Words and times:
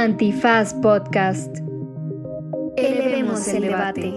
Antifaz 0.00 0.72
Podcast. 0.72 1.58
Elevemos 2.78 3.46
el 3.48 3.60
debate. 3.64 4.14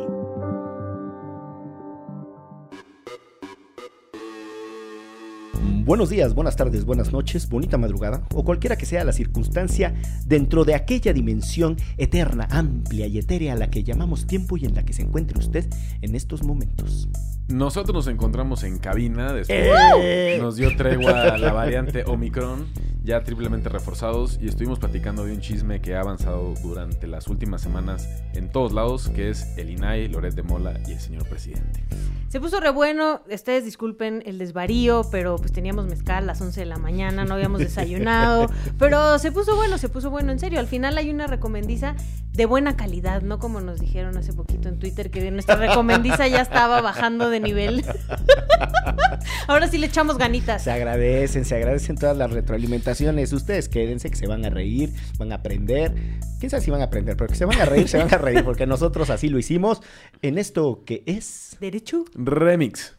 Buenos 5.84 6.10
días, 6.10 6.34
buenas 6.34 6.56
tardes, 6.56 6.86
buenas 6.86 7.12
noches, 7.12 7.50
bonita 7.50 7.78
madrugada 7.78 8.26
o 8.34 8.46
cualquiera 8.46 8.78
que 8.78 8.86
sea 8.86 9.04
la 9.04 9.12
circunstancia 9.12 9.94
dentro 10.26 10.64
de 10.64 10.76
aquella 10.76 11.12
dimensión 11.12 11.76
eterna, 11.98 12.48
amplia 12.50 13.06
y 13.08 13.18
etérea 13.18 13.52
a 13.52 13.58
la 13.58 13.70
que 13.70 13.84
llamamos 13.84 14.26
tiempo 14.26 14.56
y 14.56 14.64
en 14.64 14.76
la 14.76 14.86
que 14.86 14.94
se 14.94 15.02
encuentre 15.02 15.38
usted 15.38 15.68
en 16.02 16.16
estos 16.16 16.44
momentos. 16.44 17.10
Nosotros 17.48 17.94
nos 17.94 18.08
encontramos 18.08 18.64
en 18.64 18.80
cabina, 18.80 19.34
después 19.34 19.68
¡Eh! 20.00 20.38
nos 20.42 20.56
dio 20.56 20.76
tregua 20.78 21.38
la 21.38 21.52
variante 21.52 22.06
Omicron, 22.06 22.68
ya 23.04 23.22
triplemente 23.24 23.68
reforzados, 23.68 24.40
y 24.42 24.48
estuvimos 24.48 24.80
platicando 24.80 25.26
de 25.26 25.34
un 25.34 25.42
chisme 25.42 25.82
que 25.82 25.94
ha 25.96 26.00
avanzado 26.00 26.54
durante 26.64 27.06
las 27.06 27.28
últimas 27.28 27.62
semanas 27.62 28.08
en 28.34 28.50
todos 28.50 28.72
lados, 28.72 29.10
que 29.10 29.30
es 29.30 29.58
el 29.58 29.70
INAI, 29.70 30.08
Loret 30.08 30.36
de 30.36 30.44
Mola 30.44 30.80
y 30.88 30.94
el 30.94 31.00
señor 31.02 31.28
presidente. 31.28 31.84
Se 32.30 32.40
puso 32.40 32.60
re 32.60 32.72
bueno, 32.72 33.22
ustedes 33.32 33.64
disculpen 33.64 34.24
el 34.26 34.40
desvarío, 34.40 35.04
pero 35.12 35.36
pues 35.36 35.52
teníamos 35.52 35.86
mezcal 35.86 36.24
a 36.24 36.26
las 36.26 36.42
11 36.42 36.62
de 36.62 36.66
la 36.66 36.78
mañana, 36.78 37.26
no 37.26 37.36
habíamos 37.36 37.60
desayunado, 37.60 38.48
pero 38.80 39.20
se 39.20 39.32
puso 39.32 39.56
bueno, 39.56 39.78
se 39.78 39.88
puso 39.88 40.10
bueno, 40.10 40.32
en 40.32 40.40
serio, 40.40 40.60
al 40.60 40.66
final 40.66 40.98
hay 40.98 41.12
una 41.12 41.28
recomendiza 41.28 41.96
de 42.32 42.48
buena 42.48 42.76
calidad, 42.76 43.22
no 43.22 43.38
como 43.38 43.62
nos 43.62 43.80
dijeron 43.80 44.18
hace 44.18 44.34
poquito 44.34 44.68
en 44.68 44.80
Twitter 44.80 45.12
que 45.12 45.30
nuestra 45.30 45.58
recomendiza 45.58 46.28
ya 46.28 46.42
estaba 46.42 46.82
bajando 46.82 47.30
de 47.30 47.33
nivel. 47.40 47.84
Ahora 49.48 49.68
sí 49.68 49.78
le 49.78 49.88
echamos 49.88 50.18
ganitas. 50.18 50.64
Se 50.64 50.72
agradecen, 50.72 51.46
se 51.46 51.56
agradecen 51.56 51.98
todas 51.98 52.16
las 52.18 52.32
retroalimentaciones. 52.32 53.34
Ustedes 53.34 53.70
quédense 53.70 54.10
que 54.10 54.16
se 54.16 54.28
van 54.28 54.46
a 54.46 54.50
reír, 54.50 54.92
van 55.18 55.32
a 55.32 55.36
aprender. 55.36 55.94
¿Quién 56.40 56.50
sabe 56.50 56.64
si 56.64 56.72
van 56.72 56.82
a 56.82 56.86
aprender? 56.86 57.18
Pero 57.18 57.28
que 57.28 57.36
se 57.36 57.46
van 57.46 57.60
a 57.60 57.66
reír, 57.66 57.88
se 57.88 57.98
van 57.98 58.14
a 58.14 58.18
reír, 58.18 58.44
porque 58.46 58.66
nosotros 58.66 59.10
así 59.10 59.30
lo 59.30 59.40
hicimos 59.40 59.82
en 60.22 60.38
esto 60.38 60.84
que 60.86 61.04
es... 61.06 61.58
¿Derecho? 61.60 62.06
Remix. 62.16 62.96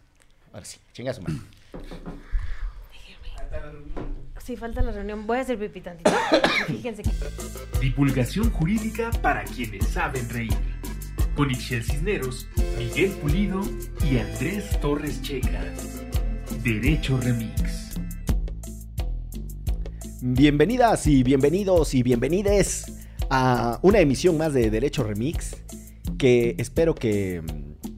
Ahora 0.52 0.64
sí, 0.64 0.78
chinga 0.92 1.12
su 1.12 1.22
madre. 1.22 1.38
Sí, 4.44 4.56
falta 4.56 4.82
la 4.82 4.92
reunión. 4.92 5.26
Voy 5.26 5.38
a 5.38 5.40
hacer 5.40 5.58
pipí 5.58 5.80
tantito. 5.80 6.10
Fíjense 6.66 7.02
que... 7.02 7.10
Divulgación 7.80 8.50
jurídica 8.50 9.10
para 9.22 9.42
quienes 9.44 9.88
saben 9.88 10.28
reír. 10.28 10.52
Con 11.36 11.50
Ixel 11.50 11.82
Cisneros, 11.82 12.46
Miguel 12.78 13.10
Pulido 13.10 13.60
y 14.08 14.18
Andrés 14.18 14.80
Torres 14.80 15.20
Checa. 15.20 15.64
Derecho 16.62 17.18
Remix. 17.20 17.96
Bienvenidas 20.22 21.08
y 21.08 21.24
bienvenidos 21.24 21.92
y 21.94 22.04
bienvenides 22.04 23.08
a 23.30 23.80
una 23.82 23.98
emisión 23.98 24.38
más 24.38 24.54
de 24.54 24.70
Derecho 24.70 25.02
Remix 25.02 25.56
que 26.18 26.54
espero 26.58 26.94
que 26.94 27.42
mm, 27.42 27.88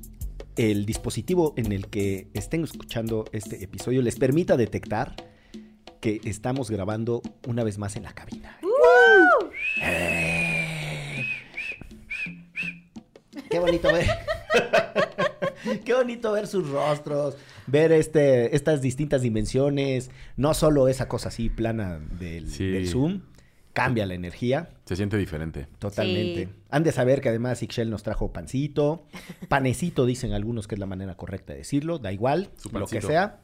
el 0.56 0.86
dispositivo 0.86 1.52
en 1.58 1.72
el 1.72 1.88
que 1.88 2.28
estén 2.32 2.64
escuchando 2.64 3.26
este 3.32 3.62
episodio 3.62 4.00
les 4.00 4.16
permita 4.16 4.56
detectar 4.56 5.14
que 6.00 6.22
estamos 6.24 6.70
grabando 6.70 7.20
una 7.46 7.64
vez 7.64 7.76
más 7.76 7.96
en 7.96 8.04
la 8.04 8.14
cabina. 8.14 8.58
Eh. 9.82 10.35
Qué 13.56 13.60
bonito 13.60 13.90
ver. 13.92 14.06
Qué 15.84 15.94
bonito 15.94 16.32
ver 16.32 16.46
sus 16.46 16.68
rostros, 16.68 17.36
ver 17.66 17.90
este, 17.92 18.54
estas 18.54 18.82
distintas 18.82 19.22
dimensiones, 19.22 20.10
no 20.36 20.52
solo 20.54 20.88
esa 20.88 21.08
cosa 21.08 21.28
así 21.28 21.48
plana 21.48 21.98
del, 22.20 22.48
Sí. 22.50 22.66
del 22.70 22.86
Zoom, 22.88 23.22
cambia 23.72 24.06
la 24.06 24.14
energía 24.14 24.68
Se 24.84 24.94
siente 24.94 25.16
diferente. 25.16 25.66
totalmente. 25.78 26.44
Sí. 26.46 26.52
Han 26.70 26.82
de 26.84 26.92
saber 26.92 27.20
que 27.20 27.30
además 27.30 27.62
Ixchel 27.62 27.90
nos 27.90 28.02
trajo 28.02 28.32
pancito, 28.32 29.06
panecito 29.48 30.04
dicen 30.06 30.32
algunos 30.34 30.68
que 30.68 30.74
es 30.74 30.78
la 30.78 30.86
manera 30.86 31.16
correcta 31.16 31.52
de 31.54 31.60
decirlo, 31.60 31.98
da 31.98 32.12
igual, 32.12 32.50
lo 32.72 32.86
que 32.86 33.00
sea, 33.00 33.40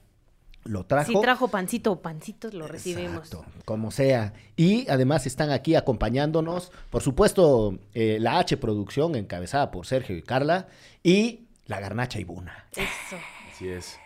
lo 0.64 0.84
trajo. 0.84 1.12
Si 1.12 1.20
trajo 1.20 1.48
pancito 1.48 1.92
o 1.92 2.02
pancitos, 2.02 2.54
lo 2.54 2.68
recibimos. 2.68 3.26
Exacto, 3.26 3.44
como 3.64 3.90
sea. 3.90 4.32
Y 4.56 4.88
además 4.88 5.26
están 5.26 5.50
aquí 5.50 5.74
acompañándonos, 5.74 6.72
por 6.90 7.02
supuesto, 7.02 7.78
eh, 7.94 8.18
la 8.20 8.38
H 8.38 8.56
Producción, 8.56 9.16
encabezada 9.16 9.70
por 9.70 9.86
Sergio 9.86 10.16
y 10.16 10.22
Carla, 10.22 10.68
y 11.02 11.46
la 11.66 11.80
Garnacha 11.80 12.20
Ibuna. 12.20 12.66
Eso. 12.72 13.16
Así 13.50 13.68
es. 13.68 13.98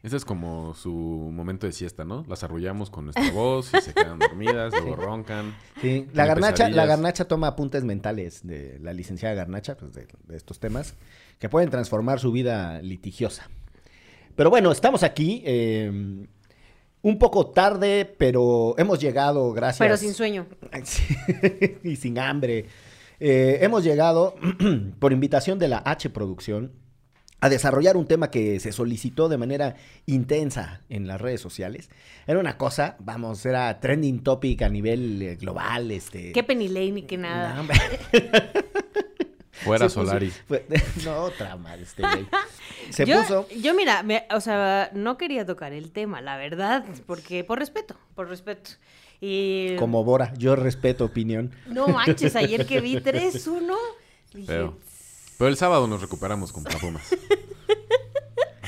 Ese 0.00 0.16
es 0.16 0.24
como 0.24 0.74
su 0.74 0.92
momento 0.92 1.66
de 1.66 1.72
siesta, 1.72 2.04
¿no? 2.04 2.24
Las 2.28 2.44
arrullamos 2.44 2.88
con 2.88 3.06
nuestra 3.06 3.32
voz 3.32 3.74
y 3.74 3.80
se 3.80 3.92
quedan 3.92 4.20
dormidas, 4.20 4.72
luego 4.72 4.94
roncan. 4.94 5.56
Sí, 5.80 6.06
la 6.12 6.24
Garnacha, 6.24 6.68
la. 6.68 6.86
Garnacha 6.86 7.26
toma 7.26 7.48
apuntes 7.48 7.82
mentales 7.82 8.46
de 8.46 8.78
la 8.78 8.92
licenciada 8.92 9.34
Garnacha, 9.34 9.76
pues 9.76 9.92
de, 9.94 10.06
de 10.28 10.36
estos 10.36 10.60
temas, 10.60 10.94
que 11.40 11.48
pueden 11.48 11.68
transformar 11.70 12.20
su 12.20 12.30
vida 12.30 12.80
litigiosa. 12.80 13.48
Pero 14.38 14.50
bueno, 14.50 14.70
estamos 14.70 15.02
aquí, 15.02 15.42
eh, 15.44 15.90
un 17.02 17.18
poco 17.18 17.48
tarde, 17.48 18.04
pero 18.18 18.76
hemos 18.78 19.00
llegado 19.00 19.52
gracias... 19.52 19.80
Pero 19.80 19.96
sin 19.96 20.14
sueño. 20.14 20.46
Y 21.82 21.96
sin 21.96 22.20
hambre. 22.20 22.66
Eh, 23.18 23.58
hemos 23.62 23.82
llegado, 23.82 24.36
por 25.00 25.12
invitación 25.12 25.58
de 25.58 25.66
la 25.66 25.82
H 25.84 26.10
Producción, 26.10 26.70
a 27.40 27.48
desarrollar 27.48 27.96
un 27.96 28.06
tema 28.06 28.30
que 28.30 28.60
se 28.60 28.70
solicitó 28.70 29.28
de 29.28 29.38
manera 29.38 29.74
intensa 30.06 30.82
en 30.88 31.08
las 31.08 31.20
redes 31.20 31.40
sociales. 31.40 31.90
Era 32.28 32.38
una 32.38 32.56
cosa, 32.56 32.94
vamos, 33.00 33.44
era 33.44 33.80
trending 33.80 34.22
topic 34.22 34.62
a 34.62 34.68
nivel 34.68 35.20
eh, 35.20 35.34
global. 35.34 35.90
Este, 35.90 36.30
Qué 36.30 36.44
Lane 36.48 36.92
ni 36.92 37.02
qué 37.02 37.16
No, 37.16 37.22
nada. 37.28 37.60
hombre. 37.60 37.76
Fuera 39.64 39.88
Se 39.88 39.94
puso- 39.98 40.06
Solari. 40.06 40.30
fue- 40.48 40.66
no, 41.04 41.16
otra 41.22 41.56
madre, 41.56 41.82
este 41.82 42.02
güey. 42.02 42.26
Se 42.90 43.04
yo, 43.06 43.20
puso... 43.22 43.48
yo, 43.60 43.74
mira, 43.74 44.02
me- 44.02 44.26
o 44.30 44.40
sea, 44.40 44.90
no 44.94 45.18
quería 45.18 45.44
tocar 45.44 45.72
el 45.72 45.90
tema, 45.92 46.20
la 46.20 46.36
verdad, 46.36 46.84
porque 47.06 47.44
por 47.44 47.58
respeto, 47.58 47.96
por 48.14 48.28
respeto. 48.28 48.70
Y 49.20 49.74
Como 49.76 50.04
Bora, 50.04 50.32
yo 50.38 50.54
respeto 50.56 51.04
opinión. 51.04 51.52
no 51.66 51.88
manches, 51.88 52.36
ayer 52.36 52.66
que 52.66 52.80
vi 52.80 52.96
3-1, 52.96 53.74
dije, 54.32 54.46
Feo. 54.46 54.76
Pero 55.38 55.48
el 55.48 55.56
sábado 55.56 55.86
nos 55.86 56.00
recuperamos 56.00 56.52
con 56.52 56.64
Pumas. 56.64 57.02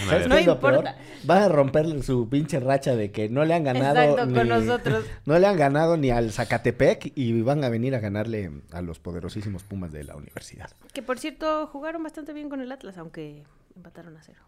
Van 0.00 0.08
a 0.08 0.10
¿Sabes 0.10 0.20
ver. 0.20 0.28
No 0.28 0.34
qué 0.34 0.40
es 0.40 0.46
lo 0.46 0.52
importa. 0.54 0.82
peor? 0.94 0.94
Van 1.24 1.42
a 1.42 1.48
romper 1.48 2.02
su 2.02 2.28
pinche 2.28 2.60
racha 2.60 2.96
de 2.96 3.10
que 3.10 3.28
no 3.28 3.44
le 3.44 3.54
han 3.54 3.64
ganado. 3.64 4.00
Exacto, 4.00 4.34
con 4.34 4.48
nosotros. 4.48 5.04
No 5.26 5.38
le 5.38 5.46
han 5.46 5.56
ganado 5.56 5.96
ni 5.96 6.10
al 6.10 6.32
Zacatepec 6.32 7.12
y 7.14 7.40
van 7.42 7.64
a 7.64 7.68
venir 7.68 7.94
a 7.94 8.00
ganarle 8.00 8.50
a 8.72 8.82
los 8.82 8.98
poderosísimos 8.98 9.62
Pumas 9.62 9.92
de 9.92 10.04
la 10.04 10.16
universidad. 10.16 10.70
que 10.92 11.02
por 11.02 11.18
cierto 11.18 11.66
jugaron 11.66 12.02
bastante 12.02 12.32
bien 12.32 12.48
con 12.48 12.60
el 12.60 12.72
Atlas, 12.72 12.98
aunque 12.98 13.44
empataron 13.76 14.16
a 14.16 14.22
cero. 14.22 14.40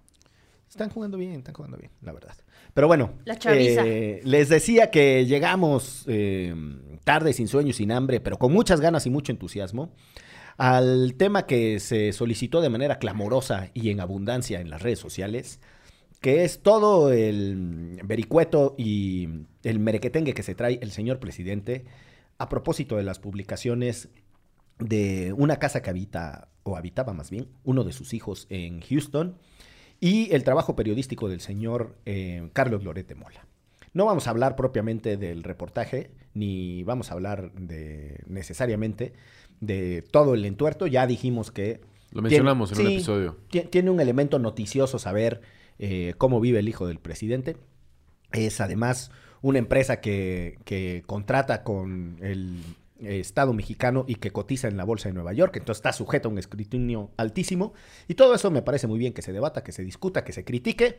Están 0.68 0.88
jugando 0.88 1.18
bien, 1.18 1.32
están 1.34 1.54
jugando 1.54 1.76
bien, 1.76 1.90
la 2.00 2.12
verdad. 2.12 2.34
Pero 2.72 2.86
bueno, 2.86 3.12
La 3.26 3.36
eh, 3.44 4.22
les 4.24 4.48
decía 4.48 4.90
que 4.90 5.26
llegamos 5.26 6.04
eh, 6.06 6.54
tarde, 7.04 7.34
sin 7.34 7.46
sueño, 7.46 7.74
sin 7.74 7.92
hambre, 7.92 8.20
pero 8.20 8.38
con 8.38 8.52
muchas 8.52 8.80
ganas 8.80 9.04
y 9.06 9.10
mucho 9.10 9.32
entusiasmo 9.32 9.92
al 10.56 11.14
tema 11.14 11.46
que 11.46 11.80
se 11.80 12.12
solicitó 12.12 12.60
de 12.60 12.70
manera 12.70 12.98
clamorosa 12.98 13.70
y 13.74 13.90
en 13.90 14.00
abundancia 14.00 14.60
en 14.60 14.70
las 14.70 14.82
redes 14.82 14.98
sociales, 14.98 15.60
que 16.20 16.44
es 16.44 16.62
todo 16.62 17.12
el 17.12 18.00
vericueto 18.04 18.74
y 18.78 19.28
el 19.64 19.78
merequetengue 19.80 20.34
que 20.34 20.42
se 20.42 20.54
trae 20.54 20.78
el 20.80 20.92
señor 20.92 21.18
presidente 21.18 21.84
a 22.38 22.48
propósito 22.48 22.96
de 22.96 23.02
las 23.02 23.18
publicaciones 23.18 24.08
de 24.78 25.32
una 25.32 25.58
casa 25.58 25.82
que 25.82 25.90
habita, 25.90 26.48
o 26.62 26.76
habitaba 26.76 27.12
más 27.12 27.30
bien, 27.30 27.48
uno 27.64 27.84
de 27.84 27.92
sus 27.92 28.14
hijos 28.14 28.46
en 28.50 28.80
Houston, 28.80 29.36
y 30.00 30.32
el 30.34 30.42
trabajo 30.42 30.74
periodístico 30.74 31.28
del 31.28 31.40
señor 31.40 31.96
eh, 32.06 32.50
Carlos 32.52 32.82
Lorete 32.82 33.14
Mola. 33.14 33.46
No 33.94 34.06
vamos 34.06 34.26
a 34.26 34.30
hablar 34.30 34.56
propiamente 34.56 35.16
del 35.16 35.42
reportaje, 35.42 36.10
ni 36.34 36.82
vamos 36.82 37.10
a 37.10 37.14
hablar 37.14 37.52
de 37.52 38.22
necesariamente 38.26 39.12
de 39.62 40.02
todo 40.02 40.34
el 40.34 40.44
entuerto. 40.44 40.86
Ya 40.86 41.06
dijimos 41.06 41.50
que 41.50 41.80
Lo 42.10 42.20
mencionamos 42.20 42.72
en 42.72 42.80
un 42.80 42.86
episodio. 42.92 43.38
ti- 43.48 43.62
Tiene 43.62 43.88
un 43.90 44.00
elemento 44.00 44.38
noticioso 44.38 44.98
saber 44.98 45.40
eh, 45.78 46.12
cómo 46.18 46.40
vive 46.40 46.58
el 46.58 46.68
hijo 46.68 46.86
del 46.86 46.98
presidente. 46.98 47.56
Es 48.32 48.60
además 48.60 49.10
una 49.40 49.58
empresa 49.58 50.00
que, 50.00 50.58
que 50.64 51.02
contrata 51.06 51.62
con 51.62 52.18
el 52.20 52.60
Estado 53.00 53.52
mexicano 53.52 54.04
y 54.06 54.14
que 54.16 54.30
cotiza 54.30 54.68
en 54.68 54.76
la 54.76 54.84
Bolsa 54.84 55.08
de 55.08 55.14
Nueva 55.14 55.32
York. 55.32 55.56
Entonces 55.56 55.78
está 55.78 55.92
sujeto 55.92 56.28
a 56.28 56.32
un 56.32 56.38
escrutinio 56.38 57.10
altísimo. 57.16 57.72
Y 58.08 58.14
todo 58.14 58.34
eso 58.34 58.50
me 58.50 58.62
parece 58.62 58.86
muy 58.86 58.98
bien 58.98 59.12
que 59.12 59.22
se 59.22 59.32
debata, 59.32 59.62
que 59.64 59.72
se 59.72 59.82
discuta, 59.84 60.24
que 60.24 60.32
se 60.32 60.44
critique. 60.44 60.98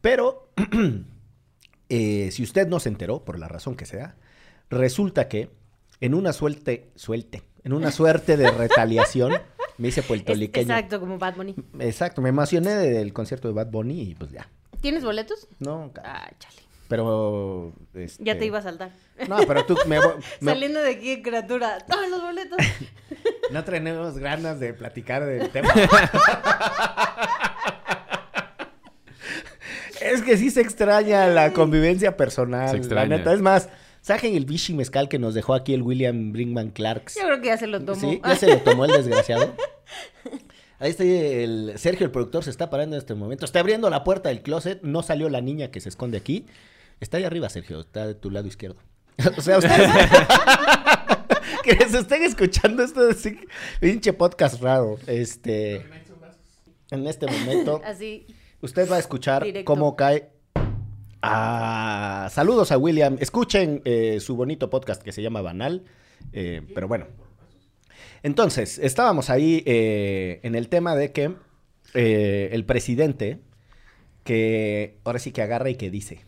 Pero 0.00 0.48
eh, 1.88 2.30
si 2.30 2.42
usted 2.42 2.68
no 2.68 2.80
se 2.80 2.88
enteró, 2.88 3.24
por 3.24 3.38
la 3.38 3.48
razón 3.48 3.74
que 3.74 3.86
sea, 3.86 4.16
resulta 4.70 5.28
que 5.28 5.50
en 6.00 6.14
una 6.14 6.32
suerte, 6.32 6.90
suelte, 6.96 7.42
en 7.64 7.72
una 7.72 7.90
suerte 7.92 8.36
de 8.36 8.50
retaliación, 8.50 9.32
me 9.78 9.88
hice 9.88 10.00
Es- 10.00 10.06
puertorriqueño. 10.06 10.62
exacto, 10.74 11.00
como 11.00 11.18
Bad 11.18 11.36
Bunny. 11.36 11.54
Exacto, 11.80 12.20
me 12.22 12.28
emocioné 12.30 12.74
del 12.74 13.12
concierto 13.12 13.48
de 13.48 13.54
Bad 13.54 13.68
Bunny 13.68 14.00
y 14.02 14.14
pues 14.14 14.30
ya. 14.32 14.48
¿Tienes 14.80 15.04
boletos? 15.04 15.46
No, 15.60 15.92
Ah, 16.04 16.28
chale. 16.38 16.56
pero... 16.88 17.72
este, 17.94 18.22
Ya 18.24 18.36
te 18.38 18.46
iba 18.46 18.58
a 18.58 18.62
saltar. 18.62 18.90
No, 19.28 19.36
pero 19.46 19.64
tú 19.64 19.76
me, 19.86 19.98
me- 20.40 20.52
Saliendo 20.52 20.80
de 20.80 20.90
aquí, 20.90 21.22
criatura. 21.22 21.78
¡Toma 21.88 22.06
los 22.08 22.20
boletos! 22.20 22.58
no 23.52 23.62
tenemos 23.64 24.18
ganas 24.18 24.58
de 24.58 24.74
platicar 24.74 25.24
del 25.24 25.48
tema. 25.50 25.72
es 30.00 30.22
que 30.22 30.36
sí 30.36 30.50
se 30.50 30.60
extraña 30.60 31.28
la 31.28 31.52
convivencia 31.52 32.16
personal. 32.16 32.70
Se 32.70 32.76
extraña. 32.76 33.08
La 33.08 33.16
neta. 33.18 33.32
Es 33.32 33.40
más, 33.40 33.68
saquen 34.02 34.36
el 34.36 34.44
Vichy 34.44 34.74
Mezcal 34.74 35.08
que 35.08 35.18
nos 35.18 35.32
dejó 35.32 35.54
aquí 35.54 35.72
el 35.72 35.80
William 35.82 36.32
Brinkman 36.32 36.70
Clarks. 36.70 37.14
Yo 37.14 37.22
creo 37.22 37.40
que 37.40 37.46
ya 37.46 37.56
se 37.56 37.66
lo 37.66 37.80
tomó. 37.80 37.98
Sí, 37.98 38.20
ya 38.26 38.36
se 38.36 38.48
lo 38.48 38.58
tomó 38.58 38.84
el 38.84 38.92
desgraciado. 38.92 39.54
Ahí 40.78 40.90
está 40.90 41.04
el 41.04 41.74
Sergio, 41.76 42.04
el 42.04 42.10
productor, 42.10 42.44
se 42.44 42.50
está 42.50 42.68
parando 42.68 42.96
en 42.96 43.00
este 43.00 43.14
momento. 43.14 43.44
Está 43.44 43.60
abriendo 43.60 43.88
la 43.88 44.04
puerta 44.04 44.28
del 44.28 44.42
closet. 44.42 44.82
No 44.82 45.02
salió 45.02 45.30
la 45.30 45.40
niña 45.40 45.70
que 45.70 45.80
se 45.80 45.88
esconde 45.88 46.18
aquí. 46.18 46.46
Está 47.00 47.16
ahí 47.16 47.24
arriba, 47.24 47.48
Sergio. 47.48 47.80
Está 47.80 48.06
de 48.06 48.14
tu 48.14 48.30
lado 48.30 48.48
izquierdo. 48.48 48.76
o 49.38 49.40
sea, 49.40 49.58
ustedes... 49.58 49.90
que 51.62 51.88
se 51.88 51.98
estén 51.98 52.24
escuchando 52.24 52.82
esto 52.82 53.06
de 53.06 53.46
pinche 53.80 54.12
podcast 54.12 54.60
raro. 54.60 54.98
Este... 55.06 55.86
En 56.90 57.06
este 57.06 57.26
momento, 57.26 57.80
Así. 57.86 58.26
usted 58.60 58.90
va 58.90 58.96
a 58.96 58.98
escuchar 58.98 59.44
Directo. 59.44 59.64
cómo 59.64 59.96
cae... 59.96 60.30
Ah, 61.22 62.28
saludos 62.32 62.72
a 62.72 62.78
William. 62.78 63.16
Escuchen 63.20 63.80
eh, 63.84 64.18
su 64.18 64.34
bonito 64.34 64.70
podcast 64.70 65.00
que 65.02 65.12
se 65.12 65.22
llama 65.22 65.40
Banal. 65.40 65.84
Eh, 66.32 66.62
pero 66.74 66.88
bueno, 66.88 67.06
entonces, 68.24 68.78
estábamos 68.78 69.30
ahí 69.30 69.62
eh, 69.64 70.40
en 70.42 70.56
el 70.56 70.68
tema 70.68 70.96
de 70.96 71.12
que 71.12 71.36
el 71.94 72.64
presidente, 72.64 73.38
que 74.24 74.98
ahora 75.04 75.20
sí 75.20 75.30
que 75.30 75.42
agarra 75.42 75.70
y 75.70 75.76
que 75.76 75.90
dice, 75.90 76.24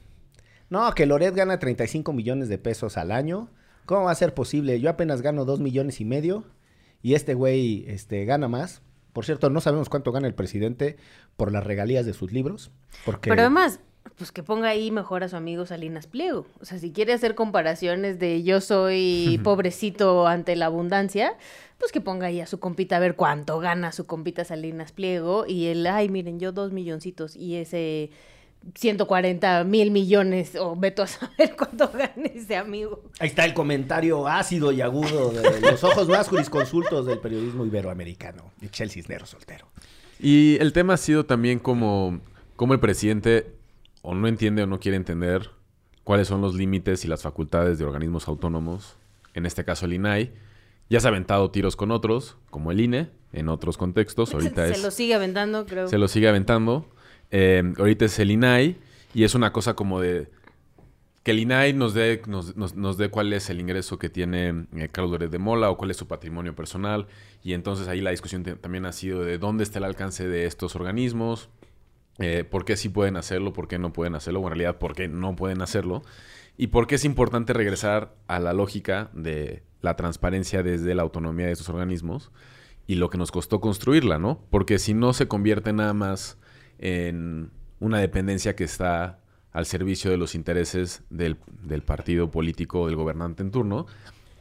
no, 0.70 0.92
que 0.94 1.06
Loret 1.06 1.34
gana 1.34 1.58
35 1.58 2.12
millones 2.12 2.48
de 2.48 2.58
pesos 2.58 2.96
al 2.96 3.10
año, 3.10 3.48
¿cómo 3.86 4.04
va 4.04 4.12
a 4.12 4.16
ser 4.16 4.32
posible? 4.32 4.78
Yo 4.80 4.90
apenas 4.90 5.22
gano 5.22 5.44
2 5.44 5.58
millones 5.60 6.00
y 6.00 6.04
medio 6.04 6.44
y 7.02 7.14
este 7.14 7.34
güey 7.34 7.84
este, 7.88 8.24
gana 8.26 8.46
más. 8.46 8.82
Por 9.12 9.24
cierto, 9.24 9.50
no 9.50 9.60
sabemos 9.60 9.88
cuánto 9.88 10.12
gana 10.12 10.26
el 10.28 10.34
presidente 10.34 10.96
por 11.36 11.50
las 11.50 11.64
regalías 11.64 12.06
de 12.06 12.12
sus 12.12 12.32
libros, 12.32 12.70
porque... 13.04 13.30
Pero 13.30 13.42
además, 13.42 13.80
pues 14.16 14.32
que 14.32 14.42
ponga 14.42 14.68
ahí 14.68 14.90
mejor 14.90 15.24
a 15.24 15.28
su 15.28 15.36
amigo 15.36 15.66
Salinas 15.66 16.06
Pliego. 16.06 16.46
O 16.60 16.64
sea, 16.64 16.78
si 16.78 16.92
quiere 16.92 17.12
hacer 17.12 17.34
comparaciones 17.34 18.18
de 18.18 18.42
yo 18.42 18.60
soy 18.60 19.40
pobrecito 19.42 20.26
ante 20.26 20.56
la 20.56 20.66
abundancia, 20.66 21.36
pues 21.78 21.90
que 21.90 22.00
ponga 22.00 22.28
ahí 22.28 22.40
a 22.40 22.46
su 22.46 22.60
compita 22.60 22.96
a 22.96 23.00
ver 23.00 23.16
cuánto 23.16 23.58
gana 23.58 23.92
su 23.92 24.06
compita 24.06 24.44
Salinas 24.44 24.92
Pliego. 24.92 25.46
Y 25.46 25.66
él, 25.66 25.86
ay, 25.86 26.08
miren, 26.08 26.38
yo 26.38 26.52
dos 26.52 26.72
milloncitos 26.72 27.34
y 27.34 27.56
ese 27.56 28.10
140 28.74 29.64
mil 29.64 29.90
millones, 29.90 30.56
o 30.56 30.74
veto 30.76 31.02
a 31.02 31.06
saber 31.06 31.54
cuánto 31.58 31.90
gana 31.92 32.28
ese 32.34 32.56
amigo. 32.56 33.02
Ahí 33.18 33.28
está 33.28 33.44
el 33.44 33.54
comentario 33.54 34.26
ácido 34.26 34.72
y 34.72 34.80
agudo 34.80 35.30
de 35.30 35.60
los 35.60 35.84
ojos 35.84 36.08
más 36.08 36.28
jurisconsultos 36.28 37.06
del 37.06 37.18
periodismo 37.18 37.66
iberoamericano, 37.66 38.52
Michel 38.60 38.90
Cisneros 38.90 39.30
soltero. 39.30 39.66
Y 40.18 40.56
el 40.60 40.72
tema 40.72 40.94
ha 40.94 40.98
sido 40.98 41.26
también 41.26 41.58
como, 41.58 42.20
como 42.56 42.72
el 42.72 42.80
presidente 42.80 43.53
o 44.06 44.14
no 44.14 44.28
entiende 44.28 44.62
o 44.62 44.66
no 44.66 44.78
quiere 44.78 44.96
entender 44.96 45.50
cuáles 46.04 46.28
son 46.28 46.42
los 46.42 46.54
límites 46.54 47.04
y 47.06 47.08
las 47.08 47.22
facultades 47.22 47.78
de 47.78 47.86
organismos 47.86 48.28
autónomos, 48.28 48.96
en 49.32 49.46
este 49.46 49.64
caso 49.64 49.86
el 49.86 49.94
INAI. 49.94 50.32
Ya 50.90 51.00
se 51.00 51.06
ha 51.08 51.10
aventado 51.10 51.50
tiros 51.50 51.76
con 51.76 51.90
otros, 51.90 52.36
como 52.50 52.70
el 52.70 52.80
INE, 52.80 53.08
en 53.32 53.48
otros 53.48 53.78
contextos. 53.78 54.34
Ahorita 54.34 54.66
Se 54.68 54.74
es, 54.74 54.82
lo 54.82 54.90
sigue 54.90 55.14
aventando, 55.14 55.64
creo. 55.64 55.88
se 55.88 55.96
lo 55.96 56.06
sigue 56.08 56.28
aventando. 56.28 56.86
Eh, 57.30 57.62
ahorita 57.78 58.04
es 58.04 58.18
el 58.18 58.30
INAI 58.30 58.76
y 59.14 59.24
es 59.24 59.34
una 59.34 59.52
cosa 59.52 59.74
como 59.74 59.98
de 60.00 60.28
que 61.22 61.30
el 61.30 61.38
INAI 61.38 61.72
nos 61.72 61.94
dé, 61.94 62.20
nos, 62.28 62.54
nos- 62.54 62.74
nos 62.76 62.98
dé 62.98 63.08
cuál 63.08 63.32
es 63.32 63.48
el 63.48 63.58
ingreso 63.58 63.98
que 63.98 64.10
tiene 64.10 64.66
eh, 64.76 64.88
Carlos 64.92 65.10
Loret 65.12 65.30
de 65.30 65.38
Mola 65.38 65.70
o 65.70 65.78
cuál 65.78 65.90
es 65.90 65.96
su 65.96 66.06
patrimonio 66.06 66.54
personal. 66.54 67.06
Y 67.42 67.54
entonces 67.54 67.88
ahí 67.88 68.02
la 68.02 68.10
discusión 68.10 68.44
también 68.44 68.84
ha 68.84 68.92
sido 68.92 69.24
de 69.24 69.38
dónde 69.38 69.64
está 69.64 69.78
el 69.78 69.84
alcance 69.86 70.28
de 70.28 70.44
estos 70.44 70.76
organismos, 70.76 71.48
eh, 72.18 72.44
por 72.44 72.64
qué 72.64 72.76
sí 72.76 72.88
pueden 72.88 73.16
hacerlo, 73.16 73.52
por 73.52 73.68
qué 73.68 73.78
no 73.78 73.92
pueden 73.92 74.14
hacerlo, 74.14 74.40
o 74.40 74.44
en 74.44 74.50
realidad 74.50 74.78
por 74.78 74.94
qué 74.94 75.08
no 75.08 75.36
pueden 75.36 75.62
hacerlo. 75.62 76.02
Y 76.56 76.68
por 76.68 76.86
qué 76.86 76.94
es 76.94 77.04
importante 77.04 77.52
regresar 77.52 78.14
a 78.28 78.38
la 78.38 78.52
lógica 78.52 79.10
de 79.12 79.64
la 79.80 79.96
transparencia 79.96 80.62
desde 80.62 80.94
la 80.94 81.02
autonomía 81.02 81.46
de 81.46 81.52
estos 81.52 81.68
organismos 81.68 82.30
y 82.86 82.94
lo 82.94 83.10
que 83.10 83.18
nos 83.18 83.32
costó 83.32 83.60
construirla, 83.60 84.18
¿no? 84.18 84.40
Porque 84.50 84.78
si 84.78 84.94
no 84.94 85.12
se 85.12 85.26
convierte 85.26 85.72
nada 85.72 85.94
más 85.94 86.38
en 86.78 87.50
una 87.80 87.98
dependencia 87.98 88.54
que 88.54 88.64
está 88.64 89.18
al 89.52 89.66
servicio 89.66 90.10
de 90.10 90.16
los 90.16 90.34
intereses 90.34 91.02
del, 91.10 91.38
del 91.62 91.82
partido 91.82 92.30
político 92.30 92.82
o 92.82 92.86
del 92.86 92.96
gobernante 92.96 93.42
en 93.42 93.50
turno, 93.50 93.86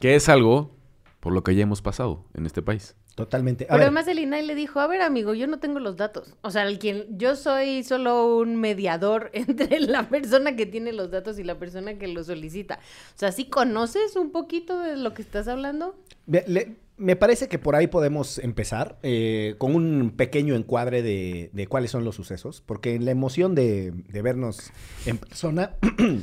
que 0.00 0.14
es 0.14 0.28
algo 0.28 0.76
por 1.20 1.32
lo 1.32 1.42
que 1.42 1.54
ya 1.54 1.62
hemos 1.62 1.82
pasado 1.82 2.24
en 2.34 2.46
este 2.46 2.62
país. 2.62 2.96
Totalmente. 3.14 3.64
A 3.64 3.68
Pero 3.68 3.78
ver, 3.78 3.82
además 3.86 4.08
el 4.08 4.18
INAI 4.18 4.44
le 4.44 4.54
dijo, 4.56 4.80
a 4.80 4.86
ver 4.88 5.00
amigo, 5.00 5.34
yo 5.34 5.46
no 5.46 5.58
tengo 5.60 5.78
los 5.78 5.96
datos. 5.96 6.34
O 6.42 6.50
sea, 6.50 6.66
el 6.66 6.78
quien, 6.80 7.06
yo 7.16 7.36
soy 7.36 7.84
solo 7.84 8.36
un 8.38 8.56
mediador 8.56 9.30
entre 9.34 9.78
la 9.80 10.08
persona 10.08 10.56
que 10.56 10.66
tiene 10.66 10.92
los 10.92 11.10
datos 11.10 11.38
y 11.38 11.44
la 11.44 11.58
persona 11.58 11.94
que 11.98 12.08
los 12.08 12.26
solicita. 12.26 12.80
O 13.14 13.18
sea, 13.18 13.30
¿sí 13.30 13.44
conoces 13.46 14.16
un 14.16 14.30
poquito 14.32 14.78
de 14.80 14.96
lo 14.96 15.14
que 15.14 15.22
estás 15.22 15.46
hablando? 15.48 15.96
me, 16.26 16.42
le- 16.46 16.76
me 16.96 17.16
parece 17.16 17.48
que 17.48 17.58
por 17.58 17.74
ahí 17.74 17.88
podemos 17.88 18.38
empezar 18.38 18.98
eh, 19.02 19.56
con 19.58 19.74
un 19.74 20.12
pequeño 20.16 20.54
encuadre 20.54 21.02
de, 21.02 21.50
de 21.52 21.66
cuáles 21.66 21.90
son 21.90 22.04
los 22.04 22.14
sucesos, 22.14 22.62
porque 22.64 22.94
en 22.94 23.04
la 23.04 23.10
emoción 23.10 23.56
de, 23.56 23.90
de 23.90 24.22
vernos 24.22 24.70
en 25.04 25.18
persona 25.18 25.72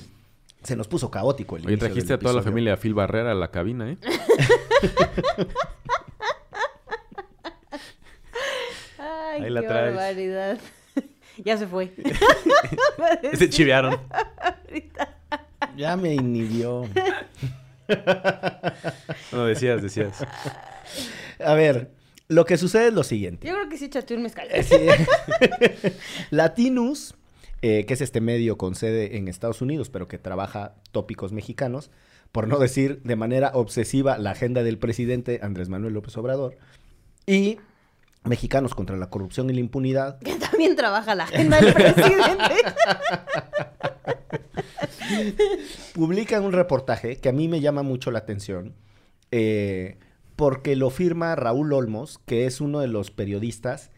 se 0.64 0.76
nos 0.78 0.88
puso 0.88 1.12
caótico 1.12 1.58
el 1.58 1.64
Oye, 1.64 1.74
inicio 1.74 1.88
trajiste 1.90 2.14
del 2.14 2.20
a 2.20 2.20
toda 2.22 2.34
la 2.36 2.42
familia 2.42 2.78
Phil 2.78 2.94
Barrera 2.94 3.32
a 3.32 3.36
la 3.36 3.52
cabina, 3.52 3.92
¿eh? 3.92 3.98
Ay, 9.32 9.44
Ahí 9.44 9.50
la 9.50 9.62
qué 9.62 9.68
traes. 9.68 9.96
barbaridad. 9.96 10.60
ya 11.38 11.58
se 11.58 11.68
fue. 11.68 11.92
Se 13.34 13.50
chivearon. 13.50 13.98
Ya 15.78 15.96
me 15.96 16.14
inhibió. 16.16 16.86
No, 19.32 19.46
decías, 19.46 19.82
decías. 19.82 20.26
A 21.44 21.54
ver, 21.56 21.92
lo 22.28 22.46
que 22.46 22.58
sucede 22.58 22.88
es 22.88 22.94
lo 22.94 23.04
siguiente. 23.04 23.48
Yo 23.48 23.54
creo 23.54 23.70
que 23.70 23.78
sí 23.78 23.86
echaste 23.86 24.16
un 24.16 24.24
mezcal. 24.24 24.48
Eh, 24.52 24.64
sí. 24.64 24.76
Latinus, 26.30 27.16
eh, 27.62 27.86
que 27.86 27.94
es 27.94 28.02
este 28.02 28.22
medio 28.22 28.58
con 28.58 28.76
sede 28.76 29.18
en 29.18 29.28
Estados 29.28 29.62
Unidos, 29.62 29.90
pero 29.90 30.08
que 30.08 30.18
trabaja 30.18 30.76
tópicos 30.92 31.32
mexicanos, 31.32 31.92
por 32.32 32.48
no 32.48 32.60
decir 32.60 33.02
de 33.04 33.16
manera 33.16 33.52
obsesiva 33.54 34.18
la 34.18 34.32
agenda 34.32 34.64
del 34.64 34.78
presidente 34.78 35.40
Andrés 35.42 35.70
Manuel 35.70 35.94
López 35.94 36.16
Obrador, 36.18 36.58
y 37.26 37.60
Mexicanos 38.24 38.76
contra 38.76 38.98
la 38.98 39.10
corrupción 39.10 39.50
y 39.50 39.54
la 39.54 39.60
impunidad, 39.60 40.20
Que 40.20 40.36
también 40.36 40.76
trabaja 40.76 41.16
la 41.16 41.24
agenda 41.24 41.60
del 41.60 41.74
presidente. 41.74 42.56
publican 45.94 46.44
un 46.44 46.54
reportaje 46.54 47.18
que 47.18 47.30
a 47.30 47.34
mí 47.34 47.48
me 47.48 47.62
llama 47.62 47.84
mucho 47.84 48.12
la 48.12 48.20
atención, 48.20 48.76
eh, 49.32 49.98
porque 50.36 50.76
lo 50.76 50.90
firma 50.90 51.36
Raúl 51.36 51.74
Olmos, 51.74 52.20
que 52.26 52.46
es 52.46 52.62
uno 52.62 52.80
de 52.80 52.88
los 52.88 53.12
periodistas 53.12 53.92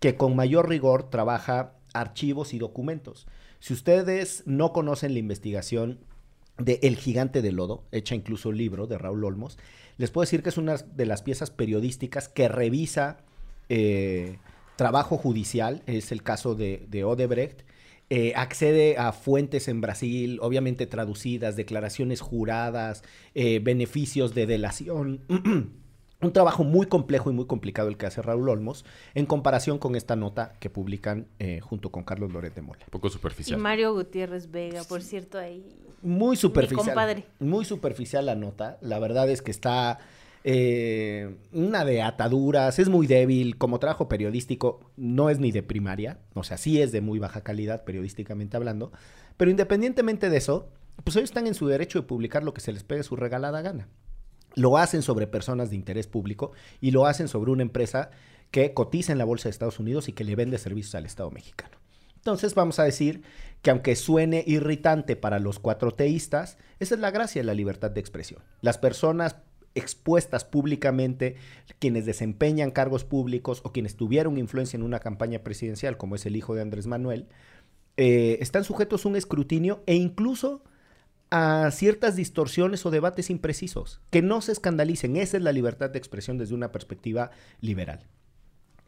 que 0.00 0.16
con 0.16 0.36
mayor 0.36 0.68
rigor 0.68 1.10
trabaja 1.10 1.74
archivos 1.92 2.54
y 2.54 2.58
documentos. 2.58 3.26
Si 3.60 3.72
ustedes 3.72 4.42
no 4.46 4.72
conocen 4.72 5.14
la 5.14 5.20
investigación 5.20 6.00
de 6.58 6.78
El 6.82 6.96
Gigante 6.96 7.42
de 7.42 7.52
Lodo, 7.52 7.84
hecha 7.92 8.14
incluso 8.14 8.50
un 8.50 8.58
libro 8.58 8.86
de 8.86 8.98
Raúl 8.98 9.24
Olmos, 9.24 9.58
les 9.96 10.10
puedo 10.10 10.24
decir 10.24 10.42
que 10.42 10.48
es 10.48 10.58
una 10.58 10.76
de 10.76 11.06
las 11.06 11.22
piezas 11.22 11.50
periodísticas 11.50 12.28
que 12.28 12.48
revisa 12.48 13.23
eh, 13.68 14.38
trabajo 14.76 15.16
judicial, 15.16 15.82
es 15.86 16.12
el 16.12 16.22
caso 16.22 16.54
de, 16.54 16.86
de 16.88 17.04
Odebrecht, 17.04 17.64
eh, 18.10 18.34
accede 18.36 18.98
a 18.98 19.12
fuentes 19.12 19.66
en 19.66 19.80
Brasil, 19.80 20.38
obviamente 20.42 20.86
traducidas, 20.86 21.56
declaraciones 21.56 22.20
juradas, 22.20 23.02
eh, 23.34 23.60
beneficios 23.60 24.34
de 24.34 24.46
delación. 24.46 25.20
Un 26.20 26.32
trabajo 26.32 26.64
muy 26.64 26.86
complejo 26.86 27.30
y 27.30 27.34
muy 27.34 27.46
complicado 27.46 27.88
el 27.88 27.96
que 27.96 28.06
hace 28.06 28.22
Raúl 28.22 28.48
Olmos 28.48 28.84
en 29.14 29.26
comparación 29.26 29.78
con 29.78 29.94
esta 29.94 30.16
nota 30.16 30.54
que 30.58 30.70
publican 30.70 31.26
eh, 31.38 31.60
junto 31.60 31.90
con 31.90 32.02
Carlos 32.04 32.32
Loret 32.32 32.54
de 32.54 32.62
Mola. 32.62 32.80
Un 32.86 32.90
poco 32.90 33.08
y 33.08 33.10
superficial. 33.10 33.60
Mario 33.60 33.92
Gutiérrez 33.92 34.50
Vega, 34.50 34.84
por 34.84 35.02
cierto, 35.02 35.38
ahí. 35.38 35.66
Muy 36.02 36.36
superficial. 36.36 36.86
compadre. 36.86 37.24
Muy 37.40 37.64
superficial 37.64 38.26
la 38.26 38.36
nota. 38.36 38.78
La 38.80 38.98
verdad 38.98 39.28
es 39.28 39.42
que 39.42 39.50
está 39.50 39.98
eh, 40.46 41.38
una 41.52 41.86
de 41.86 42.02
ataduras, 42.02 42.78
es 42.78 42.90
muy 42.90 43.06
débil. 43.06 43.56
Como 43.56 43.78
trabajo 43.78 44.08
periodístico, 44.08 44.90
no 44.96 45.30
es 45.30 45.40
ni 45.40 45.50
de 45.50 45.62
primaria. 45.62 46.18
O 46.34 46.44
sea, 46.44 46.58
sí 46.58 46.80
es 46.80 46.92
de 46.92 47.00
muy 47.00 47.18
baja 47.18 47.42
calidad 47.42 47.84
periodísticamente 47.84 48.56
hablando. 48.56 48.92
Pero 49.38 49.50
independientemente 49.50 50.28
de 50.28 50.36
eso, 50.36 50.68
pues 51.02 51.16
ellos 51.16 51.30
están 51.30 51.46
en 51.46 51.54
su 51.54 51.66
derecho 51.66 52.00
de 52.00 52.06
publicar 52.06 52.44
lo 52.44 52.54
que 52.54 52.60
se 52.60 52.72
les 52.72 52.84
pegue 52.84 53.02
su 53.02 53.16
regalada 53.16 53.62
gana. 53.62 53.88
Lo 54.54 54.76
hacen 54.76 55.02
sobre 55.02 55.26
personas 55.26 55.70
de 55.70 55.76
interés 55.76 56.06
público 56.06 56.52
y 56.80 56.92
lo 56.92 57.06
hacen 57.06 57.26
sobre 57.26 57.50
una 57.50 57.62
empresa 57.62 58.10
que 58.50 58.72
cotiza 58.72 59.10
en 59.10 59.18
la 59.18 59.24
Bolsa 59.24 59.44
de 59.44 59.50
Estados 59.50 59.80
Unidos 59.80 60.08
y 60.08 60.12
que 60.12 60.22
le 60.22 60.36
vende 60.36 60.58
servicios 60.58 60.94
al 60.94 61.06
Estado 61.06 61.30
mexicano. 61.30 61.78
Entonces 62.16 62.54
vamos 62.54 62.78
a 62.78 62.84
decir 62.84 63.22
que 63.62 63.70
aunque 63.70 63.96
suene 63.96 64.44
irritante 64.46 65.16
para 65.16 65.38
los 65.38 65.58
cuatro 65.58 65.90
teístas, 65.90 66.56
esa 66.78 66.94
es 66.94 67.00
la 67.00 67.10
gracia 67.10 67.42
de 67.42 67.46
la 67.46 67.54
libertad 67.54 67.90
de 67.90 68.00
expresión. 68.00 68.42
Las 68.60 68.78
personas 68.78 69.36
expuestas 69.74 70.44
públicamente, 70.44 71.36
quienes 71.78 72.06
desempeñan 72.06 72.70
cargos 72.70 73.04
públicos 73.04 73.60
o 73.64 73.72
quienes 73.72 73.96
tuvieron 73.96 74.38
influencia 74.38 74.76
en 74.76 74.82
una 74.82 75.00
campaña 75.00 75.40
presidencial, 75.40 75.96
como 75.96 76.14
es 76.14 76.26
el 76.26 76.36
hijo 76.36 76.54
de 76.54 76.62
Andrés 76.62 76.86
Manuel, 76.86 77.26
eh, 77.96 78.38
están 78.40 78.64
sujetos 78.64 79.04
a 79.04 79.08
un 79.08 79.16
escrutinio 79.16 79.82
e 79.86 79.94
incluso 79.94 80.62
a 81.30 81.70
ciertas 81.72 82.16
distorsiones 82.16 82.84
o 82.86 82.90
debates 82.90 83.30
imprecisos. 83.30 84.00
Que 84.10 84.22
no 84.22 84.40
se 84.40 84.52
escandalicen, 84.52 85.16
esa 85.16 85.36
es 85.36 85.42
la 85.42 85.52
libertad 85.52 85.90
de 85.90 85.98
expresión 85.98 86.38
desde 86.38 86.54
una 86.54 86.70
perspectiva 86.70 87.30
liberal. 87.60 88.06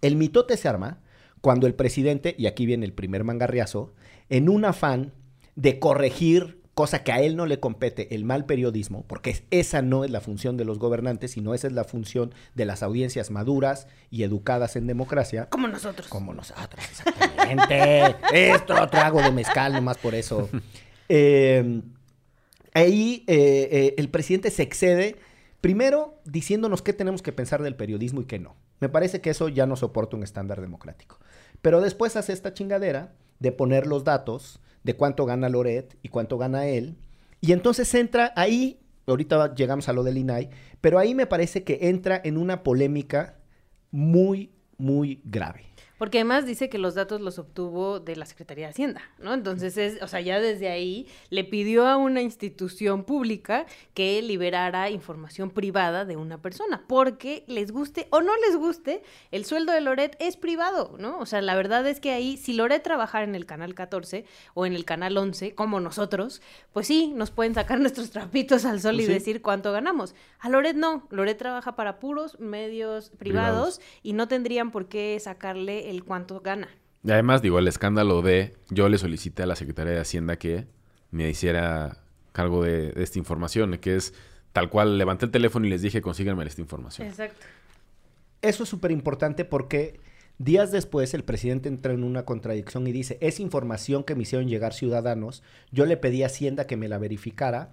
El 0.00 0.16
mitote 0.16 0.56
se 0.56 0.68
arma 0.68 1.00
cuando 1.40 1.66
el 1.66 1.74
presidente, 1.74 2.34
y 2.38 2.46
aquí 2.46 2.66
viene 2.66 2.86
el 2.86 2.92
primer 2.92 3.24
mangarriazo, 3.24 3.94
en 4.28 4.48
un 4.48 4.64
afán 4.64 5.12
de 5.56 5.78
corregir 5.78 6.55
cosa 6.76 7.02
que 7.02 7.10
a 7.10 7.22
él 7.22 7.36
no 7.36 7.46
le 7.46 7.58
compete, 7.58 8.14
el 8.14 8.26
mal 8.26 8.44
periodismo, 8.44 9.06
porque 9.08 9.42
esa 9.50 9.80
no 9.80 10.04
es 10.04 10.10
la 10.10 10.20
función 10.20 10.58
de 10.58 10.66
los 10.66 10.78
gobernantes, 10.78 11.30
sino 11.30 11.54
esa 11.54 11.68
es 11.68 11.72
la 11.72 11.84
función 11.84 12.34
de 12.54 12.66
las 12.66 12.82
audiencias 12.82 13.30
maduras 13.30 13.88
y 14.10 14.24
educadas 14.24 14.76
en 14.76 14.86
democracia. 14.86 15.48
Como 15.48 15.68
nosotros. 15.68 16.06
Como 16.08 16.34
nosotros, 16.34 16.84
exactamente. 16.84 18.16
Esto 18.52 18.74
trago 18.88 19.22
de 19.22 19.32
mezcal, 19.32 19.72
nomás 19.72 19.96
por 19.96 20.14
eso. 20.14 20.48
Eh, 21.08 21.82
ahí 22.74 23.22
eh, 23.28 23.68
eh, 23.70 23.94
el 23.96 24.08
presidente 24.08 24.50
se 24.50 24.64
excede, 24.64 25.14
primero 25.60 26.20
diciéndonos 26.24 26.82
qué 26.82 26.92
tenemos 26.92 27.22
que 27.22 27.30
pensar 27.30 27.62
del 27.62 27.76
periodismo 27.76 28.22
y 28.22 28.24
qué 28.24 28.40
no. 28.40 28.56
Me 28.80 28.88
parece 28.88 29.20
que 29.20 29.30
eso 29.30 29.48
ya 29.48 29.66
no 29.66 29.76
soporta 29.76 30.16
un 30.16 30.24
estándar 30.24 30.60
democrático. 30.60 31.20
Pero 31.62 31.80
después 31.80 32.16
hace 32.16 32.32
esta 32.32 32.54
chingadera 32.54 33.14
de 33.38 33.52
poner 33.52 33.86
los 33.86 34.02
datos 34.02 34.58
de 34.86 34.94
cuánto 34.94 35.26
gana 35.26 35.48
Loret 35.48 35.98
y 36.00 36.08
cuánto 36.10 36.38
gana 36.38 36.68
él. 36.68 36.96
Y 37.40 37.50
entonces 37.50 37.92
entra 37.92 38.32
ahí, 38.36 38.78
ahorita 39.08 39.52
llegamos 39.56 39.88
a 39.88 39.92
lo 39.92 40.04
del 40.04 40.16
INAI, 40.16 40.48
pero 40.80 41.00
ahí 41.00 41.12
me 41.12 41.26
parece 41.26 41.64
que 41.64 41.88
entra 41.88 42.20
en 42.22 42.38
una 42.38 42.62
polémica 42.62 43.34
muy, 43.90 44.52
muy 44.78 45.20
grave. 45.24 45.64
Porque 45.98 46.18
además 46.18 46.44
dice 46.46 46.68
que 46.68 46.78
los 46.78 46.94
datos 46.94 47.20
los 47.20 47.38
obtuvo 47.38 48.00
de 48.00 48.16
la 48.16 48.26
Secretaría 48.26 48.66
de 48.66 48.70
Hacienda, 48.72 49.00
¿no? 49.18 49.32
Entonces, 49.32 49.76
es, 49.78 50.02
o 50.02 50.08
sea, 50.08 50.20
ya 50.20 50.38
desde 50.40 50.68
ahí 50.68 51.06
le 51.30 51.44
pidió 51.44 51.86
a 51.86 51.96
una 51.96 52.20
institución 52.22 53.04
pública 53.04 53.64
que 53.94 54.20
liberara 54.22 54.90
información 54.90 55.50
privada 55.50 56.04
de 56.04 56.16
una 56.16 56.38
persona, 56.42 56.84
porque 56.86 57.44
les 57.46 57.72
guste 57.72 58.08
o 58.10 58.20
no 58.20 58.32
les 58.46 58.56
guste, 58.56 59.02
el 59.30 59.44
sueldo 59.44 59.72
de 59.72 59.80
Loret 59.80 60.16
es 60.20 60.36
privado, 60.36 60.96
¿no? 60.98 61.18
O 61.18 61.26
sea, 61.26 61.40
la 61.40 61.54
verdad 61.54 61.86
es 61.86 62.00
que 62.00 62.10
ahí, 62.12 62.36
si 62.36 62.52
Loret 62.52 62.82
trabajara 62.82 63.24
en 63.24 63.34
el 63.34 63.46
canal 63.46 63.74
14 63.74 64.24
o 64.54 64.66
en 64.66 64.74
el 64.74 64.84
canal 64.84 65.16
11, 65.16 65.54
como 65.54 65.80
nosotros, 65.80 66.42
pues 66.72 66.86
sí, 66.86 67.12
nos 67.14 67.30
pueden 67.30 67.54
sacar 67.54 67.80
nuestros 67.80 68.10
trapitos 68.10 68.64
al 68.64 68.80
sol 68.80 68.96
Pues 68.96 69.04
y 69.04 69.06
sí. 69.06 69.12
decir 69.14 69.40
cuánto 69.42 69.72
ganamos. 69.72 70.14
A 70.40 70.48
Loret 70.50 70.76
no, 70.76 71.06
Loret 71.10 71.38
trabaja 71.38 71.74
para 71.74 71.98
puros 71.98 72.38
medios 72.38 73.10
privados, 73.10 73.16
Privados. 73.78 73.80
y 74.02 74.12
no 74.12 74.28
tendrían 74.28 74.70
por 74.70 74.88
qué 74.88 75.18
sacarle 75.20 75.85
el 75.90 76.04
cuánto 76.04 76.40
gana. 76.40 76.68
Y 77.02 77.10
además, 77.10 77.42
digo, 77.42 77.58
el 77.58 77.68
escándalo 77.68 78.22
de 78.22 78.56
yo 78.70 78.88
le 78.88 78.98
solicité 78.98 79.44
a 79.44 79.46
la 79.46 79.56
Secretaría 79.56 79.92
de 79.92 80.00
Hacienda 80.00 80.36
que 80.36 80.66
me 81.10 81.28
hiciera 81.28 81.98
cargo 82.32 82.62
de, 82.62 82.92
de 82.92 83.02
esta 83.02 83.18
información, 83.18 83.78
que 83.78 83.96
es 83.96 84.12
tal 84.52 84.70
cual 84.70 84.98
levanté 84.98 85.26
el 85.26 85.30
teléfono 85.30 85.66
y 85.66 85.70
les 85.70 85.82
dije 85.82 86.00
consíganme 86.00 86.44
esta 86.44 86.60
información. 86.60 87.06
Exacto. 87.06 87.46
Eso 88.42 88.62
es 88.62 88.68
súper 88.68 88.90
importante 88.90 89.44
porque 89.44 90.00
días 90.38 90.70
después 90.70 91.14
el 91.14 91.24
presidente 91.24 91.68
entra 91.68 91.92
en 91.92 92.04
una 92.04 92.24
contradicción 92.24 92.86
y 92.86 92.92
dice, 92.92 93.18
es 93.20 93.40
información 93.40 94.04
que 94.04 94.14
me 94.14 94.22
hicieron 94.22 94.48
llegar 94.48 94.74
ciudadanos, 94.74 95.42
yo 95.72 95.86
le 95.86 95.96
pedí 95.96 96.22
a 96.22 96.26
Hacienda 96.26 96.66
que 96.66 96.76
me 96.76 96.88
la 96.88 96.98
verificara, 96.98 97.70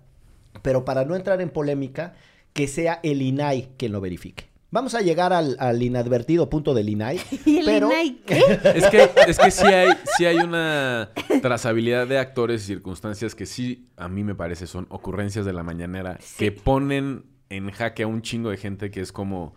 pero 0.62 0.86
para 0.86 1.06
no 1.06 1.16
entrar 1.16 1.42
en 1.42 1.50
polémica, 1.50 2.16
que 2.54 2.68
sea 2.68 3.00
el 3.04 3.22
INAI 3.22 3.70
quien 3.78 3.92
lo 3.92 4.02
verifique. 4.02 4.46
Vamos 4.74 4.96
a 4.96 5.02
llegar 5.02 5.34
al, 5.34 5.56
al 5.60 5.84
inadvertido 5.84 6.50
punto 6.50 6.74
del 6.74 6.90
INAI, 6.90 7.22
¿Y 7.46 7.60
el 7.60 7.66
pero 7.66 7.92
INAI 7.92 8.22
qué? 8.26 8.40
Es 8.74 8.88
que, 8.88 9.08
es 9.28 9.38
que 9.38 9.52
sí, 9.52 9.68
hay, 9.68 9.94
sí 10.18 10.26
hay 10.26 10.38
una 10.38 11.12
trazabilidad 11.44 12.08
de 12.08 12.18
actores 12.18 12.64
y 12.64 12.66
circunstancias 12.66 13.36
que 13.36 13.46
sí, 13.46 13.92
a 13.98 14.10
mí 14.10 14.24
me 14.24 14.34
parece, 14.34 14.66
son 14.66 14.88
ocurrencias 14.90 15.46
de 15.46 15.54
la 15.54 15.62
mañanera 15.62 16.18
que 16.40 16.52
ponen 16.52 17.24
en 17.50 17.70
jaque 17.70 18.02
a 18.02 18.08
un 18.08 18.24
chingo 18.24 18.50
de 18.50 18.58
gente 18.58 18.90
que 18.90 19.02
es 19.02 19.12
como, 19.12 19.54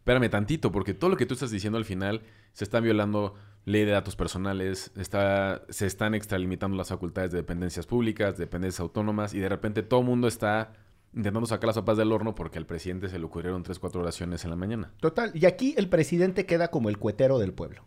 espérame 0.00 0.28
tantito, 0.28 0.70
porque 0.70 0.92
todo 0.92 1.08
lo 1.08 1.16
que 1.16 1.24
tú 1.24 1.32
estás 1.32 1.50
diciendo 1.50 1.78
al 1.78 1.86
final 1.86 2.20
se 2.52 2.64
están 2.64 2.84
violando 2.84 3.36
ley 3.64 3.86
de 3.86 3.92
datos 3.92 4.16
personales, 4.16 4.92
está, 4.98 5.62
se 5.70 5.86
están 5.86 6.14
extralimitando 6.14 6.76
las 6.76 6.90
facultades 6.90 7.30
de 7.30 7.38
dependencias 7.38 7.86
públicas, 7.86 8.36
de 8.36 8.44
dependencias 8.44 8.80
autónomas, 8.80 9.32
y 9.32 9.38
de 9.38 9.48
repente 9.48 9.82
todo 9.82 10.00
el 10.00 10.06
mundo 10.06 10.28
está 10.28 10.74
intentando 11.18 11.46
sacar 11.48 11.66
las 11.66 11.74
sopas 11.74 11.96
del 11.96 12.12
horno 12.12 12.36
porque 12.36 12.58
al 12.58 12.64
presidente 12.64 13.08
se 13.08 13.18
le 13.18 13.24
ocurrieron 13.24 13.64
tres, 13.64 13.80
cuatro 13.80 14.00
oraciones 14.00 14.44
en 14.44 14.50
la 14.50 14.56
mañana. 14.56 14.92
Total, 15.00 15.32
y 15.34 15.46
aquí 15.46 15.74
el 15.76 15.88
presidente 15.88 16.46
queda 16.46 16.68
como 16.68 16.88
el 16.88 16.96
cuetero 16.96 17.40
del 17.40 17.52
pueblo. 17.52 17.82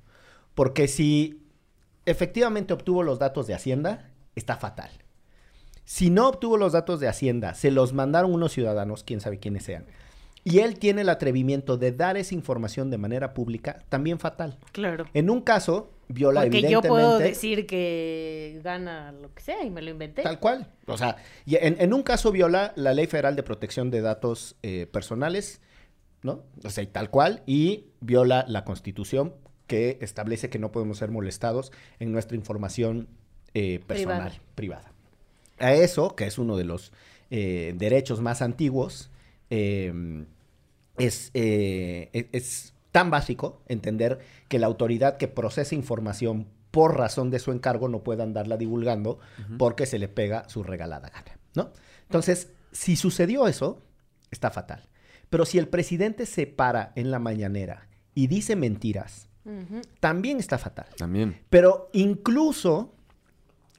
Porque 0.53 0.89
si 0.89 1.41
efectivamente 2.05 2.73
obtuvo 2.73 3.03
los 3.03 3.19
datos 3.19 3.47
de 3.47 3.53
Hacienda, 3.53 4.11
está 4.35 4.57
fatal. 4.57 4.91
Si 5.85 6.09
no 6.09 6.27
obtuvo 6.27 6.57
los 6.57 6.73
datos 6.73 7.00
de 7.00 7.07
Hacienda, 7.07 7.53
se 7.53 7.71
los 7.71 7.93
mandaron 7.93 8.33
unos 8.33 8.51
ciudadanos, 8.51 9.03
quién 9.05 9.21
sabe 9.21 9.39
quiénes 9.39 9.63
sean, 9.63 9.85
y 10.43 10.59
él 10.59 10.77
tiene 10.77 11.01
el 11.01 11.09
atrevimiento 11.09 11.77
de 11.77 11.93
dar 11.93 12.17
esa 12.17 12.35
información 12.35 12.89
de 12.89 12.97
manera 12.97 13.33
pública, 13.33 13.79
también 13.88 14.19
fatal. 14.19 14.57
Claro. 14.73 15.05
En 15.13 15.29
un 15.29 15.39
caso, 15.39 15.89
viola 16.13 16.41
Porque 16.41 16.62
yo 16.70 16.82
puedo 16.82 17.18
decir 17.20 17.65
que 17.68 18.60
gana 18.63 19.12
lo 19.12 19.34
que 19.34 19.41
sea 19.41 19.63
y 19.63 19.70
me 19.70 19.82
lo 19.82 19.89
inventé. 19.91 20.22
Tal 20.24 20.39
cual. 20.39 20.68
O 20.88 20.98
sea, 20.98 21.18
y 21.46 21.56
en, 21.56 21.80
en 21.80 21.94
un 21.94 22.03
caso 22.03 22.32
viola 22.32 22.74
la 22.75 22.94
Ley 22.94 23.08
Federal 23.08 23.36
de 23.36 23.44
Protección 23.44 23.91
de 23.91 24.01
Datos 24.01 24.56
eh, 24.63 24.88
Personales, 24.91 25.62
¿no? 26.24 26.44
O 26.63 26.70
sea, 26.70 26.84
y 26.84 26.88
tal 26.88 27.10
cual, 27.10 27.44
y 27.46 27.86
viola 28.00 28.46
la 28.48 28.63
Constitución 28.65 29.34
que 29.68 29.98
establece 30.01 30.50
que 30.50 30.60
no 30.60 30.72
podemos 30.72 30.98
ser 30.98 31.12
molestados 31.12 31.72
en 32.00 32.12
nuestra 32.12 32.36
información 32.36 33.08
eh, 33.53 33.80
personal, 33.88 34.34
privada. 34.56 34.91
A 35.60 35.74
eso, 35.74 36.15
que 36.15 36.25
es 36.25 36.38
uno 36.38 36.58
de 36.58 36.63
los 36.65 36.91
eh, 37.30 37.74
derechos 37.77 38.20
más 38.22 38.41
antiguos, 38.41 39.10
es, 40.98 41.32
es- 41.34 42.10
es 42.13 42.74
tan 42.91 43.10
básico 43.10 43.62
entender 43.67 44.19
que 44.48 44.60
la 44.60 44.67
autoridad 44.67 45.17
que 45.17 45.27
procesa 45.27 45.75
información 45.75 46.48
por 46.71 46.98
razón 46.98 47.29
de 47.29 47.39
su 47.39 47.51
encargo 47.51 47.89
no 47.89 48.03
pueda 48.03 48.24
andarla 48.24 48.57
divulgando 48.57 49.19
porque 49.57 49.86
se 49.86 50.00
le 50.00 50.07
pega 50.07 50.48
su 50.48 50.63
regalada 50.63 51.10
gana, 51.10 51.38
¿no? 51.53 51.71
Entonces, 52.03 52.50
si 52.71 52.95
sucedió 52.95 53.48
eso, 53.48 53.81
está 54.31 54.51
fatal. 54.51 54.88
Pero 55.29 55.45
si 55.45 55.57
el 55.57 55.67
presidente 55.67 56.25
se 56.25 56.48
para 56.48 56.91
en 56.95 57.12
la 57.12 57.19
mañanera 57.19 57.88
y 58.13 58.27
dice 58.27 58.55
mentiras, 58.55 59.29
también 60.00 60.38
está 60.38 60.57
fatal. 60.57 60.88
También. 60.98 61.41
Pero 61.50 61.89
incluso 61.93 62.93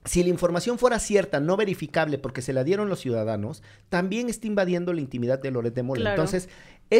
si 0.04 0.22
la 0.22 0.30
información 0.30 0.78
fuera 0.78 0.98
cierta, 0.98 1.40
no 1.40 1.56
verificable, 1.56 2.18
porque 2.18 2.42
se 2.42 2.52
la 2.52 2.64
dieron 2.64 2.88
los 2.88 3.00
ciudadanos, 3.00 3.62
también 3.88 4.28
está 4.28 4.48
invadiendo 4.48 4.92
la 4.92 5.00
intimidad 5.00 5.38
de 5.38 5.50
Loret 5.50 5.74
de 5.74 5.82
Mola. 5.82 6.00
Claro. 6.00 6.14
Entonces, 6.14 6.48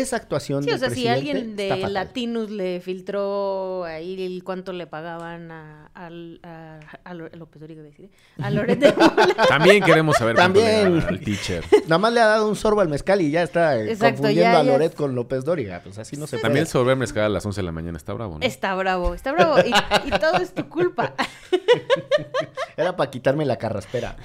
esa 0.01 0.17
actuación 0.17 0.63
Sí, 0.65 0.71
o 0.71 0.79
sea, 0.79 0.91
si 0.91 1.07
alguien 1.09 1.57
de. 1.57 1.77
Latinus 1.89 2.51
le 2.51 2.81
filtró 2.81 3.85
ahí 3.85 4.23
el 4.25 4.43
cuánto 4.45 4.73
le 4.73 4.87
pagaban 4.87 5.51
a, 5.53 5.91
al- 5.95 6.41
a, 6.43 6.81
a 7.05 7.15
Lo- 7.15 7.29
López 7.31 7.61
Dóriga, 7.61 7.81
iba 7.81 7.89
a 7.89 7.91
decir, 7.91 8.11
a 8.41 8.51
Loret 8.51 8.79
de 8.79 8.93
Mola. 8.93 9.35
También 9.49 9.83
queremos 9.83 10.17
saber 10.17 10.37
También. 10.37 11.01
al 11.07 11.21
teacher. 11.21 11.65
Nada 11.85 11.99
más 11.99 12.13
le 12.13 12.21
ha 12.21 12.27
dado 12.27 12.49
un 12.49 12.57
sorbo 12.57 12.81
al 12.81 12.89
mezcal 12.89 13.21
y 13.21 13.31
ya 13.31 13.43
está 13.43 13.77
eh, 13.77 13.93
Exacto, 13.93 14.17
confundiendo 14.23 14.53
ya- 14.53 14.61
a 14.61 14.63
Loret 14.63 14.95
con 14.95 15.15
López 15.15 15.45
Dóriga. 15.45 15.81
Pues 15.85 15.99
así 15.99 16.17
no 16.17 16.27
se 16.27 16.37
puede. 16.37 16.43
También 16.43 16.67
sobre 16.67 16.97
mezcal 16.97 17.25
a 17.25 17.29
las 17.29 17.45
11 17.45 17.61
de 17.61 17.65
la 17.65 17.73
mañana 17.73 17.97
está 17.99 18.13
bravo, 18.13 18.39
¿no? 18.39 18.47
Está 18.47 18.75
bravo, 18.75 19.15
está 19.15 19.33
bravo. 19.33 19.57
Y, 19.65 20.09
y 20.09 20.11
todo 20.19 20.37
es 20.39 20.53
tu 20.55 20.69
culpa. 20.69 21.15
Era 22.77 22.97
para 22.97 23.11
quitarme 23.11 23.45
la 23.45 23.57
carraspera. 23.57 24.17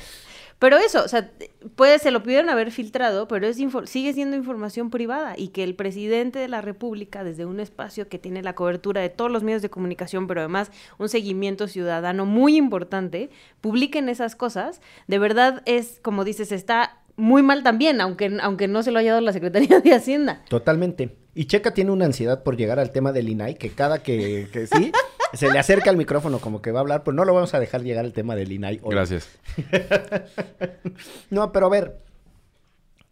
Pero 0.59 0.77
eso, 0.77 1.03
o 1.03 1.07
sea, 1.07 1.29
puede, 1.75 1.99
se 1.99 2.09
lo 2.09 2.23
pudieron 2.23 2.49
haber 2.49 2.71
filtrado, 2.71 3.27
pero 3.27 3.45
es 3.45 3.57
sigue 3.85 4.13
siendo 4.13 4.35
información 4.35 4.89
privada 4.89 5.35
y 5.37 5.49
que 5.49 5.63
el 5.63 5.75
presidente 5.75 6.39
de 6.39 6.47
la 6.47 6.61
República, 6.61 7.23
desde 7.23 7.45
un 7.45 7.59
espacio 7.59 8.07
que 8.07 8.17
tiene 8.17 8.41
la 8.41 8.55
cobertura 8.55 9.01
de 9.01 9.09
todos 9.09 9.29
los 9.31 9.43
medios 9.43 9.61
de 9.61 9.69
comunicación, 9.69 10.25
pero 10.25 10.41
además 10.41 10.71
un 10.97 11.09
seguimiento 11.09 11.67
ciudadano 11.67 12.25
muy 12.25 12.57
importante, 12.57 13.29
publiquen 13.61 14.09
esas 14.09 14.35
cosas, 14.35 14.81
de 15.07 15.19
verdad 15.19 15.61
es, 15.65 15.99
como 16.01 16.23
dices, 16.23 16.51
está 16.51 17.01
muy 17.17 17.43
mal 17.43 17.63
también, 17.63 18.01
aunque, 18.01 18.37
aunque 18.41 18.67
no 18.67 18.81
se 18.83 18.91
lo 18.91 18.99
haya 18.99 19.11
dado 19.11 19.21
la 19.21 19.33
Secretaría 19.33 19.79
de 19.79 19.93
Hacienda. 19.93 20.43
Totalmente. 20.49 21.17
Y 21.35 21.45
Checa 21.45 21.73
tiene 21.73 21.91
una 21.91 22.05
ansiedad 22.05 22.41
por 22.41 22.57
llegar 22.57 22.79
al 22.79 22.91
tema 22.91 23.11
del 23.11 23.29
INAI, 23.29 23.55
que 23.55 23.69
cada 23.69 24.01
que, 24.01 24.47
que 24.51 24.65
sí, 24.65 24.91
se 25.33 25.51
le 25.51 25.59
acerca 25.59 25.89
al 25.89 25.97
micrófono 25.97 26.39
como 26.39 26.61
que 26.61 26.71
va 26.71 26.79
a 26.79 26.81
hablar, 26.81 27.03
pero 27.03 27.15
no 27.15 27.25
lo 27.25 27.33
vamos 27.33 27.53
a 27.53 27.59
dejar 27.59 27.83
llegar 27.83 28.05
al 28.05 28.13
tema 28.13 28.35
del 28.35 28.51
INAI 28.51 28.79
hoy. 28.83 28.91
Gracias. 28.91 29.29
No, 31.29 31.51
pero 31.51 31.67
a 31.67 31.69
ver, 31.69 32.01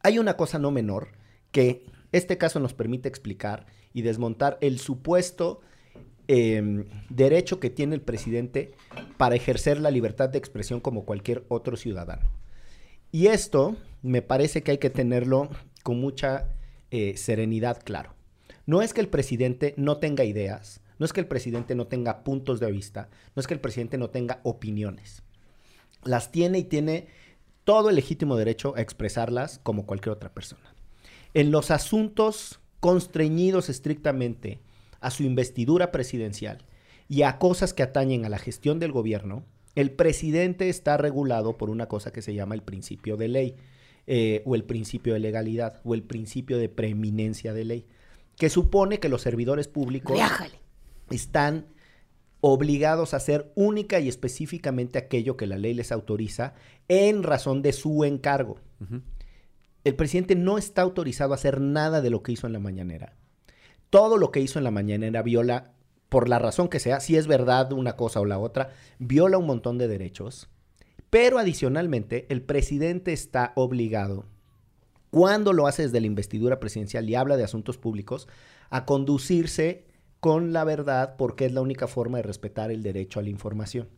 hay 0.01 0.17
una 0.17 0.37
cosa 0.37 0.57
no 0.57 0.71
menor 0.71 1.09
que 1.51 1.85
este 2.11 2.37
caso 2.37 2.59
nos 2.59 2.73
permite 2.73 3.09
explicar 3.09 3.65
y 3.93 4.01
desmontar 4.01 4.57
el 4.61 4.79
supuesto 4.79 5.61
eh, 6.27 6.85
derecho 7.09 7.59
que 7.59 7.69
tiene 7.69 7.95
el 7.95 8.01
presidente 8.01 8.73
para 9.17 9.35
ejercer 9.35 9.79
la 9.79 9.91
libertad 9.91 10.29
de 10.29 10.37
expresión 10.37 10.79
como 10.79 11.05
cualquier 11.05 11.45
otro 11.49 11.77
ciudadano. 11.77 12.29
Y 13.11 13.27
esto 13.27 13.75
me 14.01 14.21
parece 14.21 14.63
que 14.63 14.71
hay 14.71 14.77
que 14.77 14.89
tenerlo 14.89 15.49
con 15.83 15.99
mucha 15.99 16.49
eh, 16.91 17.15
serenidad 17.17 17.81
claro. 17.83 18.13
No 18.65 18.81
es 18.81 18.93
que 18.93 19.01
el 19.01 19.07
presidente 19.07 19.73
no 19.77 19.97
tenga 19.97 20.23
ideas, 20.23 20.81
no 20.97 21.05
es 21.05 21.13
que 21.13 21.19
el 21.19 21.27
presidente 21.27 21.75
no 21.75 21.87
tenga 21.87 22.23
puntos 22.23 22.59
de 22.59 22.71
vista, 22.71 23.09
no 23.35 23.39
es 23.39 23.47
que 23.47 23.53
el 23.53 23.59
presidente 23.59 23.97
no 23.97 24.09
tenga 24.09 24.39
opiniones. 24.43 25.23
Las 26.03 26.31
tiene 26.31 26.59
y 26.59 26.63
tiene 26.63 27.07
todo 27.63 27.89
el 27.89 27.95
legítimo 27.95 28.35
derecho 28.35 28.73
a 28.75 28.81
expresarlas 28.81 29.59
como 29.59 29.85
cualquier 29.85 30.13
otra 30.13 30.33
persona. 30.33 30.73
En 31.33 31.51
los 31.51 31.71
asuntos 31.71 32.59
constreñidos 32.79 33.69
estrictamente 33.69 34.61
a 35.01 35.11
su 35.11 35.23
investidura 35.23 35.91
presidencial 35.91 36.65
y 37.09 37.23
a 37.23 37.37
cosas 37.39 37.73
que 37.73 37.83
atañen 37.83 38.25
a 38.25 38.29
la 38.29 38.37
gestión 38.37 38.79
del 38.79 38.91
gobierno, 38.91 39.43
el 39.75 39.91
presidente 39.91 40.69
está 40.69 40.95
regulado 40.97 41.57
por 41.57 41.69
una 41.69 41.87
cosa 41.87 42.11
que 42.11 42.21
se 42.21 42.33
llama 42.33 42.55
el 42.55 42.61
principio 42.61 43.17
de 43.17 43.27
ley, 43.27 43.55
eh, 44.07 44.43
o 44.45 44.55
el 44.55 44.63
principio 44.63 45.13
de 45.13 45.19
legalidad, 45.19 45.81
o 45.83 45.95
el 45.95 46.03
principio 46.03 46.57
de 46.57 46.69
preeminencia 46.69 47.53
de 47.53 47.65
ley, 47.65 47.87
que 48.37 48.49
supone 48.49 48.99
que 48.99 49.09
los 49.09 49.21
servidores 49.21 49.67
públicos 49.67 50.15
Viájale. 50.15 50.64
Están 51.09 51.67
obligados 52.41 53.13
a 53.13 53.17
hacer 53.17 53.51
única 53.55 53.99
y 53.99 54.07
específicamente 54.07 54.99
aquello 54.99 55.35
que 55.35 55.47
la 55.47 55.57
ley 55.57 55.73
les 55.73 55.91
autoriza 55.91 56.53
en 56.87 57.23
razón 57.23 57.61
de 57.61 57.73
su 57.73 58.03
encargo. 58.03 58.59
El 59.83 59.95
presidente 59.95 60.35
no 60.35 60.57
está 60.57 60.81
autorizado 60.83 61.31
a 61.31 61.35
hacer 61.35 61.59
nada 61.59 62.01
de 62.01 62.09
lo 62.09 62.21
que 62.21 62.31
hizo 62.31 62.47
en 62.47 62.53
la 62.53 62.59
mañanera. 62.59 63.15
Todo 63.89 64.17
lo 64.17 64.31
que 64.31 64.41
hizo 64.41 64.59
en 64.59 64.63
la 64.63 64.71
mañanera 64.71 65.21
viola, 65.21 65.73
por 66.09 66.29
la 66.29 66.39
razón 66.39 66.67
que 66.67 66.79
sea, 66.79 66.99
si 66.99 67.17
es 67.17 67.27
verdad 67.27 67.71
una 67.71 67.95
cosa 67.95 68.19
o 68.19 68.25
la 68.25 68.37
otra, 68.37 68.69
viola 68.99 69.37
un 69.37 69.47
montón 69.47 69.77
de 69.77 69.87
derechos. 69.87 70.49
Pero 71.09 71.39
adicionalmente, 71.39 72.25
el 72.29 72.41
presidente 72.41 73.13
está 73.13 73.53
obligado, 73.55 74.25
cuando 75.15 75.53
lo 75.53 75.65
hace 75.65 75.83
desde 75.83 76.01
la 76.01 76.07
investidura 76.07 76.59
presidencial 76.59 77.09
y 77.09 77.15
habla 77.15 77.37
de 77.37 77.45
asuntos 77.45 77.77
públicos, 77.77 78.27
a 78.69 78.85
conducirse 78.85 79.85
con 80.25 80.53
la 80.53 80.63
verdad 80.63 81.17
porque 81.19 81.45
es 81.45 81.51
la 81.51 81.61
única 81.61 81.85
forma 81.85 82.17
de 82.17 82.23
respetar 82.23 82.71
el 82.71 82.81
derecho 82.81 83.19
a 83.19 83.21
la 83.21 83.29
información. 83.29 83.89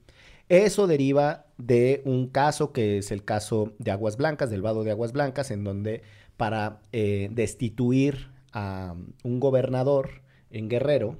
Eso 0.50 0.86
deriva 0.86 1.46
de 1.58 2.02
un 2.04 2.28
caso 2.28 2.74
que 2.74 2.98
es 2.98 3.14
el 3.14 3.24
caso 3.24 3.72
de 3.80 3.92
Aguas 3.92 4.18
Blancas, 4.18 4.50
del 4.50 4.62
vado 4.62 4.84
de 4.84 4.92
Aguas 4.92 5.14
Blancas, 5.14 5.52
en 5.52 5.64
donde 5.64 6.02
para 6.36 6.82
eh, 6.92 7.30
destituir 7.32 8.28
a 8.52 8.94
un 9.24 9.40
gobernador 9.40 10.22
en 10.52 10.68
Guerrero, 10.68 11.16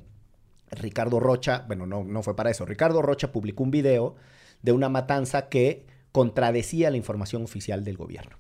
Ricardo 0.72 1.22
Rocha, 1.22 1.64
bueno, 1.70 1.86
no, 1.86 2.04
no 2.04 2.22
fue 2.22 2.36
para 2.36 2.52
eso, 2.52 2.66
Ricardo 2.66 3.02
Rocha 3.02 3.32
publicó 3.32 3.64
un 3.64 3.72
video 3.72 4.16
de 4.62 4.74
una 4.74 4.90
matanza 4.90 5.48
que 5.48 5.86
contradecía 6.12 6.92
la 6.92 6.98
información 6.98 7.44
oficial 7.44 7.86
del 7.86 7.96
gobierno. 7.96 8.36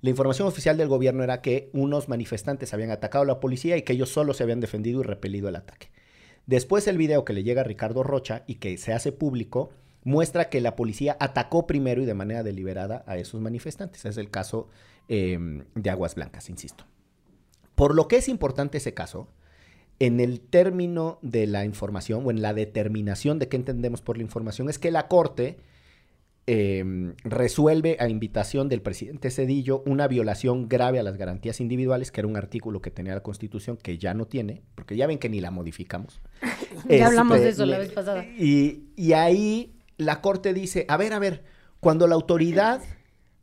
La 0.00 0.10
información 0.10 0.46
oficial 0.46 0.76
del 0.76 0.86
gobierno 0.86 1.24
era 1.24 1.42
que 1.42 1.70
unos 1.72 2.08
manifestantes 2.08 2.72
habían 2.72 2.92
atacado 2.92 3.24
a 3.24 3.26
la 3.26 3.40
policía 3.40 3.76
y 3.76 3.82
que 3.82 3.94
ellos 3.94 4.10
solo 4.10 4.32
se 4.32 4.44
habían 4.44 4.60
defendido 4.60 5.00
y 5.00 5.02
repelido 5.02 5.48
el 5.48 5.56
ataque. 5.56 5.88
Después 6.46 6.86
el 6.88 6.98
video 6.98 7.24
que 7.24 7.32
le 7.32 7.42
llega 7.42 7.62
a 7.62 7.64
Ricardo 7.64 8.02
Rocha 8.02 8.44
y 8.46 8.56
que 8.56 8.76
se 8.76 8.92
hace 8.92 9.12
público 9.12 9.70
muestra 10.02 10.50
que 10.50 10.60
la 10.60 10.76
policía 10.76 11.16
atacó 11.18 11.66
primero 11.66 12.02
y 12.02 12.04
de 12.04 12.14
manera 12.14 12.42
deliberada 12.42 13.02
a 13.06 13.16
esos 13.16 13.40
manifestantes. 13.40 14.04
Es 14.04 14.18
el 14.18 14.30
caso 14.30 14.68
eh, 15.08 15.38
de 15.74 15.90
Aguas 15.90 16.14
Blancas, 16.14 16.50
insisto. 16.50 16.84
Por 17.74 17.94
lo 17.94 18.06
que 18.06 18.16
es 18.16 18.28
importante 18.28 18.78
ese 18.78 18.94
caso, 18.94 19.28
en 19.98 20.20
el 20.20 20.40
término 20.40 21.18
de 21.22 21.46
la 21.46 21.64
información 21.64 22.26
o 22.26 22.30
en 22.30 22.42
la 22.42 22.52
determinación 22.52 23.38
de 23.38 23.48
qué 23.48 23.56
entendemos 23.56 24.02
por 24.02 24.16
la 24.16 24.22
información, 24.22 24.68
es 24.68 24.78
que 24.78 24.90
la 24.90 25.08
Corte 25.08 25.56
eh, 26.46 27.14
resuelve 27.24 27.96
a 28.00 28.08
invitación 28.08 28.68
del 28.68 28.82
presidente 28.82 29.30
Cedillo 29.30 29.82
una 29.86 30.08
violación 30.08 30.68
grave 30.68 31.00
a 31.00 31.02
las 31.02 31.16
garantías 31.16 31.60
individuales, 31.60 32.12
que 32.12 32.20
era 32.20 32.28
un 32.28 32.36
artículo 32.36 32.82
que 32.82 32.90
tenía 32.90 33.14
la 33.14 33.22
Constitución 33.22 33.76
que 33.76 33.96
ya 33.98 34.12
no 34.14 34.26
tiene, 34.26 34.62
porque 34.74 34.96
ya 34.96 35.06
ven 35.06 35.18
que 35.18 35.28
ni 35.28 35.40
la 35.40 35.50
modificamos. 35.50 36.20
Ya 36.88 37.06
hablamos 37.06 37.38
de 37.38 37.48
Este, 37.48 37.62
eso 37.62 37.66
la 37.66 37.78
vez 37.78 37.92
pasada. 37.92 38.24
Y, 38.24 38.88
y 38.96 39.12
ahí 39.12 39.74
la 39.96 40.20
Corte 40.20 40.52
dice, 40.52 40.84
a 40.88 40.96
ver, 40.96 41.12
a 41.12 41.18
ver, 41.18 41.44
cuando 41.80 42.06
la 42.06 42.14
autoridad 42.14 42.82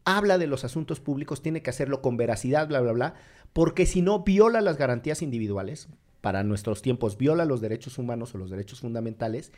habla 0.03 0.37
de 0.37 0.47
los 0.47 0.63
asuntos 0.63 0.99
públicos, 0.99 1.41
tiene 1.41 1.61
que 1.61 1.69
hacerlo 1.69 2.01
con 2.01 2.17
veracidad, 2.17 2.67
bla, 2.67 2.81
bla, 2.81 2.91
bla, 2.91 3.13
porque 3.53 3.85
si 3.85 4.01
no 4.01 4.23
viola 4.23 4.61
las 4.61 4.77
garantías 4.77 5.21
individuales, 5.21 5.87
para 6.21 6.43
nuestros 6.43 6.81
tiempos 6.81 7.17
viola 7.17 7.45
los 7.45 7.61
derechos 7.61 7.97
humanos 7.97 8.35
o 8.35 8.37
los 8.37 8.49
derechos 8.49 8.81
fundamentales, 8.81 9.51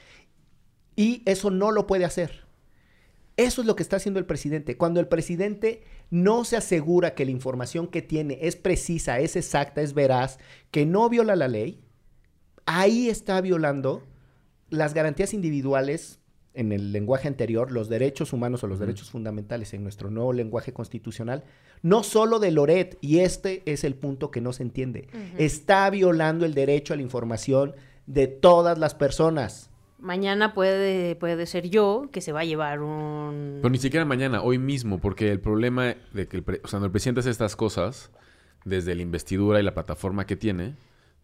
y 0.96 1.24
eso 1.26 1.50
no 1.50 1.72
lo 1.72 1.88
puede 1.88 2.06
hacer. 2.06 2.43
Eso 3.36 3.62
es 3.62 3.68
lo 3.68 3.76
que 3.76 3.84
está 3.84 3.96
haciendo 3.96 4.20
el 4.20 4.26
presidente. 4.26 4.78
Cuando 4.78 5.00
el 5.00 5.08
presidente 5.08 5.84
no 6.12 6.46
se 6.46 6.56
asegura 6.56 7.16
que 7.16 7.26
la 7.26 7.32
información 7.32 7.88
que 7.88 8.02
tiene 8.02 8.38
es 8.42 8.56
precisa, 8.56 9.20
es 9.20 9.36
exacta, 9.36 9.82
es 9.82 9.94
veraz, 9.94 10.38
que 10.70 10.86
no 10.86 11.10
viola 11.10 11.36
la 11.36 11.48
ley, 11.48 11.84
ahí 12.66 13.10
está 13.10 13.42
violando 13.42 14.04
las 14.70 14.94
garantías 14.94 15.34
individuales 15.34 16.20
en 16.54 16.72
el 16.72 16.92
lenguaje 16.92 17.28
anterior, 17.28 17.72
los 17.72 17.90
derechos 17.90 18.32
humanos 18.32 18.64
o 18.64 18.68
los 18.68 18.80
derechos 18.80 19.10
fundamentales 19.10 19.74
en 19.74 19.82
nuestro 19.82 20.12
nuevo 20.12 20.34
lenguaje 20.34 20.72
constitucional, 20.72 21.44
no 21.82 22.04
solo 22.04 22.40
de 22.40 22.52
Loret, 22.52 22.98
y 23.02 23.20
este 23.20 23.64
es 23.66 23.84
el 23.84 23.96
punto 23.96 24.30
que 24.30 24.42
no 24.42 24.54
se 24.54 24.64
entiende, 24.64 25.08
está 25.38 25.90
violando 25.90 26.46
el 26.46 26.54
derecho 26.54 26.94
a 26.94 26.98
la 26.98 27.02
información 27.02 27.74
de 28.06 28.28
todas 28.28 28.78
las 28.78 28.94
personas. 28.94 29.72
Mañana 30.04 30.54
puede, 30.54 31.16
puede 31.16 31.46
ser 31.46 31.70
yo 31.70 32.10
que 32.12 32.20
se 32.20 32.34
va 32.34 32.42
a 32.42 32.44
llevar 32.44 32.82
un... 32.82 33.60
Pero 33.62 33.70
ni 33.70 33.78
siquiera 33.78 34.06
mañana, 34.06 34.42
hoy 34.42 34.58
mismo, 34.58 35.00
porque 35.00 35.32
el 35.32 35.40
problema 35.40 35.96
de 36.12 36.28
que 36.28 36.36
el, 36.36 36.44
pre- 36.44 36.58
o 36.62 36.68
sea, 36.68 36.72
cuando 36.72 36.88
el 36.88 36.92
presidente 36.92 37.22
hace 37.22 37.30
estas 37.30 37.56
cosas, 37.56 38.12
desde 38.66 38.96
la 38.96 39.02
investidura 39.02 39.62
y 39.62 39.64
la 39.64 39.74
plataforma 39.74 40.26
que 40.26 40.36
tiene, 40.36 40.76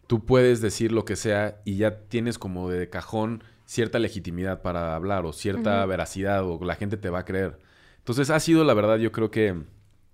tú 0.07 0.25
puedes 0.25 0.61
decir 0.61 0.93
lo 0.93 1.03
que 1.03 1.17
sea 1.17 1.59
y 1.65 1.75
ya 1.75 1.99
tienes 2.07 2.37
como 2.39 2.69
de 2.69 2.89
cajón 2.89 3.43
cierta 3.65 3.99
legitimidad 3.99 4.61
para 4.61 4.95
hablar 4.95 5.25
o 5.25 5.33
cierta 5.33 5.85
veracidad 5.85 6.45
o 6.45 6.63
la 6.63 6.75
gente 6.75 6.95
te 6.95 7.09
va 7.09 7.19
a 7.19 7.25
creer. 7.25 7.59
Entonces 7.97 8.29
ha 8.29 8.39
sido, 8.39 8.63
la 8.63 8.73
verdad, 8.73 8.97
yo 8.97 9.11
creo 9.11 9.29
que 9.29 9.61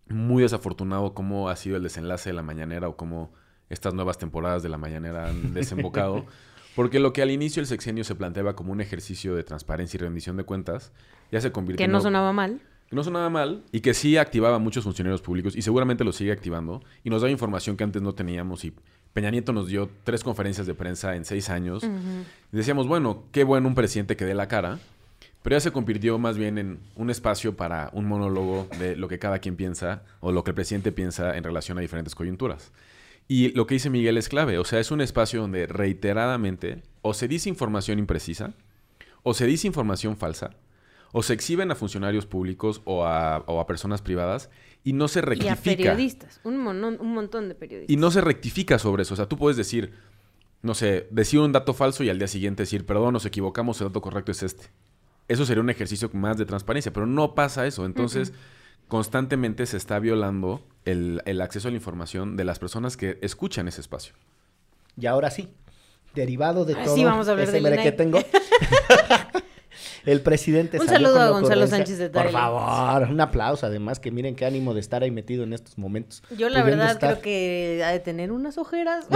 muy 0.09 0.41
desafortunado 0.41 1.13
cómo 1.13 1.49
ha 1.49 1.55
sido 1.55 1.77
el 1.77 1.83
desenlace 1.83 2.31
de 2.31 2.33
la 2.33 2.41
mañanera 2.41 2.87
o 2.89 2.97
cómo 2.97 3.31
estas 3.69 3.93
nuevas 3.93 4.17
temporadas 4.17 4.63
de 4.63 4.69
la 4.69 4.79
mañanera 4.79 5.29
han 5.29 5.53
desembocado. 5.53 6.25
Porque 6.75 6.99
lo 6.99 7.13
que 7.13 7.21
al 7.21 7.31
inicio 7.31 7.61
del 7.61 7.67
sexenio 7.67 8.03
se 8.03 8.15
planteaba 8.15 8.55
como 8.55 8.71
un 8.71 8.81
ejercicio 8.81 9.35
de 9.35 9.43
transparencia 9.43 9.97
y 9.97 10.01
rendición 10.01 10.35
de 10.37 10.43
cuentas, 10.43 10.91
ya 11.31 11.39
se 11.41 11.51
convirtió 11.51 11.77
que 11.77 11.85
en 11.85 11.91
no 11.91 11.97
algo- 11.97 12.03
sonaba 12.07 12.33
mal. 12.33 12.59
que 12.89 12.95
no 12.95 13.03
sonaba 13.03 13.29
mal 13.29 13.63
y 13.71 13.79
que 13.79 13.93
sí 13.93 14.17
activaba 14.17 14.57
a 14.57 14.59
muchos 14.59 14.83
funcionarios 14.83 15.21
públicos 15.21 15.55
y 15.55 15.61
seguramente 15.61 16.03
lo 16.03 16.11
sigue 16.11 16.31
activando 16.31 16.83
y 17.03 17.09
nos 17.09 17.21
da 17.21 17.29
información 17.29 17.77
que 17.77 17.83
antes 17.83 18.01
no 18.01 18.13
teníamos 18.13 18.63
y 18.65 18.73
Peña 19.13 19.31
Nieto 19.31 19.53
nos 19.53 19.67
dio 19.67 19.89
tres 20.03 20.23
conferencias 20.23 20.67
de 20.67 20.73
prensa 20.73 21.15
en 21.15 21.23
seis 21.23 21.49
años 21.49 21.83
y 21.83 22.55
decíamos, 22.57 22.87
bueno, 22.87 23.23
qué 23.31 23.43
bueno 23.45 23.67
un 23.69 23.73
presidente 23.75 24.17
que 24.17 24.25
dé 24.25 24.35
la 24.35 24.49
cara, 24.49 24.77
pero 25.41 25.55
ya 25.55 25.61
se 25.61 25.71
convirtió 25.71 26.17
más 26.19 26.37
bien 26.37 26.57
en 26.57 26.79
un 26.95 27.09
espacio 27.09 27.55
para 27.55 27.89
un 27.93 28.05
monólogo 28.05 28.67
de 28.77 28.97
lo 28.97 29.07
que 29.07 29.17
cada 29.17 29.39
quien 29.39 29.55
piensa 29.55 30.03
o 30.19 30.33
lo 30.33 30.43
que 30.43 30.51
el 30.51 30.55
presidente 30.55 30.91
piensa 30.91 31.37
en 31.37 31.43
relación 31.45 31.77
a 31.77 31.81
diferentes 31.81 32.13
coyunturas. 32.13 32.71
Y 33.27 33.49
lo 33.53 33.65
que 33.65 33.75
dice 33.75 33.89
Miguel 33.89 34.17
es 34.17 34.29
clave, 34.29 34.59
o 34.59 34.65
sea, 34.65 34.79
es 34.79 34.91
un 34.91 35.01
espacio 35.01 35.41
donde 35.41 35.65
reiteradamente 35.65 36.83
o 37.01 37.13
se 37.13 37.27
dice 37.27 37.49
información 37.49 37.97
imprecisa, 37.99 38.53
o 39.23 39.33
se 39.33 39.45
dice 39.47 39.65
información 39.67 40.15
falsa, 40.17 40.51
o 41.11 41.23
se 41.23 41.33
exhiben 41.33 41.71
a 41.71 41.75
funcionarios 41.75 42.25
públicos 42.25 42.81
o 42.85 43.05
a, 43.05 43.39
o 43.47 43.59
a 43.59 43.65
personas 43.67 44.01
privadas 44.01 44.49
y 44.83 44.93
no 44.93 45.07
se 45.07 45.19
Y 45.19 45.21
a 45.21 45.25
rectifica. 45.25 45.55
periodistas, 45.63 46.39
un, 46.43 46.55
un 46.67 47.13
montón 47.13 47.49
de 47.49 47.55
periodistas. 47.55 47.91
Y 47.93 47.97
no 47.97 48.11
se 48.11 48.21
rectifica 48.21 48.77
sobre 48.77 49.03
eso. 49.03 49.13
O 49.15 49.17
sea, 49.17 49.27
tú 49.27 49.37
puedes 49.37 49.57
decir, 49.57 49.93
no 50.61 50.75
sé, 50.75 51.07
decir 51.09 51.39
un 51.39 51.51
dato 51.51 51.73
falso 51.73 52.03
y 52.03 52.09
al 52.09 52.19
día 52.19 52.27
siguiente 52.27 52.63
decir, 52.63 52.85
perdón, 52.85 53.13
nos 53.13 53.25
equivocamos, 53.25 53.81
el 53.81 53.87
dato 53.87 54.01
correcto 54.01 54.31
es 54.31 54.43
este. 54.43 54.65
Eso 55.27 55.45
sería 55.45 55.61
un 55.63 55.69
ejercicio 55.71 56.11
más 56.13 56.37
de 56.37 56.45
transparencia, 56.45 56.93
pero 56.93 57.07
no 57.07 57.33
pasa 57.33 57.65
eso. 57.65 57.85
Entonces, 57.85 58.31
constantemente 58.87 59.65
se 59.65 59.77
está 59.77 59.99
violando 59.99 60.61
el, 60.85 61.21
el 61.25 61.41
acceso 61.41 61.67
a 61.67 61.71
la 61.71 61.77
información 61.77 62.37
de 62.37 62.43
las 62.43 62.59
personas 62.59 62.97
que 62.97 63.17
escuchan 63.21 63.67
ese 63.67 63.81
espacio. 63.81 64.13
Y 64.99 65.07
ahora 65.07 65.29
sí, 65.31 65.49
derivado 66.13 66.65
de 66.65 66.73
Ah, 66.75 66.83
todo 66.85 66.95
sí, 66.95 67.03
vamos 67.03 67.27
a 67.27 67.41
ese 67.41 67.51
del 67.53 67.63
mere 67.63 67.81
que 67.83 67.91
tengo. 67.91 68.19
el 70.05 70.21
presidente 70.21 70.79
Un 70.79 70.87
salió 70.87 71.07
saludo 71.09 71.21
a 71.21 71.29
Gonzalo 71.29 71.67
Sánchez 71.67 71.97
de 71.97 72.09
Por 72.09 72.29
favor, 72.31 73.09
un 73.09 73.19
aplauso 73.19 73.65
además, 73.65 73.99
que 73.99 74.11
miren 74.11 74.35
qué 74.35 74.45
ánimo 74.45 74.73
de 74.73 74.79
estar 74.79 75.03
ahí 75.03 75.11
metido 75.11 75.43
en 75.43 75.53
estos 75.53 75.77
momentos. 75.77 76.23
Yo 76.37 76.49
la 76.49 76.63
verdad 76.63 76.91
estar- 76.91 77.13
creo 77.13 77.21
que 77.21 77.81
ha 77.83 77.89
de 77.89 77.99
tener 77.99 78.31
unas 78.31 78.57
ojeras. 78.57 79.05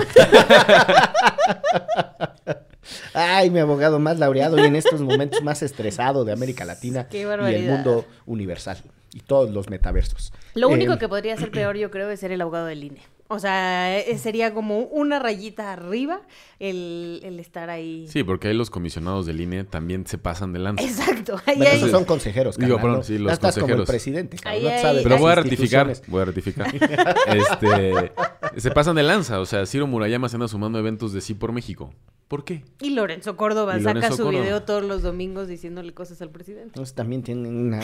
Ay, 3.14 3.50
mi 3.52 3.60
abogado 3.60 4.00
más 4.00 4.18
laureado 4.20 4.58
y 4.58 4.66
en 4.66 4.76
estos 4.76 5.02
momentos 5.02 5.44
más 5.44 5.62
estresado 5.62 6.26
de 6.26 6.32
América 6.32 6.66
Latina 6.66 7.08
Qué 7.12 7.22
y 7.22 7.54
el 7.54 7.64
mundo 7.70 8.06
universal 8.26 8.78
y 9.14 9.20
todos 9.22 9.50
los 9.52 9.70
metaversos. 9.70 10.34
Lo 10.56 10.70
Eh, 10.70 10.74
único 10.74 10.98
que 10.98 11.08
podría 11.08 11.36
ser 11.38 11.52
peor, 11.52 11.76
yo 11.78 11.90
creo, 11.92 12.10
es 12.10 12.20
ser 12.20 12.32
el 12.32 12.42
abogado 12.42 12.66
del 12.68 12.84
INE. 12.84 13.02
O 13.32 13.38
sea, 13.38 14.00
eh, 14.00 14.18
sería 14.18 14.56
como 14.56 14.80
una 14.80 15.20
rayita 15.20 15.72
arriba 15.72 16.22
el, 16.58 17.22
el 17.24 17.40
estar 17.40 17.70
ahí. 17.70 18.08
Sí, 18.08 18.24
porque 18.24 18.48
ahí 18.48 18.56
los 18.56 18.72
comisionados 18.72 19.28
del 19.28 19.40
INE 19.40 19.66
también 19.66 20.08
se 20.08 20.18
pasan 20.18 20.52
de 20.52 20.58
lanza. 20.58 20.84
Exacto. 20.84 21.40
Ahí 21.46 21.58
Bueno, 21.58 21.72
hay- 21.72 21.78
esos 21.78 21.92
son 21.92 22.06
consejeros, 22.06 22.58
Digo, 22.58 22.78
carnal, 22.78 22.82
perdón, 22.82 22.98
¿no? 22.98 23.04
sí, 23.04 23.18
los 23.20 23.32
estás 23.34 23.54
como 23.54 23.68
el 23.68 23.78
consejeros. 23.78 23.88
presidente, 23.88 24.38
Ahí 24.46 24.64
no 24.64 24.70
hay- 24.70 24.82
sabes 24.82 25.04
Pero 25.04 25.18
voy 25.20 25.32
a 25.32 25.36
ratificar, 25.36 25.94
voy 26.08 26.22
a 26.24 26.26
ratificar. 26.26 26.74
este, 27.28 28.12
se 28.58 28.72
pasan 28.72 28.96
de 28.96 29.04
lanza. 29.04 29.40
O 29.40 29.46
sea, 29.46 29.66
Ciro 29.68 29.86
Murayama 29.86 30.28
se 30.28 30.36
anda 30.36 30.48
sumando 30.48 30.80
a 30.80 30.82
eventos 30.82 31.14
de 31.14 31.22
Sí 31.22 31.36
por 31.36 31.52
México. 31.52 31.94
¿Por 32.28 32.44
qué? 32.46 32.64
Y 32.82 32.92
Lorenzo 32.92 33.38
Córdoba 33.38 33.78
Y 33.78 33.82
saca 33.84 33.94
Lorenzo 33.96 34.18
su 34.18 34.24
Córdoba. 34.24 34.44
video 34.44 34.64
todos 34.64 34.84
los 34.84 35.02
domingos 35.04 35.48
diciéndole 35.48 35.94
cosas 35.94 36.20
al 36.24 36.30
presidente. 36.32 36.68
Entonces 36.70 36.96
también 36.96 37.22
tienen 37.24 37.56
una, 37.56 37.80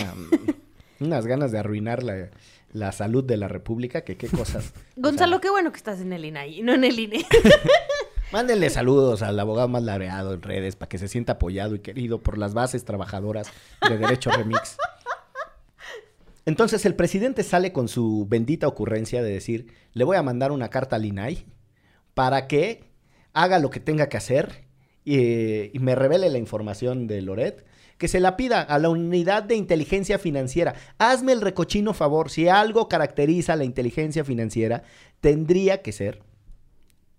unas 1.00 1.26
ganas 1.28 1.52
de 1.52 1.60
arruinar 1.60 2.04
la, 2.04 2.30
la 2.72 2.92
salud 2.92 3.24
de 3.24 3.38
la 3.38 3.48
República, 3.48 4.02
que 4.02 4.18
qué 4.18 4.28
cosas. 4.28 4.74
O 4.98 5.02
Gonzalo, 5.02 5.34
sea, 5.34 5.42
qué 5.42 5.50
bueno 5.50 5.72
que 5.72 5.78
estás 5.78 6.00
en 6.02 6.14
el 6.14 6.26
INAI, 6.26 6.62
no 6.62 6.74
en 6.74 6.84
el 6.84 7.00
INE. 7.00 7.26
mándenle 8.32 8.70
saludos 8.70 9.22
al 9.22 9.40
abogado 9.40 9.68
más 9.68 9.84
laureado 9.84 10.34
en 10.34 10.42
redes 10.42 10.76
para 10.76 10.90
que 10.90 10.98
se 10.98 11.08
sienta 11.08 11.34
apoyado 11.34 11.76
y 11.76 11.80
querido 11.80 12.22
por 12.22 12.38
las 12.38 12.54
bases 12.54 12.84
trabajadoras 12.86 13.48
de 13.88 13.98
Derecho 13.98 14.30
Remix. 14.32 14.78
Entonces 16.46 16.86
el 16.86 16.96
presidente 16.96 17.44
sale 17.44 17.72
con 17.72 17.88
su 17.88 18.28
bendita 18.28 18.68
ocurrencia 18.68 19.24
de 19.24 19.32
decir, 19.32 19.74
le 19.94 20.04
voy 20.04 20.18
a 20.18 20.24
mandar 20.24 20.52
una 20.52 20.70
carta 20.70 20.96
al 20.96 21.06
INAI 21.06 21.46
para 22.14 22.48
que 22.48 22.84
haga 23.34 23.60
lo 23.60 23.70
que 23.70 23.80
tenga 23.80 24.10
que 24.10 24.18
hacer 24.18 24.66
y, 25.04 25.76
y 25.76 25.80
me 25.80 25.96
revele 25.96 26.30
la 26.30 26.38
información 26.38 27.08
de 27.08 27.22
Loret, 27.22 27.66
que 27.98 28.08
se 28.08 28.20
la 28.20 28.38
pida 28.38 28.62
a 28.62 28.80
la 28.80 28.90
unidad 28.90 29.44
de 29.44 29.56
inteligencia 29.56 30.20
financiera. 30.20 30.76
Hazme 30.98 31.32
el 31.32 31.42
recochino 31.42 31.94
favor, 31.94 32.30
si 32.30 32.48
algo 32.48 32.90
caracteriza 32.90 33.56
la 33.56 33.64
inteligencia 33.64 34.24
financiera, 34.24 34.84
tendría 35.22 35.82
que 35.82 35.92
ser 35.92 36.22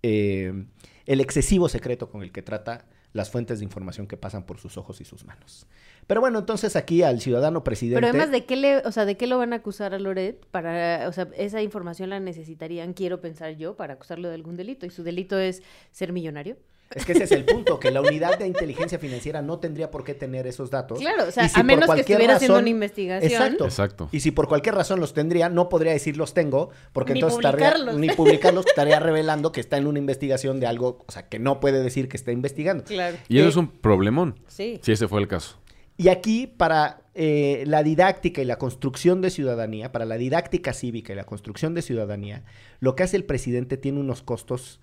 eh, 0.02 0.66
el 1.06 1.20
excesivo 1.20 1.68
secreto 1.68 2.10
con 2.10 2.22
el 2.22 2.32
que 2.32 2.42
trata 2.42 2.84
las 3.12 3.30
fuentes 3.30 3.58
de 3.58 3.64
información 3.64 4.06
que 4.06 4.16
pasan 4.16 4.44
por 4.44 4.58
sus 4.58 4.76
ojos 4.76 5.00
y 5.00 5.04
sus 5.04 5.24
manos. 5.24 5.66
Pero 6.06 6.20
bueno, 6.20 6.38
entonces 6.38 6.76
aquí 6.76 7.02
al 7.02 7.20
ciudadano 7.20 7.64
presidente... 7.64 7.96
Pero 7.96 8.08
además, 8.08 8.30
¿de 8.30 8.44
qué 8.44 8.56
le, 8.56 8.78
o 8.78 8.92
sea, 8.92 9.06
de 9.06 9.16
qué 9.16 9.26
lo 9.26 9.38
van 9.38 9.52
a 9.52 9.56
acusar 9.56 9.94
a 9.94 9.98
Loret? 9.98 10.46
Para, 10.50 11.08
o 11.08 11.12
sea, 11.12 11.28
esa 11.36 11.62
información 11.62 12.10
la 12.10 12.20
necesitarían, 12.20 12.92
quiero 12.92 13.20
pensar 13.20 13.56
yo, 13.56 13.74
para 13.74 13.94
acusarlo 13.94 14.28
de 14.28 14.34
algún 14.34 14.56
delito. 14.56 14.86
Y 14.86 14.90
su 14.90 15.02
delito 15.02 15.38
es 15.38 15.62
ser 15.90 16.12
millonario. 16.12 16.58
Es 16.94 17.04
que 17.04 17.12
ese 17.12 17.24
es 17.24 17.32
el 17.32 17.44
punto, 17.44 17.80
que 17.80 17.90
la 17.90 18.00
unidad 18.00 18.38
de 18.38 18.46
inteligencia 18.46 18.98
financiera 18.98 19.42
no 19.42 19.58
tendría 19.58 19.90
por 19.90 20.04
qué 20.04 20.14
tener 20.14 20.46
esos 20.46 20.70
datos. 20.70 20.98
Claro, 21.00 21.24
o 21.28 21.30
sea, 21.32 21.48
si 21.48 21.58
a 21.58 21.62
menos 21.64 21.90
que 21.92 22.00
estuviera 22.00 22.36
haciendo 22.36 22.58
una 22.58 22.68
investigación. 22.68 23.32
Exacto. 23.32 23.64
Exacto. 23.64 24.08
Y 24.12 24.20
si 24.20 24.30
por 24.30 24.46
cualquier 24.48 24.76
razón 24.76 25.00
los 25.00 25.12
tendría, 25.12 25.48
no 25.48 25.68
podría 25.68 25.92
decir 25.92 26.16
los 26.16 26.32
tengo, 26.32 26.70
porque 26.92 27.12
Ni 27.12 27.18
entonces 27.20 27.38
estaría, 27.38 27.70
publicarlos. 27.70 27.98
ni 28.00 28.08
publicarlos, 28.10 28.66
estaría 28.66 29.00
revelando 29.00 29.50
que 29.52 29.60
está 29.60 29.76
en 29.78 29.86
una 29.88 29.98
investigación 29.98 30.60
de 30.60 30.66
algo, 30.68 31.04
o 31.06 31.12
sea, 31.12 31.28
que 31.28 31.38
no 31.40 31.58
puede 31.60 31.82
decir 31.82 32.08
que 32.08 32.16
está 32.16 32.30
investigando. 32.32 32.84
Claro. 32.84 33.16
Y 33.28 33.38
eso 33.38 33.46
Eh, 33.46 33.50
es 33.50 33.56
un 33.56 33.68
problemón. 33.68 34.38
Sí. 34.46 34.78
Si 34.82 34.92
ese 34.92 35.08
fue 35.08 35.20
el 35.20 35.26
caso. 35.28 35.56
Y 35.98 36.08
aquí, 36.08 36.46
para 36.46 37.00
eh, 37.14 37.64
la 37.66 37.82
didáctica 37.82 38.42
y 38.42 38.44
la 38.44 38.58
construcción 38.58 39.22
de 39.22 39.30
ciudadanía, 39.30 39.90
para 39.92 40.04
la 40.04 40.18
didáctica 40.18 40.72
cívica 40.74 41.12
y 41.12 41.16
la 41.16 41.24
construcción 41.24 41.74
de 41.74 41.82
ciudadanía, 41.82 42.44
lo 42.80 42.94
que 42.94 43.02
hace 43.02 43.16
el 43.16 43.24
presidente 43.24 43.76
tiene 43.78 43.98
unos 44.00 44.22
costos, 44.22 44.78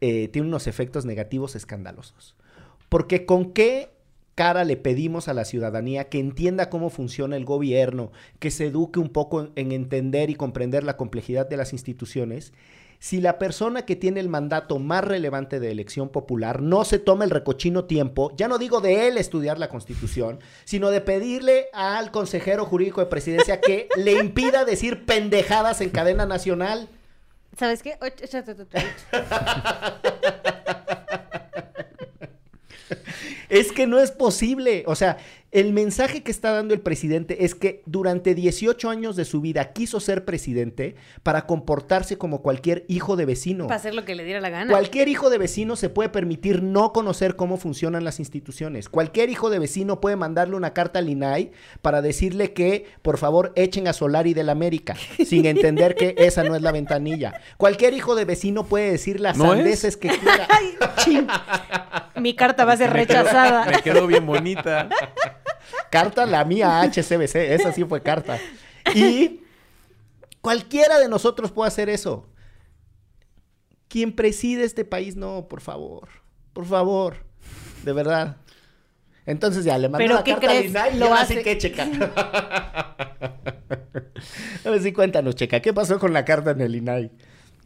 eh, 0.00 0.28
tiene 0.28 0.48
unos 0.48 0.66
efectos 0.66 1.04
negativos 1.04 1.56
escandalosos. 1.56 2.36
Porque 2.88 3.26
con 3.26 3.52
qué 3.52 3.90
cara 4.34 4.64
le 4.64 4.76
pedimos 4.76 5.28
a 5.28 5.34
la 5.34 5.44
ciudadanía 5.44 6.08
que 6.08 6.18
entienda 6.18 6.70
cómo 6.70 6.90
funciona 6.90 7.36
el 7.36 7.44
gobierno, 7.44 8.10
que 8.38 8.50
se 8.50 8.66
eduque 8.66 8.98
un 8.98 9.10
poco 9.10 9.42
en, 9.42 9.52
en 9.56 9.72
entender 9.72 10.30
y 10.30 10.34
comprender 10.34 10.84
la 10.84 10.96
complejidad 10.96 11.48
de 11.48 11.56
las 11.56 11.72
instituciones, 11.72 12.52
si 13.00 13.18
la 13.22 13.38
persona 13.38 13.86
que 13.86 13.96
tiene 13.96 14.20
el 14.20 14.28
mandato 14.28 14.78
más 14.78 15.02
relevante 15.02 15.58
de 15.58 15.70
elección 15.70 16.10
popular 16.10 16.60
no 16.60 16.84
se 16.84 16.98
toma 16.98 17.24
el 17.24 17.30
recochino 17.30 17.86
tiempo, 17.86 18.30
ya 18.36 18.46
no 18.46 18.58
digo 18.58 18.82
de 18.82 19.08
él 19.08 19.16
estudiar 19.16 19.58
la 19.58 19.70
constitución, 19.70 20.38
sino 20.64 20.90
de 20.90 21.00
pedirle 21.00 21.68
al 21.72 22.10
consejero 22.10 22.66
jurídico 22.66 23.00
de 23.00 23.06
presidencia 23.06 23.62
que 23.62 23.88
le 23.96 24.12
impida 24.12 24.66
decir 24.66 25.06
pendejadas 25.06 25.80
en 25.80 25.88
cadena 25.88 26.26
nacional. 26.26 26.90
¿Sabes 27.58 27.82
qué? 27.82 27.98
Es 33.48 33.72
que 33.72 33.86
no 33.86 33.98
es 33.98 34.12
posible. 34.12 34.84
O 34.86 34.94
sea, 34.94 35.18
el 35.52 35.72
mensaje 35.72 36.22
que 36.22 36.30
está 36.30 36.52
dando 36.52 36.74
el 36.74 36.80
presidente 36.80 37.44
es 37.44 37.56
que 37.56 37.82
durante 37.84 38.36
18 38.36 38.88
años 38.88 39.16
de 39.16 39.24
su 39.24 39.40
vida 39.40 39.72
quiso 39.72 39.98
ser 39.98 40.24
presidente 40.24 40.94
para 41.24 41.46
comportarse 41.46 42.18
como 42.18 42.40
cualquier 42.40 42.84
hijo 42.86 43.16
de 43.16 43.24
vecino. 43.24 43.66
Para 43.66 43.80
hacer 43.80 43.94
lo 43.94 44.04
que 44.04 44.14
le 44.14 44.24
diera 44.24 44.40
la 44.40 44.50
gana. 44.50 44.70
Cualquier 44.70 45.08
hijo 45.08 45.28
de 45.28 45.38
vecino 45.38 45.74
se 45.74 45.88
puede 45.88 46.08
permitir 46.08 46.62
no 46.62 46.92
conocer 46.92 47.34
cómo 47.34 47.56
funcionan 47.56 48.04
las 48.04 48.20
instituciones. 48.20 48.88
Cualquier 48.88 49.28
hijo 49.28 49.50
de 49.50 49.58
vecino 49.58 50.00
puede 50.00 50.14
mandarle 50.14 50.54
una 50.54 50.72
carta 50.72 51.00
al 51.00 51.08
INAI 51.08 51.50
para 51.82 52.00
decirle 52.00 52.52
que, 52.52 52.86
por 53.02 53.18
favor, 53.18 53.52
echen 53.56 53.88
a 53.88 53.92
Solari 53.92 54.34
del 54.34 54.50
América, 54.50 54.94
sin 55.26 55.46
entender 55.46 55.96
que 55.96 56.14
esa 56.18 56.44
no 56.44 56.54
es 56.54 56.62
la 56.62 56.70
ventanilla. 56.70 57.40
Cualquier 57.56 57.94
hijo 57.94 58.14
de 58.14 58.24
vecino 58.24 58.64
puede 58.66 58.92
decir 58.92 59.18
las 59.18 59.36
¿No 59.36 59.46
es? 59.46 59.50
sandeces 59.50 59.96
que 59.96 60.10
quiera. 60.10 60.46
Ay. 60.48 61.26
Mi 62.20 62.34
carta 62.34 62.64
va 62.64 62.74
a 62.74 62.76
ser 62.76 62.92
rechazada. 62.92 63.64
Me 63.66 63.82
quedó 63.82 64.06
bien 64.06 64.24
bonita. 64.26 64.88
Carta 65.90 66.26
la 66.26 66.44
mía 66.44 66.80
HCBC, 66.82 67.36
esa 67.36 67.72
sí 67.72 67.84
fue 67.84 68.02
carta. 68.02 68.38
Y 68.94 69.40
cualquiera 70.40 70.98
de 70.98 71.08
nosotros 71.08 71.50
puede 71.52 71.68
hacer 71.68 71.88
eso. 71.88 72.26
Quien 73.88 74.14
preside 74.14 74.64
este 74.64 74.84
país, 74.84 75.16
no, 75.16 75.48
por 75.48 75.60
favor. 75.60 76.08
Por 76.52 76.64
favor. 76.66 77.16
De 77.84 77.92
verdad. 77.92 78.36
Entonces 79.26 79.64
ya 79.64 79.76
le 79.78 79.88
mandó 79.88 79.98
¿Pero 80.04 80.14
la 80.14 80.24
carta 80.24 80.46
crees? 80.46 80.74
al 80.76 80.94
INAI 80.94 80.96
y 80.96 80.98
Lo 80.98 81.14
hace- 81.14 81.42
que 81.42 81.58
checa. 81.58 81.84
A 84.64 84.70
ver 84.70 84.82
si 84.82 84.92
cuéntanos, 84.92 85.34
checa. 85.34 85.60
¿Qué 85.60 85.72
pasó 85.72 85.98
con 85.98 86.12
la 86.12 86.24
carta 86.24 86.50
en 86.52 86.60
el 86.60 86.74
INAI? 86.76 87.10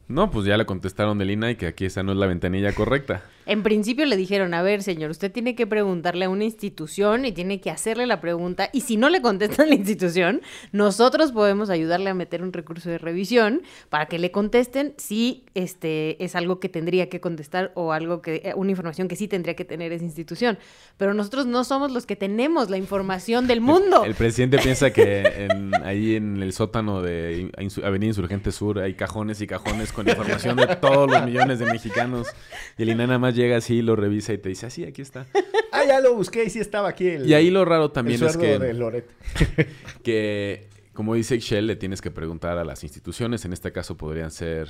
No, 0.07 0.31
pues 0.31 0.45
ya 0.47 0.57
le 0.59 0.67
contestaron 0.67 1.17
del 1.19 1.31
INAI 1.31 1.57
que 1.57 1.67
aquí 1.67 1.87
esa 1.87 2.03
no 2.03 2.12
es 2.12 2.19
la 2.19 2.27
ventanilla 2.27 2.73
correcta. 2.73 3.23
En 3.47 3.62
principio 3.62 4.07
le 4.07 4.17
dijeron, 4.17 4.55
a 4.55 4.62
ver, 4.62 4.83
señor, 4.83 5.11
usted 5.11 5.31
tiene 5.31 5.55
que 5.55 5.67
preguntarle 5.67 6.25
a 6.27 6.31
una 6.31 6.45
institución 6.45 7.25
y 7.27 7.33
tiene 7.33 7.61
que 7.61 7.71
hacerle 7.71 8.07
la 8.07 8.21
pregunta. 8.21 8.71
Y 8.73 8.83
si 8.83 8.97
no 8.97 9.09
le 9.11 9.21
contesta 9.23 9.64
la 9.67 9.75
institución, 9.75 10.40
nosotros 10.73 11.33
podemos 11.33 11.69
ayudarle 11.71 12.11
a 12.11 12.14
meter 12.14 12.43
un 12.43 12.53
recurso 12.53 12.88
de 12.90 12.99
revisión 12.99 13.62
para 13.90 14.07
que 14.07 14.19
le 14.19 14.31
contesten 14.31 14.95
si 14.99 15.45
este 15.55 16.23
es 16.25 16.35
algo 16.37 16.59
que 16.61 16.69
tendría 16.69 17.09
que 17.09 17.21
contestar 17.21 17.71
o 17.75 17.93
algo 17.93 18.21
que, 18.23 18.37
eh, 18.45 18.53
una 18.57 18.71
información 18.71 19.09
que 19.09 19.17
sí 19.17 19.29
tendría 19.29 19.55
que 19.57 19.64
tener 19.64 19.93
esa 19.93 20.05
institución. 20.05 20.59
Pero 20.97 21.12
nosotros 21.14 21.47
no 21.47 21.64
somos 21.64 21.93
los 21.93 22.07
que 22.07 22.17
tenemos 22.17 22.71
la 22.71 22.77
información 22.79 23.47
del 23.47 23.61
mundo. 23.61 24.05
El 24.05 24.14
presidente 24.14 24.59
piensa 24.59 24.90
que 24.93 25.47
en- 25.51 25.75
ahí 25.85 26.17
en 26.17 26.43
el 26.43 26.53
sótano 26.53 27.03
de 27.03 27.51
Avenida 27.83 28.09
Insurgente 28.09 28.53
Sur 28.53 28.79
hay 28.81 28.95
cajones 28.95 29.40
y 29.43 29.47
cajones 29.47 29.93
con 29.95 30.09
información 30.09 30.57
de 30.57 30.67
todos 30.77 31.11
los 31.11 31.25
millones 31.25 31.59
de 31.59 31.67
mexicanos. 31.67 32.27
Y 32.77 32.83
el 32.83 32.91
INAI 32.91 33.07
nada 33.07 33.19
más 33.19 33.35
llega 33.35 33.57
así, 33.57 33.81
lo 33.83 33.97
revisa 33.97 34.33
y 34.33 34.39
te 34.39 34.49
dice, 34.51 34.67
así, 34.67 34.85
aquí 34.85 35.01
está. 35.03 35.27
Ah, 35.73 35.85
ya 35.87 36.01
lo 36.01 36.15
busqué 36.15 36.45
y 36.45 36.51
sí 36.51 36.59
estaba 36.61 36.89
aquí. 36.89 37.09
El, 37.09 37.27
Y 37.29 37.35
ahí 37.35 37.51
lo 37.51 37.65
raro 37.65 37.87
el 37.87 37.93
también 37.93 38.23
es 38.23 38.33
sueldo 38.33 38.41
que... 38.41 38.59
de 38.67 38.75
Loret. 38.75 39.07
que, 40.03 40.69
como 40.93 41.15
dice 41.15 41.35
Excel, 41.37 41.67
le 41.67 41.77
tienes 41.77 42.01
que 42.01 42.11
preguntar 42.11 42.59
a 42.59 42.65
las 42.65 42.83
instituciones. 42.85 43.45
En 43.45 43.53
este 43.53 43.73
caso 43.73 43.97
podrían 43.97 44.31
ser... 44.31 44.69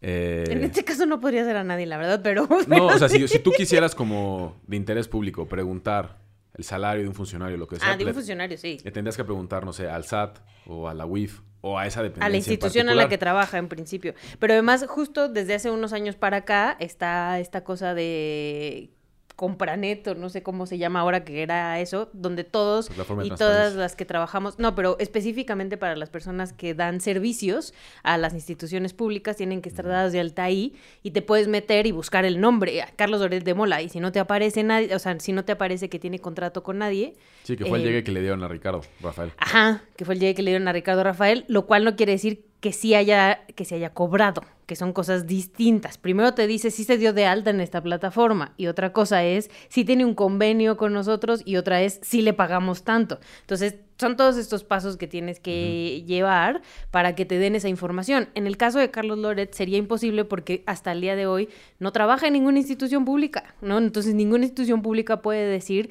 eh, 0.00 0.44
En 0.48 0.64
este 0.64 0.84
caso 0.84 1.06
no 1.06 1.20
podría 1.20 1.44
ser 1.44 1.56
a 1.56 1.64
nadie, 1.64 1.86
la 1.86 1.96
verdad, 1.98 2.20
pero... 2.22 2.48
No, 2.66 2.86
o 2.86 2.98
sea, 2.98 3.08
si, 3.08 3.26
si 3.28 3.38
tú 3.38 3.52
quisieras 3.56 3.94
como 3.94 4.60
de 4.66 4.76
interés 4.76 5.08
público 5.08 5.46
preguntar 5.48 6.18
el 6.56 6.64
salario 6.64 7.02
de 7.02 7.08
un 7.08 7.14
funcionario, 7.14 7.56
lo 7.56 7.66
que 7.66 7.76
sea, 7.76 7.92
Ah, 7.92 7.96
de 7.96 8.04
un 8.04 8.14
funcionario, 8.14 8.56
sí. 8.56 8.78
le 8.84 8.90
tendrías 8.92 9.16
que 9.16 9.24
preguntar, 9.24 9.64
no 9.64 9.72
sé, 9.72 9.88
al 9.88 10.04
SAT 10.04 10.38
o 10.66 10.88
a 10.88 10.94
la 10.94 11.04
UIF 11.04 11.40
o 11.64 11.78
a 11.78 11.86
esa 11.86 12.02
dependencia 12.02 12.26
A 12.26 12.28
la 12.28 12.36
en 12.36 12.38
institución 12.40 12.88
a 12.90 12.94
la 12.94 13.08
que 13.08 13.16
trabaja 13.16 13.56
en 13.56 13.68
principio. 13.68 14.14
Pero 14.38 14.52
además, 14.52 14.84
justo 14.86 15.28
desde 15.28 15.54
hace 15.54 15.70
unos 15.70 15.94
años 15.94 16.14
para 16.14 16.38
acá 16.38 16.76
está 16.78 17.40
esta 17.40 17.64
cosa 17.64 17.94
de 17.94 18.90
Compranet, 19.36 20.06
o 20.08 20.14
no 20.14 20.28
sé 20.28 20.42
cómo 20.42 20.66
se 20.66 20.78
llama 20.78 21.00
ahora, 21.00 21.24
que 21.24 21.42
era 21.42 21.80
eso, 21.80 22.08
donde 22.12 22.44
todos 22.44 22.88
de 22.88 23.26
y 23.26 23.30
todas 23.30 23.74
las 23.74 23.96
que 23.96 24.04
trabajamos, 24.04 24.58
no, 24.58 24.74
pero 24.74 24.96
específicamente 24.98 25.76
para 25.76 25.96
las 25.96 26.08
personas 26.08 26.52
que 26.52 26.74
dan 26.74 27.00
servicios 27.00 27.74
a 28.02 28.16
las 28.16 28.34
instituciones 28.34 28.92
públicas, 28.92 29.36
tienen 29.36 29.60
que 29.60 29.68
estar 29.68 29.86
dadas 29.86 30.12
de 30.12 30.20
alta 30.20 30.44
ahí 30.44 30.74
y 31.02 31.10
te 31.10 31.22
puedes 31.22 31.48
meter 31.48 31.86
y 31.86 31.90
buscar 31.90 32.24
el 32.24 32.40
nombre, 32.40 32.82
a 32.82 32.86
Carlos 32.94 33.20
Doret 33.20 33.42
de 33.42 33.54
Mola, 33.54 33.82
y 33.82 33.88
si 33.88 34.00
no 34.00 34.12
te 34.12 34.20
aparece 34.20 34.62
nadie, 34.62 34.94
o 34.94 34.98
sea, 34.98 35.18
si 35.18 35.32
no 35.32 35.44
te 35.44 35.52
aparece 35.52 35.88
que 35.88 35.98
tiene 35.98 36.18
contrato 36.18 36.62
con 36.62 36.78
nadie, 36.78 37.14
Sí, 37.44 37.58
que 37.58 37.66
fue 37.66 37.78
el 37.78 37.84
eh, 37.84 37.88
llegue 37.88 38.04
que 38.04 38.12
le 38.12 38.20
dieron 38.20 38.42
a 38.42 38.48
Ricardo, 38.48 38.80
Rafael. 39.02 39.32
Ajá, 39.36 39.82
que 39.96 40.06
fue 40.06 40.14
el 40.14 40.20
llegue 40.20 40.34
que 40.34 40.42
le 40.42 40.50
dieron 40.52 40.66
a 40.66 40.72
Ricardo 40.72 41.04
Rafael, 41.04 41.44
lo 41.48 41.66
cual 41.66 41.84
no 41.84 41.94
quiere 41.94 42.12
decir 42.12 42.46
que 42.60 42.72
sí 42.72 42.94
haya, 42.94 43.44
que 43.54 43.66
se 43.66 43.74
haya 43.74 43.90
cobrado, 43.90 44.42
que 44.66 44.76
son 44.76 44.92
cosas 44.92 45.26
distintas. 45.26 45.98
Primero 45.98 46.34
te 46.34 46.46
dice 46.46 46.70
si 46.70 46.84
se 46.84 46.98
dio 46.98 47.12
de 47.12 47.26
alta 47.26 47.50
en 47.50 47.60
esta 47.60 47.82
plataforma 47.82 48.52
y 48.56 48.66
otra 48.66 48.92
cosa 48.92 49.24
es 49.24 49.50
si 49.68 49.84
tiene 49.84 50.04
un 50.04 50.14
convenio 50.14 50.76
con 50.76 50.92
nosotros 50.92 51.42
y 51.44 51.56
otra 51.56 51.82
es 51.82 52.00
si 52.02 52.22
le 52.22 52.32
pagamos 52.32 52.84
tanto. 52.84 53.18
Entonces, 53.40 53.76
son 53.98 54.16
todos 54.16 54.36
estos 54.36 54.64
pasos 54.64 54.96
que 54.96 55.06
tienes 55.06 55.38
que 55.38 56.02
llevar 56.06 56.62
para 56.90 57.14
que 57.14 57.24
te 57.24 57.38
den 57.38 57.54
esa 57.54 57.68
información. 57.68 58.28
En 58.34 58.46
el 58.46 58.56
caso 58.56 58.78
de 58.78 58.90
Carlos 58.90 59.18
Loret 59.18 59.54
sería 59.54 59.78
imposible 59.78 60.24
porque 60.24 60.64
hasta 60.66 60.92
el 60.92 61.00
día 61.00 61.14
de 61.14 61.26
hoy 61.26 61.48
no 61.78 61.92
trabaja 61.92 62.26
en 62.26 62.32
ninguna 62.32 62.58
institución 62.58 63.04
pública, 63.04 63.54
¿no? 63.60 63.78
Entonces 63.78 64.14
ninguna 64.14 64.44
institución 64.44 64.82
pública 64.82 65.22
puede 65.22 65.46
decir, 65.46 65.90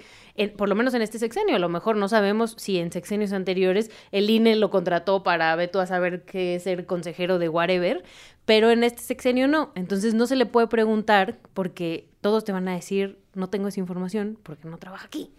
por 0.57 0.67
lo 0.67 0.75
menos 0.75 0.93
en 0.93 1.01
este 1.01 1.17
sexenio, 1.17 1.55
a 1.55 1.59
lo 1.59 1.69
mejor 1.69 1.95
no 1.95 2.09
sabemos 2.09 2.55
si 2.57 2.77
en 2.77 2.91
sexenios 2.91 3.31
anteriores 3.31 3.89
el 4.11 4.29
INE 4.29 4.57
lo 4.57 4.69
contrató 4.69 5.23
para 5.23 5.55
ver 5.55 5.71
tú 5.71 5.79
a 5.79 5.85
saber 5.85 6.23
qué 6.23 6.55
es 6.55 6.63
ser 6.63 6.85
consejero 6.85 7.39
de 7.39 7.47
whatever, 7.47 8.03
pero 8.45 8.71
en 8.71 8.83
este 8.83 9.01
sexenio 9.01 9.47
no. 9.47 9.71
Entonces 9.75 10.13
no 10.13 10.27
se 10.27 10.35
le 10.35 10.45
puede 10.45 10.67
preguntar 10.67 11.39
porque 11.53 12.09
todos 12.21 12.43
te 12.43 12.51
van 12.51 12.67
a 12.67 12.75
decir, 12.75 13.19
no 13.33 13.49
tengo 13.49 13.67
esa 13.67 13.79
información 13.79 14.37
porque 14.43 14.67
no 14.67 14.77
trabaja 14.77 15.05
aquí. 15.05 15.31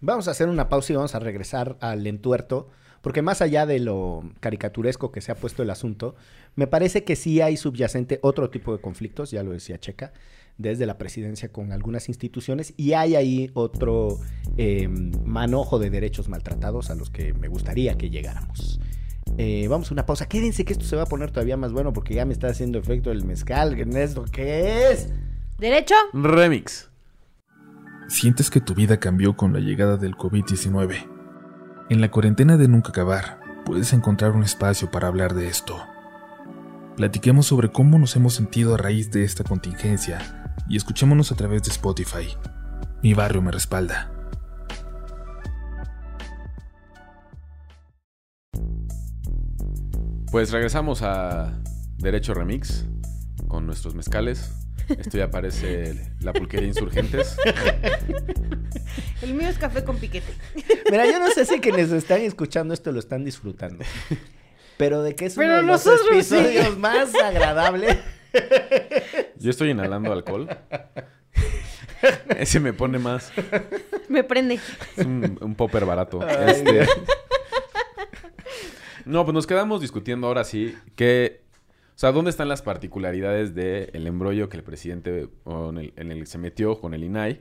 Vamos 0.00 0.28
a 0.28 0.32
hacer 0.32 0.48
una 0.48 0.68
pausa 0.68 0.92
y 0.92 0.96
vamos 0.96 1.14
a 1.14 1.18
regresar 1.18 1.76
al 1.80 2.06
entuerto, 2.06 2.68
porque 3.00 3.22
más 3.22 3.40
allá 3.40 3.64
de 3.64 3.80
lo 3.80 4.22
caricaturesco 4.40 5.10
que 5.10 5.20
se 5.20 5.32
ha 5.32 5.34
puesto 5.34 5.62
el 5.62 5.70
asunto, 5.70 6.16
me 6.54 6.66
parece 6.66 7.02
que 7.04 7.16
sí 7.16 7.40
hay 7.40 7.56
subyacente 7.56 8.18
otro 8.22 8.50
tipo 8.50 8.74
de 8.76 8.80
conflictos, 8.80 9.30
ya 9.30 9.42
lo 9.42 9.52
decía 9.52 9.78
Checa, 9.78 10.12
desde 10.58 10.86
la 10.86 10.98
presidencia 10.98 11.50
con 11.50 11.72
algunas 11.72 12.08
instituciones, 12.08 12.74
y 12.76 12.92
hay 12.92 13.16
ahí 13.16 13.50
otro 13.54 14.18
em, 14.58 15.12
manojo 15.24 15.78
de 15.78 15.90
derechos 15.90 16.28
maltratados 16.28 16.90
a 16.90 16.94
los 16.94 17.10
que 17.10 17.32
me 17.32 17.48
gustaría 17.48 17.96
que 17.96 18.10
llegáramos. 18.10 18.78
Eh, 19.38 19.66
vamos 19.68 19.90
a 19.90 19.94
una 19.94 20.06
pausa. 20.06 20.26
Quédense 20.26 20.64
que 20.64 20.72
esto 20.72 20.84
se 20.84 20.96
va 20.96 21.02
a 21.02 21.06
poner 21.06 21.30
todavía 21.30 21.56
más 21.56 21.72
bueno 21.72 21.92
porque 21.92 22.14
ya 22.14 22.24
me 22.24 22.32
está 22.32 22.48
haciendo 22.48 22.78
efecto 22.78 23.10
el 23.10 23.24
mezcal. 23.24 23.78
¿Esto 23.78 24.24
qué 24.30 24.90
es? 24.90 25.10
¿Derecho? 25.58 25.94
Remix. 26.12 26.90
Sientes 28.08 28.50
que 28.50 28.60
tu 28.60 28.74
vida 28.74 28.98
cambió 28.98 29.36
con 29.36 29.52
la 29.52 29.60
llegada 29.60 29.96
del 29.96 30.14
COVID-19. 30.16 31.08
En 31.90 32.00
la 32.00 32.10
cuarentena 32.10 32.56
de 32.56 32.68
nunca 32.68 32.90
acabar, 32.90 33.40
puedes 33.64 33.92
encontrar 33.92 34.32
un 34.32 34.42
espacio 34.42 34.90
para 34.90 35.08
hablar 35.08 35.34
de 35.34 35.48
esto. 35.48 35.76
Platiquemos 36.96 37.46
sobre 37.46 37.70
cómo 37.70 37.98
nos 37.98 38.16
hemos 38.16 38.34
sentido 38.34 38.74
a 38.74 38.78
raíz 38.78 39.10
de 39.10 39.24
esta 39.24 39.44
contingencia 39.44 40.54
y 40.68 40.76
escuchémonos 40.76 41.30
a 41.30 41.36
través 41.36 41.62
de 41.64 41.70
Spotify. 41.70 42.28
Mi 43.02 43.12
barrio 43.12 43.42
me 43.42 43.50
respalda. 43.52 44.15
Pues 50.36 50.50
regresamos 50.50 51.00
a 51.00 51.50
Derecho 51.96 52.34
Remix 52.34 52.84
con 53.48 53.64
nuestros 53.64 53.94
mezcales. 53.94 54.52
Esto 54.86 55.16
ya 55.16 55.30
parece 55.30 56.12
la 56.20 56.34
pulquería 56.34 56.68
Insurgentes. 56.68 57.38
El 59.22 59.32
mío 59.32 59.48
es 59.48 59.56
café 59.56 59.82
con 59.82 59.96
piquete. 59.96 60.30
Mira, 60.90 61.06
yo 61.06 61.18
no 61.20 61.30
sé 61.30 61.46
si 61.46 61.58
quienes 61.58 61.90
están 61.90 62.20
escuchando 62.20 62.74
esto 62.74 62.92
lo 62.92 62.98
están 62.98 63.24
disfrutando. 63.24 63.82
Pero 64.76 65.02
de 65.02 65.14
que 65.14 65.24
es 65.24 65.36
Pero 65.36 65.54
uno 65.54 65.56
de 65.56 65.62
los 65.62 65.86
episodios 65.86 66.76
más 66.76 67.14
agradables. 67.14 67.96
Yo 69.38 69.48
estoy 69.48 69.70
inhalando 69.70 70.12
alcohol. 70.12 70.50
Ese 72.36 72.60
me 72.60 72.74
pone 72.74 72.98
más. 72.98 73.32
Me 74.10 74.22
prende. 74.22 74.60
Es 74.98 75.06
un, 75.06 75.38
un 75.40 75.54
popper 75.54 75.86
barato. 75.86 76.20
Ay, 76.22 76.56
Este- 76.56 76.72
Dios. 76.74 76.88
No, 79.06 79.24
pues 79.24 79.34
nos 79.34 79.46
quedamos 79.46 79.80
discutiendo 79.80 80.26
ahora 80.26 80.44
sí 80.44 80.74
que... 80.94 81.40
O 81.94 81.98
sea, 81.98 82.12
¿dónde 82.12 82.28
están 82.30 82.48
las 82.48 82.60
particularidades 82.60 83.54
del 83.54 84.06
embrollo 84.06 84.50
que 84.50 84.58
el 84.58 84.62
presidente 84.62 85.30
en 85.46 85.78
el, 85.78 85.92
en 85.96 86.12
el 86.12 86.20
que 86.20 86.26
se 86.26 86.36
metió 86.36 86.78
con 86.78 86.92
el 86.92 87.02
INAI? 87.04 87.40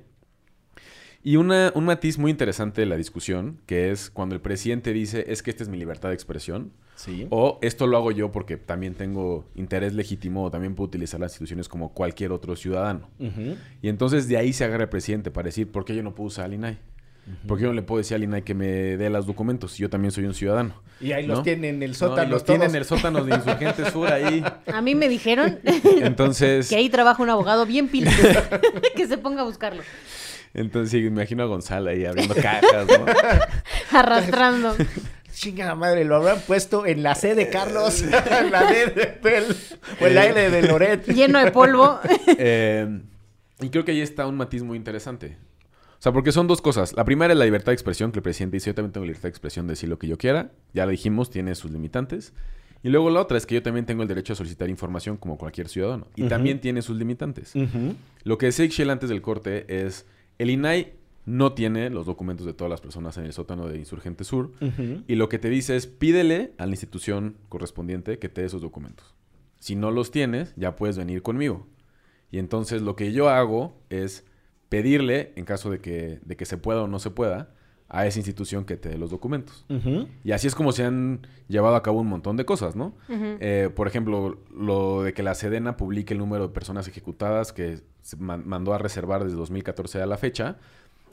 Y 1.24 1.36
una, 1.38 1.74
un 1.76 1.86
matiz 1.86 2.18
muy 2.20 2.32
interesante 2.32 2.80
de 2.82 2.86
la 2.88 2.96
discusión, 2.96 3.60
que 3.66 3.92
es 3.92 4.10
cuando 4.12 4.34
el 4.36 4.42
presidente 4.42 4.94
dice, 4.94 5.26
es 5.28 5.42
que 5.44 5.50
esta 5.50 5.64
es 5.64 5.70
mi 5.70 5.78
libertad 5.78 6.10
de 6.10 6.16
expresión, 6.16 6.72
Sí. 6.96 7.28
o 7.32 7.60
esto 7.62 7.88
lo 7.88 7.98
hago 7.98 8.12
yo 8.12 8.32
porque 8.32 8.56
también 8.56 8.94
tengo 8.94 9.44
interés 9.56 9.94
legítimo 9.94 10.46
o 10.46 10.52
también 10.52 10.76
puedo 10.76 10.88
utilizar 10.88 11.20
las 11.20 11.34
instituciones 11.34 11.68
como 11.68 11.94
cualquier 11.94 12.32
otro 12.32 12.56
ciudadano. 12.56 13.10
Y 13.82 13.90
entonces 13.90 14.30
de 14.30 14.38
ahí 14.38 14.54
se 14.54 14.64
agarra 14.64 14.84
el 14.84 14.90
presidente 14.90 15.32
para 15.32 15.48
decir, 15.48 15.70
¿por 15.70 15.84
qué 15.84 15.94
yo 15.96 16.04
no 16.04 16.16
puedo 16.16 16.28
usar 16.28 16.46
al 16.46 16.54
INAI? 16.54 16.78
¿Por 17.48 17.58
qué 17.58 17.64
yo 17.64 17.70
no 17.70 17.74
le 17.76 17.82
puedo 17.82 17.98
decir 17.98 18.16
al 18.16 18.24
INAI 18.24 18.44
que 18.44 18.54
me 18.54 18.68
dé 18.98 19.10
los 19.10 19.26
documentos 19.26 19.78
yo 19.78 19.90
también 19.90 20.12
soy 20.12 20.26
un 20.26 20.34
ciudadano? 20.36 20.80
Y 21.02 21.12
ahí 21.12 21.26
los 21.26 21.42
tienen 21.44 21.76
en 21.76 21.84
el 21.84 21.92
No, 21.92 21.98
sótano. 21.98 22.28
y 22.28 22.32
los 22.32 22.44
todos. 22.46 22.60
tienen 22.60 22.70
en 22.70 22.76
el 22.76 22.86
sótano 22.86 23.24
de 23.24 23.36
Insurgentes 23.36 23.88
Sur 23.94 24.12
ahí. 24.12 24.44
A 24.72 24.82
mí 24.82 24.94
me 24.96 25.10
dijeron 25.10 25.60
Entonces, 26.02 26.70
que 26.70 26.76
ahí 26.76 26.90
trabaja 26.90 27.22
un 27.24 27.30
abogado 27.32 27.66
bien 27.66 27.88
pila. 27.88 28.12
que 28.96 29.08
se 29.08 29.18
ponga 29.18 29.42
a 29.42 29.46
buscarlo. 29.46 29.82
entonces 30.54 30.92
sí, 30.92 31.02
me 31.02 31.08
imagino 31.08 31.42
a 31.44 31.48
Gonzalo 31.48 31.90
ahí 31.90 32.06
abriendo 32.06 32.36
cajas, 32.36 32.86
¿no? 32.88 33.06
Arrastrando. 33.98 34.76
Chinga 35.34 35.66
la 35.66 35.76
madre, 35.76 36.06
lo 36.06 36.16
habrán 36.16 36.40
puesto 36.48 36.86
en 36.86 37.04
la 37.04 37.14
C 37.16 37.36
de 37.36 37.50
Carlos, 37.50 38.02
en 38.04 38.52
la 38.52 38.64
D 38.72 38.86
de 38.88 39.06
Pel, 39.08 39.44
o 40.00 40.06
en 40.08 40.16
la 40.16 40.26
L 40.28 40.50
de 40.50 40.62
Loret. 40.62 41.06
Lleno 41.08 41.44
de 41.44 41.52
polvo. 41.52 42.00
Eh, 42.38 43.02
y 43.60 43.70
creo 43.70 43.84
que 43.84 43.92
ahí 43.92 44.00
está 44.02 44.26
un 44.28 44.38
matiz 44.38 44.64
muy 44.64 44.78
interesante. 44.78 45.38
O 46.06 46.08
sea, 46.08 46.14
porque 46.14 46.32
son 46.32 46.46
dos 46.46 46.62
cosas. 46.62 46.96
La 46.96 47.04
primera 47.04 47.34
es 47.34 47.40
la 47.40 47.46
libertad 47.46 47.72
de 47.72 47.74
expresión, 47.74 48.12
que 48.12 48.20
el 48.20 48.22
presidente 48.22 48.58
dice, 48.58 48.70
yo 48.70 48.76
también 48.76 48.92
tengo 48.92 49.08
libertad 49.08 49.24
de 49.24 49.30
expresión 49.30 49.66
de 49.66 49.72
decir 49.72 49.90
lo 49.90 49.98
que 49.98 50.08
yo 50.08 50.20
quiera. 50.20 50.52
Ya 50.72 50.86
lo 50.86 50.92
dijimos, 50.92 51.32
tiene 51.32 51.56
sus 51.56 51.72
limitantes. 51.72 52.32
Y 52.84 52.90
luego 52.90 53.10
la 53.10 53.22
otra 53.22 53.40
es 53.40 53.48
que 53.48 53.56
yo 53.56 53.64
también 53.64 53.88
tengo 53.88 54.04
el 54.04 54.08
derecho 54.08 54.34
a 54.34 54.36
solicitar 54.36 54.70
información 54.70 55.18
como 55.18 55.40
cualquier 55.40 55.68
ciudadano. 55.68 56.06
Y 56.16 56.28
también 56.28 56.62
tiene 56.62 56.84
sus 56.84 56.96
limitantes. 56.96 57.54
Lo 58.24 58.38
que 58.38 58.46
decía 58.46 58.66
Ixchel 58.66 58.92
antes 58.92 59.10
del 59.10 59.24
corte 59.24 59.66
es, 59.84 60.06
el 60.38 60.52
INAI 60.52 60.94
no 61.26 61.54
tiene 61.54 61.90
los 61.90 62.06
documentos 62.06 62.46
de 62.46 62.54
todas 62.54 62.70
las 62.70 62.82
personas 62.82 63.18
en 63.18 63.26
el 63.26 63.34
sótano 63.34 63.68
de 63.68 63.80
Insurgente 63.80 64.26
Sur. 64.26 64.52
Y 65.08 65.16
lo 65.16 65.28
que 65.28 65.40
te 65.40 65.50
dice 65.50 65.76
es, 65.76 65.88
pídele 65.88 66.52
a 66.60 66.68
la 66.68 66.74
institución 66.74 67.36
correspondiente 67.50 68.20
que 68.20 68.30
te 68.30 68.42
dé 68.42 68.48
esos 68.48 68.62
documentos. 68.62 69.16
Si 69.58 69.76
no 69.76 69.90
los 69.90 70.12
tienes, 70.12 70.54
ya 70.56 70.76
puedes 70.76 71.00
venir 71.00 71.24
conmigo. 71.24 71.66
Y 72.30 72.38
entonces 72.38 72.84
lo 72.84 72.96
que 72.96 73.12
yo 73.12 73.28
hago 73.30 73.76
es 73.90 74.24
pedirle, 74.70 75.34
en 75.36 75.46
caso 75.46 75.70
de 75.70 75.80
que, 75.80 76.20
de 76.24 76.36
que 76.36 76.46
se 76.46 76.58
pueda 76.58 76.84
o 76.84 76.88
no 76.88 77.00
se 77.00 77.12
pueda, 77.12 77.50
a 77.88 78.08
esa 78.08 78.18
institución 78.18 78.66
que 78.66 78.78
te 78.78 78.90
dé 78.90 78.98
los 78.98 79.12
documentos. 79.12 79.64
Y 80.24 80.32
así 80.32 80.48
es 80.48 80.56
como 80.56 80.72
se 80.72 80.84
han 80.84 81.28
llevado 81.48 81.76
a 81.76 81.84
cabo 81.84 82.00
un 82.02 82.08
montón 82.08 82.36
de 82.36 82.44
cosas, 82.44 82.76
¿no? 82.76 82.94
Eh, 83.08 83.70
por 83.76 83.88
ejemplo, 83.88 84.40
lo 84.56 85.04
de 85.04 85.14
que 85.14 85.22
la 85.22 85.36
Sedena 85.36 85.78
publique 85.78 86.14
el 86.14 86.20
número 86.20 86.48
de 86.48 86.54
personas 86.54 86.88
ejecutadas 86.88 87.54
que 87.54 87.80
se 88.02 88.18
mandó 88.18 88.74
a 88.74 88.80
reservar 88.80 89.24
desde 89.24 89.38
2014 89.38 90.02
a 90.02 90.06
la 90.08 90.18
fecha, 90.18 90.58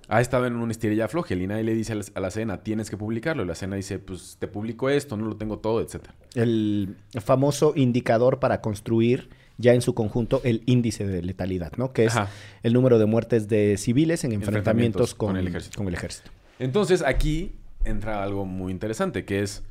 ha 0.08 0.20
estado 0.20 0.46
en 0.46 0.56
un 0.56 0.70
estirilla 0.70 1.08
floja. 1.08 1.34
El 1.34 1.42
INAI 1.42 1.62
le 1.62 1.74
dice 1.74 1.92
a 2.14 2.20
la- 2.20 2.30
Sedena, 2.30 2.62
tienes 2.62 2.88
que 2.90 2.96
publicarlo. 2.96 3.42
Y 3.44 3.46
la 3.46 3.54
Sedena 3.54 3.76
dice, 3.76 3.98
pues 3.98 4.36
te 4.38 4.48
publico 4.48 4.88
esto, 4.88 5.16
no 5.18 5.26
lo 5.26 5.36
tengo 5.36 5.58
todo, 5.58 5.80
etcétera. 5.82 6.14
El 6.34 6.96
famoso 7.22 7.74
indicador 7.76 8.38
para 8.40 8.60
construir 8.62 9.28
ya 9.62 9.72
en 9.72 9.80
su 9.80 9.94
conjunto 9.94 10.42
el 10.44 10.62
índice 10.66 11.06
de 11.06 11.22
letalidad, 11.22 11.72
¿no? 11.76 11.92
Que 11.92 12.04
es 12.04 12.16
Ajá. 12.16 12.28
el 12.62 12.74
número 12.74 12.98
de 12.98 13.06
muertes 13.06 13.48
de 13.48 13.76
civiles 13.78 14.24
en 14.24 14.32
enfrentamientos 14.32 15.12
Enfrentamientos 15.12 15.14
con, 15.14 15.28
con 15.28 15.36
el 15.38 15.46
ejército. 15.48 15.78
con 15.78 15.88
el 15.88 15.94
ejército. 15.94 16.30
Entonces 16.58 17.02
aquí 17.02 17.52
entra 17.84 18.22
algo 18.22 18.44
muy 18.44 18.72
interesante, 18.72 19.24
que 19.24 19.42
es... 19.42 19.62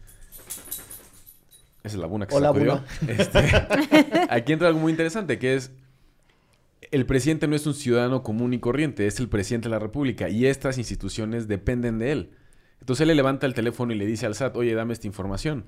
Esa 1.84 1.96
es 1.96 2.02
la 2.02 2.08
buna 2.08 2.28
que 2.28 2.36
Hola, 2.36 2.54
se 2.54 2.60
sacudió. 2.60 2.84
Este, 3.08 4.28
aquí 4.30 4.54
entra 4.54 4.68
algo 4.70 4.80
muy 4.80 4.92
interesante, 4.92 5.38
que 5.38 5.56
es... 5.56 5.72
El 6.92 7.06
presidente 7.06 7.48
no 7.48 7.56
es 7.56 7.66
un 7.68 7.74
ciudadano 7.74 8.24
común 8.24 8.54
y 8.54 8.60
corriente, 8.60 9.08
es 9.08 9.20
el 9.20 9.30
presidente 9.30 9.70
de 9.70 9.72
la 9.72 9.80
República 9.80 10.30
y 10.30 10.46
estas 10.46 10.78
instituciones 10.78 11.48
dependen 11.48 12.00
de 12.00 12.12
él. 12.12 12.32
Entonces 12.80 13.02
él 13.02 13.10
le 13.10 13.16
levanta 13.16 13.46
el 13.46 13.54
teléfono 13.54 13.94
y 13.94 13.98
le 13.98 14.06
dice 14.06 14.26
al 14.26 14.36
SAT, 14.36 14.56
oye, 14.58 14.74
dame 14.74 14.94
esta 14.94 15.08
información. 15.08 15.66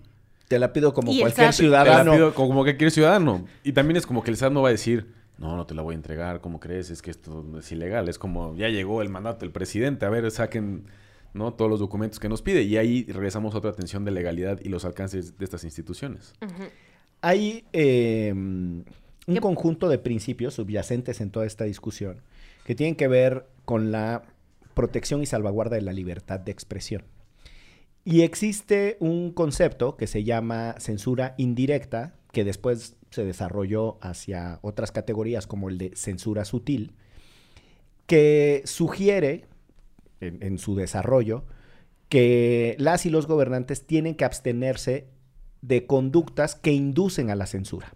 Te 0.54 0.60
la 0.60 0.72
pido 0.72 0.94
como 0.94 1.08
cualquier 1.08 1.32
SAT- 1.32 1.36
Te 1.38 1.46
la 1.46 1.52
ciudadano. 1.54 2.12
pido 2.14 2.34
como 2.36 2.62
cualquier 2.64 2.92
ciudadano. 2.92 3.46
Y 3.64 3.72
también 3.74 3.98
es 3.98 4.06
como 4.06 4.22
que 4.24 4.30
el 4.32 4.38
SAT 4.38 4.52
no 4.54 4.62
va 4.62 4.70
a 4.70 4.72
decir, 4.72 5.08
no, 5.40 5.58
no 5.58 5.66
te 5.66 5.74
la 5.74 5.82
voy 5.82 5.94
a 5.94 5.96
entregar, 5.96 6.42
¿cómo 6.42 6.60
crees? 6.60 6.90
Es 6.92 7.02
que 7.02 7.10
esto 7.12 7.44
es 7.60 7.72
ilegal. 7.72 8.08
Es 8.08 8.20
como, 8.20 8.56
ya 8.56 8.70
llegó 8.70 9.02
el 9.02 9.10
mandato 9.10 9.40
del 9.42 9.52
presidente, 9.52 10.06
a 10.06 10.10
ver, 10.10 10.30
saquen 10.30 10.86
¿no? 11.34 11.54
todos 11.54 11.72
los 11.72 11.80
documentos 11.80 12.20
que 12.20 12.30
nos 12.30 12.42
pide. 12.44 12.62
Y 12.62 12.78
ahí 12.78 13.06
regresamos 13.06 13.56
a 13.56 13.58
otra 13.58 13.72
atención 13.72 14.06
de 14.06 14.12
legalidad 14.12 14.60
y 14.64 14.70
los 14.70 14.86
alcances 14.86 15.38
de 15.40 15.46
estas 15.46 15.64
instituciones. 15.64 16.34
Hay 17.22 17.64
eh, 17.74 18.32
un 18.34 18.86
¿Qué- 19.26 19.40
conjunto 19.40 19.90
de 19.90 19.98
principios 19.98 20.54
subyacentes 20.56 21.22
en 21.22 21.32
toda 21.32 21.46
esta 21.46 21.64
discusión 21.64 22.22
que 22.66 22.76
tienen 22.76 22.96
que 22.96 23.08
ver 23.08 23.46
con 23.66 23.92
la 23.92 24.24
protección 24.74 25.22
y 25.22 25.26
salvaguarda 25.26 25.76
de 25.78 25.82
la 25.82 25.94
libertad 25.94 26.40
de 26.40 26.52
expresión. 26.52 27.04
Y 28.06 28.22
existe 28.22 28.98
un 29.00 29.32
concepto 29.32 29.96
que 29.96 30.08
se 30.08 30.24
llama 30.24 30.76
censura 30.80 31.36
indirecta, 31.38 32.16
que 32.32 32.44
después 32.44 32.98
se 33.12 33.24
desarrolló 33.24 33.98
hacia 34.02 34.60
otras 34.62 34.92
categorías 34.92 35.48
como 35.48 35.70
el 35.70 35.78
de 35.78 35.92
censura 35.96 36.44
sutil, 36.44 36.94
que 38.06 38.62
sugiere 38.66 39.46
en, 40.20 40.58
su 40.58 40.76
desarrollo 40.76 41.46
que 42.10 42.76
las 42.78 43.06
y 43.06 43.10
los 43.10 43.28
gobernantes 43.28 43.88
tienen 43.88 44.16
que 44.16 44.26
abstenerse 44.26 45.08
de 45.62 45.86
conductas 45.86 46.56
que 46.56 46.72
inducen 46.72 47.30
a 47.30 47.36
la 47.36 47.46
censura. 47.46 47.96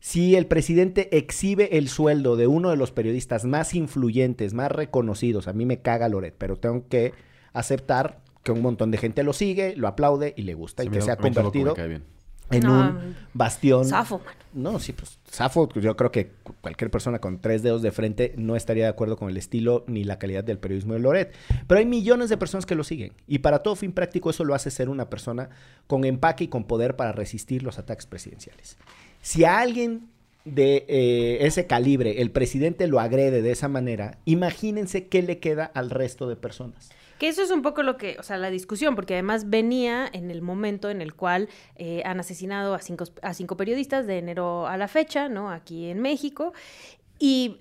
Si 0.00 0.36
el 0.36 0.46
presidente 0.46 1.16
exhibe 1.16 1.76
el 1.76 1.88
sueldo 1.88 2.36
de 2.36 2.46
uno 2.46 2.70
de 2.70 2.76
los 2.76 2.92
periodistas 2.92 3.44
más 3.44 3.74
influyentes, 3.74 4.54
más 4.54 4.70
reconocidos, 4.70 5.48
a 5.48 5.52
mí 5.52 5.66
me 5.66 5.82
caga 5.82 6.08
Loret, 6.08 6.36
pero 6.38 6.56
tengo 6.56 6.86
que 6.88 7.12
aceptar 7.52 8.22
que 8.54 8.58
un 8.58 8.62
montón 8.62 8.90
de 8.90 8.98
gente 8.98 9.22
lo 9.22 9.32
sigue, 9.32 9.74
lo 9.76 9.88
aplaude 9.88 10.34
y 10.36 10.42
le 10.42 10.54
gusta 10.54 10.82
Sí, 10.82 10.88
y 10.88 10.90
a 10.90 10.92
que 10.92 11.00
se 11.02 11.10
ha 11.10 11.16
convertido 11.16 11.74
en 12.50 12.60
No, 12.62 12.80
un 12.80 13.14
bastión. 13.34 13.86
Mano. 13.90 14.20
No, 14.54 14.80
sí, 14.80 14.94
pues 14.94 15.18
Safo, 15.30 15.68
yo 15.78 15.94
creo 15.96 16.10
que 16.10 16.30
cu- 16.42 16.54
cualquier 16.62 16.90
persona 16.90 17.18
con 17.18 17.40
tres 17.42 17.62
dedos 17.62 17.82
de 17.82 17.92
frente 17.92 18.32
no 18.38 18.56
estaría 18.56 18.84
de 18.84 18.88
acuerdo 18.90 19.16
con 19.18 19.28
el 19.28 19.36
estilo 19.36 19.84
ni 19.86 20.02
la 20.02 20.18
calidad 20.18 20.42
del 20.44 20.58
periodismo 20.58 20.94
de 20.94 21.00
Loret. 21.00 21.34
Pero 21.66 21.78
hay 21.78 21.84
millones 21.84 22.30
de 22.30 22.38
personas 22.38 22.64
que 22.64 22.74
lo 22.74 22.84
siguen. 22.84 23.12
Y 23.26 23.40
para 23.40 23.58
todo 23.62 23.76
fin 23.76 23.92
práctico 23.92 24.30
eso 24.30 24.44
lo 24.44 24.54
hace 24.54 24.70
ser 24.70 24.88
una 24.88 25.10
persona 25.10 25.50
con 25.86 26.04
empaque 26.06 26.44
y 26.44 26.48
con 26.48 26.64
poder 26.64 26.96
para 26.96 27.12
resistir 27.12 27.62
los 27.62 27.78
ataques 27.78 28.06
presidenciales. 28.06 28.78
Si 29.20 29.44
a 29.44 29.58
alguien 29.60 30.08
de 30.46 30.86
eh, 30.88 31.38
ese 31.42 31.66
calibre 31.66 32.22
el 32.22 32.30
presidente 32.30 32.86
lo 32.86 32.98
agrede 33.00 33.42
de 33.42 33.50
esa 33.50 33.68
manera, 33.68 34.16
imagínense 34.24 35.06
qué 35.08 35.20
le 35.22 35.38
queda 35.40 35.66
al 35.66 35.90
resto 35.90 36.26
de 36.26 36.36
personas. 36.36 36.88
Que 37.18 37.28
eso 37.28 37.42
es 37.42 37.50
un 37.50 37.62
poco 37.62 37.82
lo 37.82 37.96
que, 37.96 38.16
o 38.18 38.22
sea, 38.22 38.36
la 38.36 38.50
discusión, 38.50 38.94
porque 38.94 39.14
además 39.14 39.50
venía 39.50 40.08
en 40.12 40.30
el 40.30 40.42
momento 40.42 40.90
en 40.90 41.02
el 41.02 41.14
cual 41.14 41.48
eh, 41.76 42.02
han 42.04 42.20
asesinado 42.20 42.74
a 42.74 42.80
cinco, 42.80 43.04
a 43.22 43.34
cinco 43.34 43.56
periodistas 43.56 44.06
de 44.06 44.18
enero 44.18 44.66
a 44.66 44.76
la 44.76 44.88
fecha, 44.88 45.28
¿no? 45.28 45.50
Aquí 45.50 45.86
en 45.86 46.00
México. 46.00 46.52
Y 47.18 47.56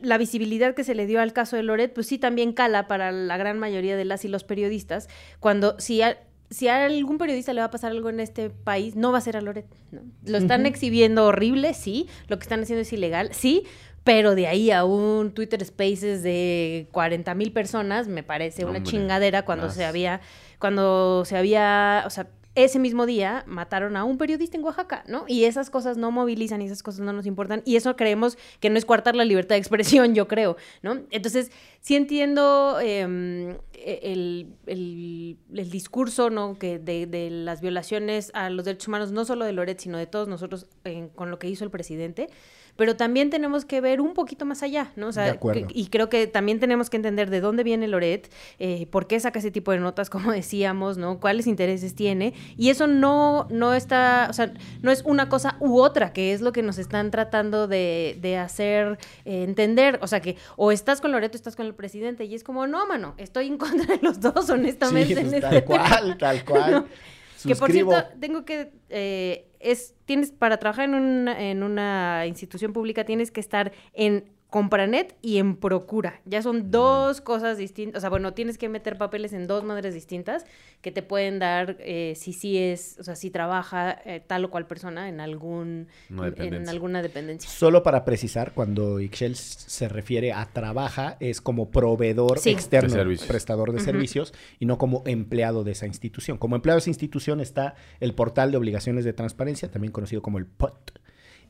la 0.00 0.16
visibilidad 0.16 0.74
que 0.74 0.84
se 0.84 0.94
le 0.94 1.06
dio 1.06 1.20
al 1.20 1.34
caso 1.34 1.56
de 1.56 1.62
Loret, 1.62 1.92
pues 1.92 2.06
sí 2.06 2.16
también 2.18 2.54
cala 2.54 2.88
para 2.88 3.12
la 3.12 3.36
gran 3.36 3.58
mayoría 3.58 3.94
de 3.94 4.06
las 4.06 4.24
y 4.24 4.28
los 4.28 4.42
periodistas, 4.42 5.08
cuando 5.38 5.78
si 5.78 6.00
a, 6.00 6.18
si 6.48 6.68
a 6.68 6.86
algún 6.86 7.18
periodista 7.18 7.52
le 7.52 7.60
va 7.60 7.66
a 7.66 7.70
pasar 7.70 7.90
algo 7.90 8.08
en 8.08 8.20
este 8.20 8.48
país, 8.48 8.96
no 8.96 9.12
va 9.12 9.18
a 9.18 9.20
ser 9.20 9.36
a 9.36 9.42
Loret. 9.42 9.66
¿no? 9.90 10.00
Lo 10.24 10.38
están 10.38 10.64
exhibiendo 10.64 11.26
horrible, 11.26 11.74
sí, 11.74 12.08
lo 12.28 12.38
que 12.38 12.44
están 12.44 12.62
haciendo 12.62 12.80
es 12.80 12.92
ilegal, 12.94 13.34
sí, 13.34 13.64
pero 14.04 14.34
de 14.34 14.46
ahí 14.48 14.70
a 14.70 14.84
un 14.84 15.32
Twitter 15.32 15.64
Spaces 15.64 16.22
de 16.22 16.88
40 16.92 17.34
mil 17.34 17.52
personas 17.52 18.08
me 18.08 18.22
parece 18.22 18.64
una 18.64 18.78
chingadera 18.82 19.44
cuando 19.44 19.66
más. 19.66 19.74
se 19.76 19.84
había, 19.84 20.20
cuando 20.58 21.24
se 21.24 21.36
había, 21.36 22.02
o 22.06 22.10
sea, 22.10 22.28
ese 22.54 22.78
mismo 22.78 23.06
día 23.06 23.44
mataron 23.46 23.96
a 23.96 24.04
un 24.04 24.18
periodista 24.18 24.58
en 24.58 24.64
Oaxaca, 24.64 25.04
¿no? 25.08 25.24
Y 25.26 25.44
esas 25.44 25.70
cosas 25.70 25.96
no 25.96 26.10
movilizan 26.10 26.60
y 26.60 26.66
esas 26.66 26.82
cosas 26.82 27.00
no 27.00 27.14
nos 27.14 27.24
importan. 27.24 27.62
Y 27.64 27.76
eso 27.76 27.96
creemos 27.96 28.36
que 28.60 28.68
no 28.68 28.76
es 28.76 28.84
coartar 28.84 29.16
la 29.16 29.24
libertad 29.24 29.54
de 29.54 29.60
expresión, 29.60 30.14
yo 30.14 30.28
creo, 30.28 30.58
¿no? 30.82 31.00
Entonces, 31.10 31.50
sí 31.80 31.96
entiendo 31.96 32.78
eh, 32.82 33.56
el, 33.72 34.48
el- 34.66 35.38
el 35.54 35.70
discurso, 35.70 36.28
¿no? 36.28 36.58
Que 36.58 36.78
de, 36.78 37.06
de 37.06 37.30
las 37.30 37.62
violaciones 37.62 38.30
a 38.34 38.50
los 38.50 38.66
derechos 38.66 38.88
humanos, 38.88 39.12
no 39.12 39.24
solo 39.24 39.46
de 39.46 39.52
Loret, 39.52 39.78
sino 39.80 39.96
de 39.96 40.06
todos 40.06 40.28
nosotros 40.28 40.66
en- 40.84 41.08
con 41.08 41.30
lo 41.30 41.38
que 41.38 41.48
hizo 41.48 41.64
el 41.64 41.70
presidente. 41.70 42.28
Pero 42.76 42.96
también 42.96 43.30
tenemos 43.30 43.64
que 43.64 43.80
ver 43.80 44.00
un 44.00 44.14
poquito 44.14 44.44
más 44.44 44.62
allá, 44.62 44.92
¿no? 44.96 45.08
O 45.08 45.12
sea, 45.12 45.24
De 45.24 45.30
acuerdo. 45.30 45.66
y 45.72 45.86
creo 45.88 46.08
que 46.08 46.26
también 46.26 46.58
tenemos 46.58 46.88
que 46.90 46.96
entender 46.96 47.28
de 47.30 47.40
dónde 47.40 47.62
viene 47.64 47.86
Loret, 47.86 48.32
eh, 48.58 48.86
por 48.90 49.06
qué 49.06 49.20
saca 49.20 49.38
ese 49.38 49.50
tipo 49.50 49.72
de 49.72 49.78
notas, 49.78 50.08
como 50.10 50.32
decíamos, 50.32 50.96
¿no? 50.98 51.20
Cuáles 51.20 51.46
intereses 51.46 51.94
tiene. 51.94 52.34
Y 52.56 52.70
eso 52.70 52.86
no, 52.86 53.46
no 53.50 53.74
está, 53.74 54.26
o 54.30 54.32
sea, 54.32 54.52
no 54.80 54.90
es 54.90 55.02
una 55.04 55.28
cosa 55.28 55.56
u 55.60 55.78
otra, 55.80 56.12
que 56.12 56.32
es 56.32 56.40
lo 56.40 56.52
que 56.52 56.62
nos 56.62 56.78
están 56.78 57.10
tratando 57.10 57.68
de, 57.68 58.16
de 58.20 58.38
hacer 58.38 58.98
eh, 59.24 59.42
entender. 59.44 59.98
O 60.02 60.06
sea, 60.06 60.20
que 60.20 60.36
o 60.56 60.72
estás 60.72 61.00
con 61.00 61.12
Loret 61.12 61.32
o 61.34 61.36
estás 61.36 61.56
con 61.56 61.66
el 61.66 61.74
presidente. 61.74 62.24
Y 62.24 62.34
es 62.34 62.42
como, 62.44 62.66
no, 62.66 62.86
mano, 62.86 63.14
estoy 63.18 63.48
en 63.48 63.58
contra 63.58 63.84
de 63.96 64.00
los 64.02 64.20
dos, 64.20 64.48
honestamente. 64.50 65.14
Sí, 65.14 65.20
en 65.20 65.26
pues, 65.30 65.34
este 65.34 65.40
tal 65.40 65.64
tema. 65.64 65.88
cual, 65.88 66.18
tal 66.18 66.44
cual. 66.46 66.86
Que 67.46 67.56
por 67.56 67.72
cierto, 67.72 68.04
tengo 68.20 68.44
que. 68.44 68.72
eh, 68.88 69.48
es, 69.60 69.94
tienes, 70.04 70.32
para 70.32 70.58
trabajar 70.58 70.86
en 70.86 70.94
una, 70.94 71.40
en 71.40 71.62
una 71.62 72.24
institución 72.26 72.72
pública 72.72 73.04
tienes 73.04 73.30
que 73.30 73.40
estar 73.40 73.72
en 73.92 74.24
Compranet 74.52 75.16
y 75.22 75.38
en 75.38 75.56
Procura. 75.56 76.20
Ya 76.26 76.42
son 76.42 76.70
dos 76.70 77.22
cosas 77.22 77.56
distintas. 77.56 77.96
O 77.96 78.00
sea, 78.02 78.10
bueno, 78.10 78.34
tienes 78.34 78.58
que 78.58 78.68
meter 78.68 78.98
papeles 78.98 79.32
en 79.32 79.46
dos 79.46 79.64
madres 79.64 79.94
distintas 79.94 80.44
que 80.82 80.92
te 80.92 81.02
pueden 81.02 81.38
dar 81.38 81.78
eh, 81.80 82.12
si 82.16 82.34
sí 82.34 82.58
es, 82.58 82.98
o 83.00 83.02
sea, 83.02 83.16
si 83.16 83.30
trabaja 83.30 83.92
eh, 84.04 84.20
tal 84.20 84.44
o 84.44 84.50
cual 84.50 84.66
persona 84.66 85.08
en 85.08 85.20
algún 85.20 85.88
en 86.10 86.16
dependencia. 86.16 86.70
alguna 86.70 87.00
dependencia. 87.00 87.48
Solo 87.48 87.82
para 87.82 88.04
precisar, 88.04 88.52
cuando 88.52 89.00
Ixchel 89.00 89.36
se 89.36 89.88
refiere 89.88 90.34
a 90.34 90.44
trabaja, 90.44 91.16
es 91.20 91.40
como 91.40 91.70
proveedor 91.70 92.38
Sí. 92.38 92.50
externo, 92.50 92.94
De 92.94 93.16
prestador 93.26 93.72
de 93.72 93.80
servicios, 93.80 94.34
y 94.60 94.66
no 94.66 94.76
como 94.76 95.02
empleado 95.06 95.64
de 95.64 95.72
esa 95.72 95.86
institución. 95.86 96.36
Como 96.36 96.56
empleado 96.56 96.76
de 96.76 96.80
esa 96.82 96.90
institución 96.90 97.40
está 97.40 97.74
el 98.00 98.14
portal 98.14 98.50
de 98.50 98.58
obligaciones 98.58 99.06
de 99.06 99.14
transparencia, 99.14 99.70
también 99.70 99.92
conocido 99.92 100.20
como 100.20 100.36
el 100.36 100.44
POT. 100.44 101.00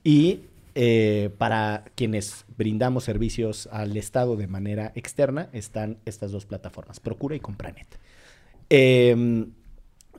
Y 0.05 0.43
eh, 0.75 1.31
para 1.39 1.85
quienes 1.95 2.45
brindamos 2.57 3.05
servicios 3.05 3.69
al 3.73 3.97
Estado 3.97 4.37
de 4.37 4.47
manera 4.47 4.93
externa, 4.95 5.49
están 5.53 5.99
estas 6.05 6.33
dos 6.33 6.47
plataformas, 6.47 7.01
Procura 7.01 7.37
y 7.37 7.41
Compranet. 7.41 7.99
Eh, 8.71 9.47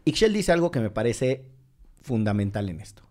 dice 0.06 0.52
algo 0.52 0.72
que 0.72 0.80
me 0.80 0.89
parece 0.89 1.46
fundamental 2.02 2.70
en 2.70 2.82
esto 2.82 3.04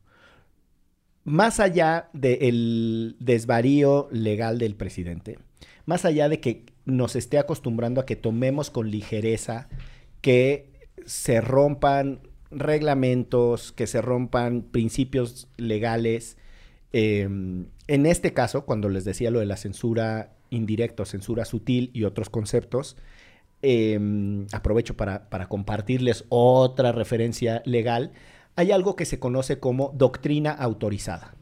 más 1.25 1.61
allá 1.61 2.09
del 2.13 3.17
desvarío 3.21 4.09
legal 4.11 4.59
del 4.59 4.75
presidente, 4.75 5.39
más 5.87 6.05
allá 6.05 6.29
de 6.29 6.41
que 6.41 6.67
nos 6.85 7.15
esté 7.17 7.39
acostumbrando 7.39 8.01
a 8.01 8.07
que 8.07 8.17
tomemos 8.17 8.71
con 8.71 8.91
ligereza 8.91 9.69
que 10.21 10.73
se 11.07 11.41
rompan 11.41 12.21
reglamentos, 12.51 13.73
que 13.73 13.87
se 13.87 14.03
rompan 14.03 14.63
principios 14.63 15.49
legales. 15.57 16.37
Eh, 16.93 17.23
en 17.23 18.07
este 18.07 18.33
caso, 18.33 18.65
cuando 18.65 18.89
les 18.89 19.05
decía 19.05 19.31
lo 19.31 19.41
de 19.41 19.47
la 19.47 19.57
censura 19.57 20.35
indirecta 20.51 21.05
censura 21.05 21.45
sutil 21.45 21.91
y 21.95 22.05
otros 22.05 22.29
conceptos, 22.29 22.97
eh, 23.63 23.99
aprovecho 24.53 24.97
para 24.97 25.49
compartirles 25.49 26.25
otra 26.29 26.93
referencia 26.93 27.63
legal. 27.65 28.13
Hay 28.55 28.71
algo 28.71 28.97
que 28.97 29.07
se 29.07 29.19
conoce 29.19 29.59
como 29.59 29.93
doctrina 29.95 30.51
autorizada. 30.51 31.35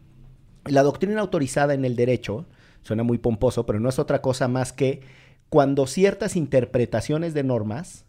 La 0.65 0.83
doctrina 0.83 1.21
autorizada 1.21 1.75
en 1.75 1.85
el 1.85 1.97
derecho, 1.97 2.47
suena 2.83 3.03
muy 3.03 3.19
pomposo, 3.19 3.67
pero 3.67 3.81
no 3.81 3.89
es 3.89 3.99
otra 3.99 4.23
cosa 4.23 4.47
más 4.47 4.73
que 4.73 5.01
cuando 5.49 5.87
ciertas 5.87 6.37
interpretaciones 6.37 7.35
de 7.35 7.43
normas 7.43 8.07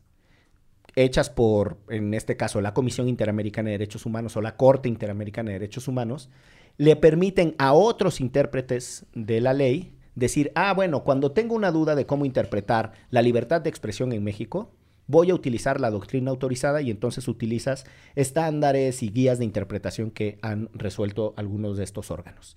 hechas 0.95 1.30
por, 1.30 1.77
en 1.89 2.13
este 2.13 2.38
caso, 2.38 2.62
la 2.62 2.73
Comisión 2.73 3.08
Interamericana 3.08 3.69
de 3.69 3.77
Derechos 3.77 4.06
Humanos 4.06 4.36
o 4.38 4.41
la 4.41 4.58
Corte 4.58 4.89
Interamericana 4.89 5.49
de 5.49 5.60
Derechos 5.60 5.88
Humanos, 5.88 6.30
le 6.77 6.95
permiten 6.95 7.56
a 7.58 7.73
otros 7.73 8.21
intérpretes 8.21 9.06
de 9.13 9.41
la 9.41 9.54
ley 9.54 9.95
decir, 10.15 10.51
ah, 10.56 10.73
bueno, 10.73 11.04
cuando 11.04 11.32
tengo 11.32 11.56
una 11.56 11.71
duda 11.71 11.95
de 11.95 12.06
cómo 12.06 12.25
interpretar 12.25 12.91
la 13.10 13.21
libertad 13.21 13.62
de 13.62 13.69
expresión 13.69 14.12
en 14.12 14.23
México, 14.23 14.71
voy 15.08 15.30
a 15.30 15.36
utilizar 15.36 15.80
la 15.80 15.91
doctrina 15.91 16.32
autorizada 16.32 16.82
y 16.82 16.89
entonces 16.89 17.27
utilizas 17.27 17.86
estándares 18.15 19.04
y 19.04 19.10
guías 19.10 19.39
de 19.39 19.45
interpretación 19.45 20.12
que 20.12 20.39
han 20.41 20.69
resuelto 20.73 21.34
algunos 21.38 21.77
de 21.77 21.84
estos 21.84 22.12
órganos. 22.12 22.56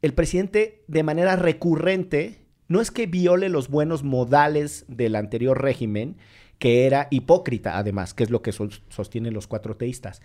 El 0.00 0.14
presidente 0.14 0.82
de 0.86 1.02
manera 1.02 1.36
recurrente 1.36 2.46
no 2.68 2.80
es 2.80 2.90
que 2.90 3.06
viole 3.06 3.48
los 3.48 3.68
buenos 3.68 4.02
modales 4.04 4.84
del 4.88 5.16
anterior 5.16 5.60
régimen, 5.60 6.16
que 6.58 6.86
era 6.86 7.06
hipócrita 7.10 7.78
además, 7.78 8.14
que 8.14 8.24
es 8.24 8.30
lo 8.30 8.42
que 8.42 8.52
sos- 8.52 8.82
sostienen 8.88 9.34
los 9.34 9.46
cuatro 9.46 9.76
teístas, 9.76 10.20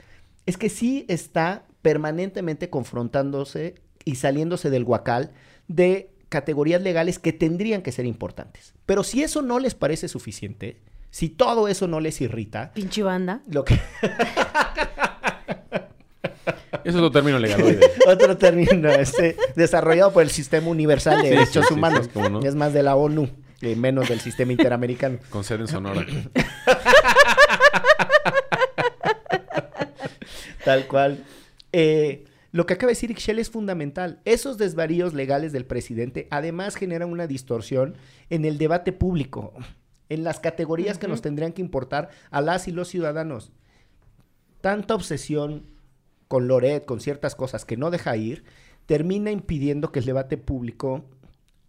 es 0.46 0.58
que 0.58 0.70
sí 0.70 1.06
está 1.08 1.66
permanentemente 1.82 2.70
confrontándose 2.70 3.76
y 4.06 4.16
saliéndose 4.16 4.70
del 4.70 4.84
huacal 4.84 5.32
de 5.68 6.10
categorías 6.30 6.82
legales 6.82 7.20
que 7.20 7.34
tendrían 7.34 7.82
que 7.84 7.92
ser 7.92 8.06
importantes. 8.06 8.74
Pero 8.86 9.04
si 9.04 9.22
eso 9.24 9.42
no 9.42 9.60
les 9.60 9.76
parece 9.76 10.08
suficiente, 10.08 10.82
si 11.12 11.30
todo 11.30 11.68
eso 11.68 11.88
no 11.88 12.00
les 12.00 12.20
irrita, 12.22 12.72
Pinche 12.74 13.04
banda. 13.04 13.44
lo 13.48 13.64
que 13.64 13.76
Eso 13.76 13.84
es 16.84 16.96
lo 16.96 17.12
término 17.12 17.38
legal. 17.40 17.80
otro 18.08 18.36
término 18.38 18.90
este, 18.90 19.38
desarrollado 19.56 20.12
por 20.12 20.24
el 20.24 20.30
Sistema 20.32 20.68
Universal 20.68 21.18
de 21.22 21.24
Sí, 21.24 21.30
Derechos 21.30 21.54
sí, 21.54 21.60
sí, 21.62 21.68
sí, 21.68 21.74
Humanos, 21.76 22.10
no. 22.16 22.40
es 22.42 22.56
más 22.56 22.74
de 22.74 22.84
la 22.84 22.96
ONU, 22.96 23.30
eh, 23.66 23.76
menos 23.76 24.10
del 24.10 24.20
Sistema 24.20 24.52
Interamericano. 24.52 25.20
Con 25.30 25.44
sede 25.44 25.62
en 25.62 25.68
Sonora. 25.68 26.06
Tal 30.64 30.88
cual. 30.88 31.24
Eh, 31.72 32.26
lo 32.52 32.66
que 32.66 32.76
acaba 32.76 32.90
de 32.90 32.94
decir 32.94 33.10
Ixchel 33.12 33.40
es 33.40 33.50
fundamental. 33.50 34.22
Esos 34.26 34.58
desvaríos 34.58 35.14
legales 35.14 35.52
del 35.52 35.66
presidente 35.66 36.28
además 36.30 36.76
generan 36.76 37.12
una 37.12 37.26
distorsión 37.26 37.96
en 38.30 38.46
el 38.46 38.60
debate 38.60 38.92
público, 38.92 39.54
en 40.10 40.24
las 40.24 40.40
categorías 40.40 41.00
que 41.00 41.08
nos 41.08 41.22
tendrían 41.22 41.54
que 41.54 41.64
importar 41.64 42.10
a 42.30 42.42
las 42.42 42.68
y 42.68 42.72
los 42.72 42.90
ciudadanos. 42.90 43.52
Tanta 44.62 44.94
obsesión 44.94 45.66
con 46.28 46.48
Loret, 46.48 46.86
con 46.86 47.00
ciertas 47.00 47.36
cosas 47.36 47.66
que 47.66 47.76
no 47.76 47.90
deja 47.90 48.16
ir, 48.18 48.44
termina 48.86 49.32
impidiendo 49.32 49.92
que 49.92 50.00
el 50.00 50.06
debate 50.06 50.38
público 50.38 51.06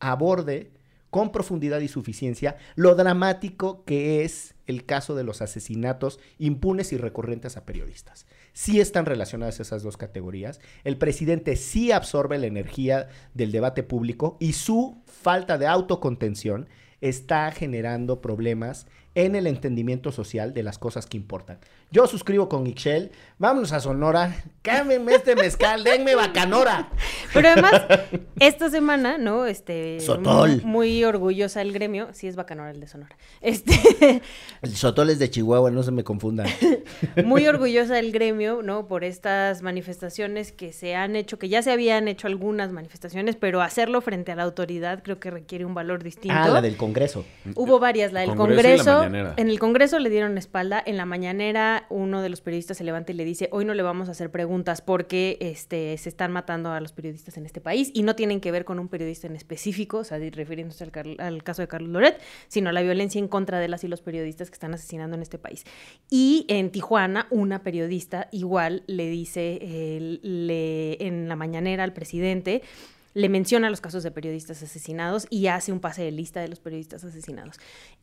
aborde 0.00 0.70
con 1.14 1.30
profundidad 1.30 1.78
y 1.78 1.86
suficiencia 1.86 2.56
lo 2.74 2.96
dramático 2.96 3.84
que 3.84 4.24
es 4.24 4.56
el 4.66 4.84
caso 4.84 5.14
de 5.14 5.22
los 5.22 5.42
asesinatos 5.42 6.18
impunes 6.38 6.92
y 6.92 6.96
recurrentes 6.96 7.56
a 7.56 7.64
periodistas. 7.64 8.26
sí 8.52 8.80
están 8.80 9.06
relacionadas 9.06 9.60
esas 9.60 9.84
dos 9.84 9.96
categorías. 9.96 10.58
El 10.82 10.98
presidente 10.98 11.54
sí 11.54 11.92
absorbe 11.92 12.36
la 12.38 12.48
energía 12.48 13.06
del 13.32 13.52
debate 13.52 13.84
público 13.84 14.36
y 14.40 14.54
su 14.54 15.04
falta 15.06 15.56
de 15.56 15.68
autocontención 15.68 16.68
está 17.00 17.52
generando 17.52 18.20
problemas 18.20 18.88
en 19.14 19.36
el 19.36 19.46
entendimiento 19.46 20.12
social 20.12 20.54
de 20.54 20.62
las 20.62 20.78
cosas 20.78 21.06
que 21.06 21.16
importan. 21.16 21.58
Yo 21.90 22.06
suscribo 22.06 22.48
con 22.48 22.66
Ixchel, 22.66 23.12
vámonos 23.38 23.72
a 23.72 23.80
Sonora, 23.80 24.34
cámbienme 24.62 25.14
este 25.14 25.36
mezcal, 25.36 25.84
denme 25.84 26.16
bacanora. 26.16 26.90
Pero 27.32 27.48
además, 27.48 27.82
esta 28.40 28.70
semana, 28.70 29.16
¿no? 29.18 29.46
Este. 29.46 30.00
Sotol. 30.00 30.62
Muy, 30.62 30.64
muy 30.64 31.04
orgullosa 31.04 31.62
el 31.62 31.72
gremio. 31.72 32.08
Sí, 32.12 32.26
es 32.26 32.36
Bacanora 32.36 32.70
el 32.70 32.80
de 32.80 32.88
Sonora. 32.88 33.16
Este. 33.40 34.22
El 34.62 34.76
sotol 34.76 35.10
es 35.10 35.18
de 35.18 35.30
Chihuahua, 35.30 35.70
no 35.70 35.82
se 35.82 35.92
me 35.92 36.02
confundan. 36.02 36.48
muy 37.24 37.46
orgullosa 37.46 37.94
del 37.94 38.12
gremio, 38.12 38.62
¿no? 38.62 38.88
Por 38.88 39.04
estas 39.04 39.62
manifestaciones 39.62 40.52
que 40.52 40.72
se 40.72 40.96
han 40.96 41.16
hecho, 41.16 41.38
que 41.38 41.48
ya 41.48 41.62
se 41.62 41.70
habían 41.70 42.08
hecho 42.08 42.26
algunas 42.26 42.72
manifestaciones, 42.72 43.36
pero 43.36 43.62
hacerlo 43.62 44.00
frente 44.00 44.32
a 44.32 44.36
la 44.36 44.42
autoridad 44.42 45.02
creo 45.02 45.20
que 45.20 45.30
requiere 45.30 45.64
un 45.64 45.74
valor 45.74 46.02
distinto. 46.02 46.36
Ah, 46.36 46.48
la 46.48 46.62
del 46.62 46.76
Congreso. 46.76 47.24
Hubo 47.54 47.78
varias, 47.78 48.12
la 48.12 48.20
del 48.20 48.34
Congreso 48.34 48.64
y 48.64 48.76
la 48.76 48.94
Congreso. 48.94 49.03
En 49.06 49.48
el 49.48 49.58
Congreso 49.58 49.98
le 49.98 50.10
dieron 50.10 50.38
espalda, 50.38 50.82
en 50.84 50.96
la 50.96 51.06
mañanera 51.06 51.86
uno 51.90 52.22
de 52.22 52.28
los 52.28 52.40
periodistas 52.40 52.76
se 52.76 52.84
levanta 52.84 53.12
y 53.12 53.14
le 53.14 53.24
dice, 53.24 53.48
hoy 53.52 53.64
no 53.64 53.74
le 53.74 53.82
vamos 53.82 54.08
a 54.08 54.12
hacer 54.12 54.30
preguntas 54.30 54.80
porque 54.80 55.38
este, 55.40 55.96
se 55.98 56.08
están 56.08 56.32
matando 56.32 56.70
a 56.72 56.80
los 56.80 56.92
periodistas 56.92 57.36
en 57.36 57.46
este 57.46 57.60
país 57.60 57.90
y 57.94 58.02
no 58.02 58.14
tienen 58.14 58.40
que 58.40 58.50
ver 58.50 58.64
con 58.64 58.78
un 58.78 58.88
periodista 58.88 59.26
en 59.26 59.36
específico, 59.36 59.98
o 59.98 60.04
sea, 60.04 60.18
refiriéndose 60.18 60.84
al, 61.18 61.42
caso 61.42 61.62
de 61.62 61.68
Carlos 61.68 61.90
Loret, 61.90 62.20
sino 62.48 62.72
la 62.72 62.82
violencia 62.82 63.18
en 63.18 63.28
contra 63.28 63.58
de 63.58 63.68
las 63.68 63.84
y 63.84 63.88
los 63.88 64.02
periodistas 64.02 64.50
que 64.50 64.54
están 64.54 64.74
asesinando 64.74 65.16
en 65.16 65.22
este 65.22 65.38
país. 65.38 65.64
Y 66.10 66.46
en 66.48 66.70
Tijuana, 66.70 67.26
una 67.30 67.62
periodista 67.62 68.28
igual 68.32 68.82
le 68.86 69.08
dice 69.08 69.58
eh, 69.60 70.96
en 71.00 71.28
la 71.28 71.36
mañanera 71.36 71.84
al 71.84 71.92
presidente, 71.92 72.62
le 73.14 73.28
menciona 73.28 73.70
los 73.70 73.80
casos 73.80 74.02
de 74.02 74.10
periodistas 74.10 74.62
asesinados 74.62 75.26
y 75.30 75.46
hace 75.46 75.72
un 75.72 75.80
pase 75.80 76.02
de 76.02 76.10
lista 76.10 76.40
de 76.40 76.48
los 76.48 76.60
periodistas 76.60 77.04
asesinados. 77.04 77.56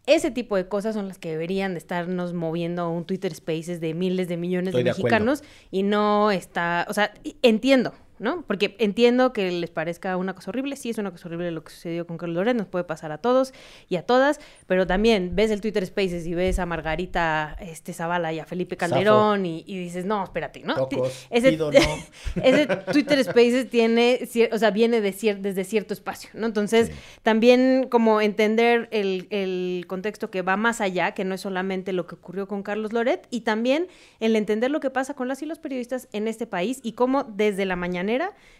Ese 0.06 0.32
tipo 0.32 0.56
de 0.56 0.68
cosas 0.68 0.96
son 0.96 1.08
las 1.08 1.20
que 1.20 1.30
deberían 1.30 1.74
de 1.74 1.80
estarnos 1.80 2.34
moviendo 2.34 2.90
un 2.90 3.06
Twitter 3.06 3.36
Spaces 3.36 3.82
de 3.82 3.94
miles 3.94 4.30
de 4.30 4.38
millones 4.38 4.70
Estoy 4.70 4.84
de 4.84 4.90
mexicanos 4.90 5.44
y 5.70 5.84
no 5.84 6.32
está, 6.32 6.86
o 6.90 6.94
sea, 6.94 7.14
entiendo, 7.42 7.94
¿no? 8.22 8.44
Porque 8.48 8.76
entiendo 8.80 9.34
que 9.34 9.52
les 9.52 9.70
parezca 9.72 10.16
una 10.16 10.34
cosa 10.36 10.52
horrible, 10.52 10.76
sí 10.76 10.90
es 10.92 10.98
una 11.00 11.12
cosa 11.12 11.28
horrible 11.28 11.52
lo 11.52 11.64
que 11.64 11.72
sucedió 11.74 12.06
con 12.08 12.18
Carlos 12.18 12.36
Loret, 12.36 12.56
nos 12.56 12.68
puede 12.68 12.86
pasar 12.86 13.12
a 13.12 13.18
todos 13.18 13.54
y 13.90 13.96
a 13.98 14.04
todas, 14.04 14.40
pero 14.68 14.86
también 14.88 15.32
ves 15.36 15.52
el 15.52 15.60
Twitter 15.60 15.86
Spaces 15.86 16.26
y 16.28 16.34
ves 16.36 16.60
a 16.60 16.66
Margarita 16.66 17.58
este, 17.60 17.94
Zavala 17.94 18.32
y 18.32 18.40
a 18.40 18.46
Felipe 18.46 18.78
Calderón 18.78 19.46
y, 19.46 19.64
y 19.68 19.78
dices, 19.80 20.06
no, 20.06 20.24
espérate, 20.24 20.62
¿no? 20.62 20.76
Tocos, 20.76 21.28
ese, 21.30 21.50
pido 21.52 21.72
no. 21.72 21.80
ese 22.44 22.68
Twitter 22.92 23.24
Spaces 23.24 23.70
tiene, 23.70 24.20
o 24.52 24.58
sea, 24.58 24.72
viene 24.72 25.02
de 25.02 25.14
cier- 25.14 25.42
desde 25.42 25.64
cierto 25.64 25.94
espacio, 25.94 26.30
¿no? 26.34 26.46
Entonces, 26.46 26.92
también 27.24 27.88
como 27.90 28.22
entender 28.22 28.88
el, 28.92 29.28
el 29.32 29.86
contexto 29.88 30.30
que 30.30 30.44
va 30.44 30.58
más 30.58 30.80
allá, 30.80 31.14
que 31.14 31.26
no 31.26 31.34
es 31.36 31.42
solamente 31.42 31.92
lo 31.92 32.06
que 32.06 32.16
ocurrió 32.16 32.48
con 32.48 32.62
Carlos 32.64 32.94
Loret, 32.94 33.28
y 33.32 33.42
también 33.42 33.88
el 34.20 34.36
entender 34.36 34.70
lo 34.70 34.80
que 34.80 34.90
pasa 34.92 35.16
con 35.16 35.28
las 35.28 35.42
y 35.42 35.46
los 35.48 35.58
periodistas 35.60 36.08
en 36.12 36.28
este 36.28 36.46
país 36.46 36.80
y 36.84 36.92
cómo 36.94 37.24
desde 37.24 37.66
la 37.66 37.76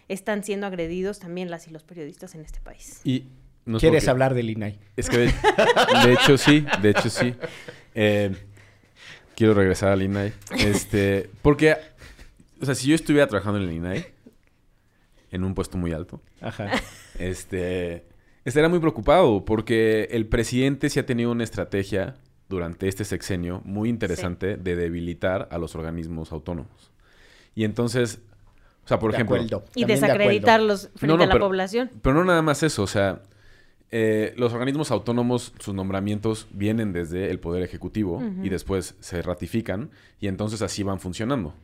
están 0.08 0.44
siendo 0.44 0.66
agredidos 0.66 1.18
también 1.18 1.50
las 1.50 1.68
y 1.68 1.70
los 1.70 1.82
periodistas 1.84 2.34
en 2.34 2.40
este 2.42 2.60
país. 2.60 3.00
Y 3.04 3.26
no 3.64 3.78
¿Quieres 3.78 4.02
porque- 4.04 4.10
hablar 4.10 4.34
del 4.34 4.50
INAI? 4.50 4.78
Es 4.96 5.08
que 5.08 5.18
de, 5.18 5.26
de 5.26 6.12
hecho 6.14 6.36
sí, 6.38 6.64
de 6.80 6.90
hecho 6.90 7.10
sí. 7.10 7.34
Eh, 7.94 8.34
quiero 9.36 9.54
regresar 9.54 9.90
al 9.92 10.02
INAI. 10.02 10.32
Este, 10.58 11.30
porque, 11.42 11.76
o 12.60 12.66
sea, 12.66 12.74
si 12.74 12.88
yo 12.88 12.94
estuviera 12.94 13.26
trabajando 13.26 13.58
en 13.60 13.68
el 13.68 13.74
INAI, 13.74 14.06
en 15.30 15.44
un 15.44 15.54
puesto 15.54 15.78
muy 15.78 15.92
alto, 15.92 16.20
Ajá. 16.40 16.70
este, 17.18 18.04
estaría 18.44 18.68
muy 18.68 18.80
preocupado 18.80 19.44
porque 19.44 20.08
el 20.10 20.26
presidente 20.26 20.90
sí 20.90 20.98
ha 20.98 21.06
tenido 21.06 21.30
una 21.30 21.44
estrategia 21.44 22.16
durante 22.48 22.86
este 22.88 23.04
sexenio 23.04 23.62
muy 23.64 23.88
interesante 23.88 24.56
de 24.56 24.76
debilitar 24.76 25.48
a 25.50 25.56
los 25.58 25.74
organismos 25.74 26.32
autónomos. 26.32 26.90
Y 27.54 27.64
entonces, 27.64 28.20
o 28.84 28.88
sea, 28.88 28.98
por 28.98 29.10
De 29.12 29.16
ejemplo, 29.16 29.36
acuerdo, 29.36 29.64
Y 29.74 29.82
también 29.82 29.86
de 30.00 30.06
desacreditarlos 30.06 30.90
frente 30.96 31.06
No, 31.06 31.16
no, 31.16 31.22
a 31.24 31.26
la 31.26 31.32
pero- 31.32 31.46
población. 31.46 31.90
Pero 32.02 32.14
no 32.16 32.24
nada 32.24 32.42
más 32.42 32.62
eso, 32.62 32.82
o 32.82 32.86
sea, 32.86 33.22
eh, 33.90 34.32
los 34.36 34.52
organismos 34.54 34.90
autónomos, 34.90 35.52
sus 35.58 35.74
nombramientos 35.74 36.46
vienen 36.50 36.92
desde 36.92 37.30
el 37.30 37.38
Poder 37.40 37.62
Ejecutivo 37.62 38.22
y 38.42 38.48
después 38.48 38.94
se 39.00 39.20
ratifican 39.22 39.90
y 40.18 40.28
entonces 40.28 40.62
así 40.62 40.82
van 40.82 40.98
funcionando. 40.98 41.54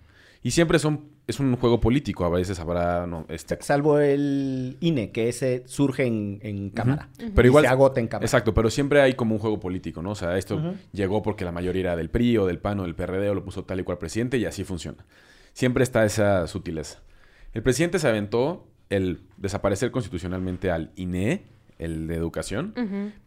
Y 0.40 0.52
siempre 0.52 0.78
son, 0.78 1.06
es 1.26 1.40
un 1.40 1.56
juego 1.56 1.80
político, 1.80 2.24
a 2.24 2.28
veces 2.28 2.60
habrá, 2.60 3.06
no, 3.08 3.24
este, 3.28 3.58
Salvo 3.60 3.98
el 3.98 4.76
INE, 4.80 5.10
que 5.10 5.28
ese 5.28 5.64
surge 5.66 6.06
en, 6.06 6.38
en 6.42 6.70
cámara. 6.70 7.08
pero 7.34 7.46
Y 7.46 7.50
igual 7.50 7.64
se 7.64 7.68
agota 7.70 7.98
en 7.98 8.06
cámara. 8.06 8.24
Exacto, 8.26 8.54
pero 8.54 8.70
siempre 8.70 9.00
hay 9.00 9.14
como 9.14 9.34
un 9.34 9.40
juego 9.40 9.58
político, 9.58 10.00
¿no? 10.00 10.10
O 10.12 10.14
sea, 10.14 10.38
esto 10.38 10.74
llegó 10.92 11.22
porque 11.22 11.44
la 11.44 11.50
mayoría 11.50 11.80
era 11.80 11.96
del 11.96 12.08
PRI 12.10 12.38
o 12.38 12.46
del 12.46 12.58
PAN 12.60 12.78
o 12.78 12.82
del 12.84 12.94
PRD 12.94 13.30
o 13.30 13.34
lo 13.34 13.42
puso 13.44 13.64
tal 13.64 13.80
y 13.80 13.82
cual 13.82 13.98
presidente 13.98 14.36
y 14.38 14.44
así 14.44 14.62
funciona. 14.62 15.04
Siempre 15.54 15.82
está 15.82 16.04
esa 16.04 16.46
sutileza. 16.46 17.00
El 17.52 17.62
presidente 17.62 17.98
se 17.98 18.08
aventó 18.08 18.68
el 18.90 19.20
desaparecer 19.36 19.90
constitucionalmente 19.90 20.70
al 20.70 20.92
INE, 20.96 21.44
el 21.78 22.06
de 22.08 22.14
educación, 22.16 22.74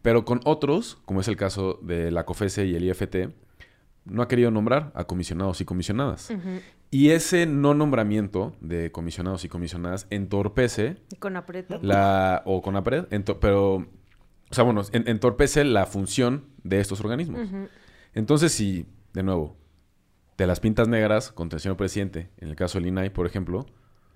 pero 0.02 0.24
con 0.24 0.40
otros, 0.44 0.98
como 1.04 1.20
es 1.20 1.28
el 1.28 1.36
caso 1.36 1.78
de 1.82 2.10
la 2.10 2.24
COFESE 2.24 2.66
y 2.66 2.74
el 2.76 2.84
IFT, 2.84 3.28
no 4.04 4.20
ha 4.22 4.28
querido 4.28 4.50
nombrar 4.50 4.90
a 4.94 5.04
comisionados 5.04 5.60
y 5.60 5.64
comisionadas. 5.64 6.30
Y 6.90 7.10
ese 7.10 7.46
no 7.46 7.72
nombramiento 7.72 8.54
de 8.60 8.90
comisionados 8.92 9.44
y 9.44 9.48
comisionadas 9.48 10.06
entorpece 10.10 10.96
con 11.18 11.36
apreto. 11.36 11.78
la 11.82 12.42
o 12.44 12.60
con 12.60 12.76
APRED, 12.76 13.06
pero, 13.40 13.74
o 13.76 13.86
sea, 14.50 14.64
bueno, 14.64 14.82
en- 14.92 15.08
entorpece 15.08 15.64
la 15.64 15.86
función 15.86 16.44
de 16.64 16.80
estos 16.80 17.00
organismos. 17.00 17.48
Entonces, 18.12 18.52
si, 18.52 18.84
de 19.14 19.22
nuevo, 19.22 19.56
de 20.36 20.46
las 20.46 20.60
pintas 20.60 20.88
negras 20.88 21.32
contra 21.32 21.56
el 21.56 21.60
señor 21.62 21.76
presidente, 21.78 22.28
en 22.38 22.48
el 22.48 22.56
caso 22.56 22.78
del 22.78 22.88
INAI, 22.88 23.08
por 23.10 23.26
ejemplo, 23.26 23.64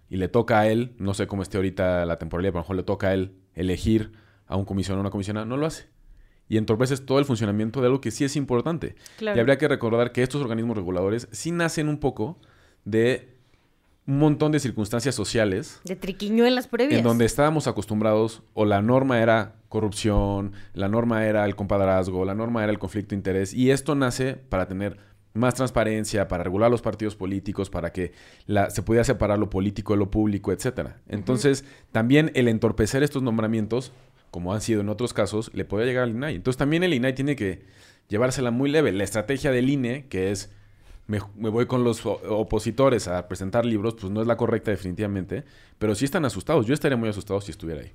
y 0.08 0.16
le 0.16 0.28
toca 0.28 0.60
a 0.60 0.68
él, 0.68 0.94
no 0.98 1.14
sé 1.14 1.26
cómo 1.26 1.42
esté 1.42 1.56
ahorita 1.58 2.06
la 2.06 2.18
temporalidad, 2.18 2.52
pero 2.52 2.60
a 2.60 2.62
lo 2.62 2.64
mejor 2.64 2.76
le 2.76 2.82
toca 2.82 3.08
a 3.08 3.14
él 3.14 3.32
elegir 3.54 4.12
a 4.46 4.56
un 4.56 4.64
comisionado 4.64 5.00
o 5.00 5.02
una 5.02 5.10
comisionada, 5.10 5.46
no 5.46 5.56
lo 5.56 5.66
hace. 5.66 5.86
Y 6.48 6.58
entorpeces 6.58 7.04
todo 7.04 7.18
el 7.18 7.24
funcionamiento 7.24 7.80
de 7.80 7.86
algo 7.86 8.00
que 8.00 8.12
sí 8.12 8.24
es 8.24 8.36
importante. 8.36 8.94
Claro. 9.18 9.36
Y 9.36 9.40
habría 9.40 9.58
que 9.58 9.66
recordar 9.66 10.12
que 10.12 10.22
estos 10.22 10.40
organismos 10.40 10.76
reguladores 10.76 11.28
sí 11.32 11.50
nacen 11.50 11.88
un 11.88 11.98
poco 11.98 12.38
de 12.84 13.36
un 14.06 14.20
montón 14.20 14.52
de 14.52 14.60
circunstancias 14.60 15.16
sociales 15.16 15.80
De 15.84 15.96
triquiñuelas 15.96 16.68
previas. 16.68 16.98
en 16.98 17.04
donde 17.04 17.24
estábamos 17.24 17.66
acostumbrados, 17.66 18.42
o 18.54 18.64
la 18.64 18.80
norma 18.80 19.20
era 19.20 19.56
corrupción, 19.68 20.52
la 20.74 20.88
norma 20.88 21.26
era 21.26 21.44
el 21.44 21.56
compadrazgo, 21.56 22.24
la 22.24 22.34
norma 22.34 22.62
era 22.62 22.70
el 22.70 22.78
conflicto 22.78 23.10
de 23.10 23.16
interés, 23.16 23.52
y 23.52 23.72
esto 23.72 23.96
nace 23.96 24.34
para 24.34 24.68
tener 24.68 24.98
más 25.36 25.54
transparencia, 25.54 26.28
para 26.28 26.42
regular 26.44 26.70
los 26.70 26.82
partidos 26.82 27.14
políticos, 27.16 27.70
para 27.70 27.92
que 27.92 28.12
la- 28.46 28.70
se 28.70 28.82
pudiera 28.82 29.04
separar 29.04 29.38
lo 29.38 29.50
político 29.50 29.92
de 29.92 29.98
lo 29.98 30.10
público, 30.10 30.52
etcétera. 30.52 30.98
Entonces, 31.08 31.64
también 31.92 32.30
el 32.34 32.48
entorpecer 32.48 33.02
estos 33.02 33.22
nombramientos, 33.22 33.92
como 34.30 34.52
han 34.52 34.60
sido 34.60 34.80
en 34.80 34.88
otros 34.88 35.12
casos, 35.14 35.50
le 35.54 35.64
puede 35.64 35.86
llegar 35.86 36.04
al 36.04 36.10
INAI. 36.10 36.34
Entonces, 36.36 36.58
también 36.58 36.82
el 36.82 36.92
INAI 36.94 37.14
tiene 37.14 37.36
que 37.36 37.62
llevársela 38.08 38.50
muy 38.50 38.70
leve. 38.70 38.92
La 38.92 39.04
estrategia 39.04 39.50
del 39.50 39.70
INE, 39.70 40.06
que 40.08 40.30
es 40.30 40.50
me, 41.08 41.20
me 41.36 41.48
voy 41.50 41.66
con 41.66 41.84
los 41.84 42.04
opositores 42.04 43.06
a 43.08 43.28
presentar 43.28 43.64
libros, 43.64 43.94
pues 44.00 44.12
no 44.12 44.20
es 44.20 44.26
la 44.26 44.36
correcta 44.36 44.70
definitivamente, 44.72 45.44
pero 45.78 45.94
sí 45.94 46.04
están 46.04 46.24
asustados. 46.24 46.66
Yo 46.66 46.74
estaría 46.74 46.96
muy 46.96 47.08
asustado 47.08 47.40
si 47.40 47.52
estuviera 47.52 47.82
ahí. 47.82 47.92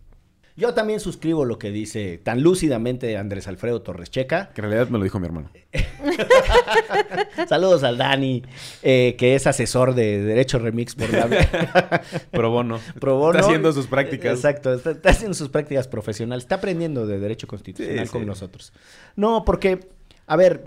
Yo 0.57 0.73
también 0.73 0.99
suscribo 0.99 1.45
lo 1.45 1.57
que 1.57 1.71
dice 1.71 2.17
tan 2.17 2.41
lúcidamente 2.43 3.17
Andrés 3.17 3.47
Alfredo 3.47 3.81
Torres 3.81 4.11
Checa. 4.11 4.49
Que 4.53 4.61
en 4.61 4.69
realidad 4.69 4.89
me 4.89 4.97
lo 4.97 5.03
dijo 5.03 5.19
mi 5.19 5.25
hermano. 5.25 5.49
Saludos 7.47 7.83
al 7.83 7.97
Dani, 7.97 8.43
eh, 8.83 9.15
que 9.17 9.35
es 9.35 9.47
asesor 9.47 9.95
de 9.95 10.21
Derecho 10.21 10.59
Remix 10.59 10.95
por 10.95 11.11
la 11.11 12.01
Pro 12.31 12.49
bono. 12.51 12.79
Pro 12.99 13.17
bono. 13.17 13.37
Está 13.39 13.47
haciendo 13.47 13.71
sus 13.71 13.87
prácticas. 13.87 14.35
Exacto, 14.35 14.73
está, 14.73 14.91
está 14.91 15.09
haciendo 15.09 15.33
sus 15.33 15.49
prácticas 15.49 15.87
profesionales. 15.87 16.43
Está 16.43 16.55
aprendiendo 16.55 17.07
de 17.07 17.19
Derecho 17.19 17.47
Constitucional 17.47 18.05
Sí, 18.05 18.11
con 18.11 18.21
sí. 18.21 18.27
nosotros. 18.27 18.73
No, 19.15 19.43
porque, 19.45 19.79
a 20.27 20.35
ver, 20.35 20.65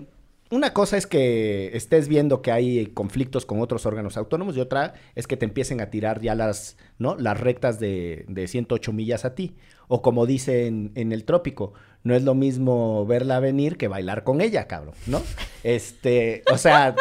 una 0.51 0.73
cosa 0.73 0.97
es 0.97 1.07
que 1.07 1.75
estés 1.75 2.07
viendo 2.07 2.41
que 2.41 2.51
hay 2.51 2.87
conflictos 2.87 3.45
con 3.45 3.61
otros 3.61 3.85
órganos 3.85 4.17
autónomos 4.17 4.55
y 4.55 4.59
otra 4.59 4.93
es 5.15 5.27
que 5.27 5.37
te 5.37 5.45
empiecen 5.45 5.81
a 5.81 5.89
tirar 5.89 6.21
ya 6.21 6.35
las, 6.35 6.77
¿no? 6.99 7.15
Las 7.15 7.39
rectas 7.39 7.79
de, 7.79 8.25
de 8.27 8.47
108 8.47 8.93
millas 8.93 9.25
a 9.25 9.35
ti. 9.35 9.55
O 9.87 10.01
como 10.01 10.25
dicen 10.25 10.91
en 10.95 11.11
el 11.11 11.25
trópico, 11.25 11.73
no 12.03 12.15
es 12.15 12.23
lo 12.23 12.35
mismo 12.35 13.05
verla 13.05 13.39
venir 13.39 13.77
que 13.77 13.87
bailar 13.87 14.23
con 14.23 14.41
ella, 14.41 14.67
cabrón, 14.67 14.95
¿no? 15.07 15.21
Este, 15.63 16.43
o 16.51 16.57
sea, 16.57 16.95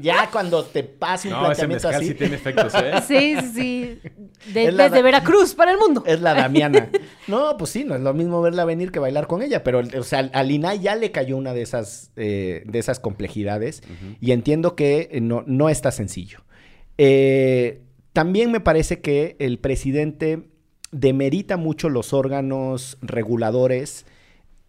ya 0.00 0.28
cuando 0.30 0.64
te 0.64 0.82
pase 0.84 1.28
un 1.28 1.34
No, 1.34 1.40
planteamiento 1.44 1.88
así, 1.88 2.08
sí 2.08 2.14
tiene 2.14 2.36
efectos, 2.36 2.72
¿eh? 2.74 2.92
Sí, 3.08 3.36
sí, 3.40 3.50
sí. 3.54 4.00
De- 4.52 4.64
Es 4.66 4.74
la 4.74 4.84
desde 4.84 4.96
da- 4.96 5.02
Veracruz 5.02 5.54
para 5.54 5.72
el 5.72 5.78
mundo. 5.78 6.02
es 6.06 6.20
la 6.20 6.34
Damiana. 6.34 6.88
No, 7.28 7.56
pues 7.56 7.70
sí, 7.70 7.84
no 7.84 7.94
es 7.94 8.00
lo 8.00 8.12
mismo 8.12 8.42
verla 8.42 8.64
venir 8.64 8.90
que 8.90 8.98
bailar 8.98 9.26
con 9.28 9.40
ella, 9.42 9.62
pero 9.62 9.80
o 9.98 10.02
sea, 10.02 10.18
al 10.32 10.50
INAI 10.50 10.80
ya 10.80 10.96
le 10.96 11.12
cayó 11.12 11.36
una 11.36 11.52
de 11.54 11.62
esas, 11.62 12.10
eh, 12.16 12.62
de 12.66 12.78
esas 12.80 12.98
complejidades 12.98 13.82
y 14.20 14.32
entiendo 14.32 14.74
que 14.74 15.08
eh, 15.12 15.20
no, 15.20 15.44
no 15.46 15.68
está 15.68 15.92
sencillo. 15.92 16.40
Eh, 16.98 17.82
también 18.12 18.50
me 18.50 18.58
parece 18.60 19.00
que 19.00 19.36
el 19.38 19.58
presidente 19.60 20.48
demerita 20.90 21.56
mucho 21.56 21.88
los 21.88 22.12
órganos 22.12 22.98
reguladores, 23.00 24.06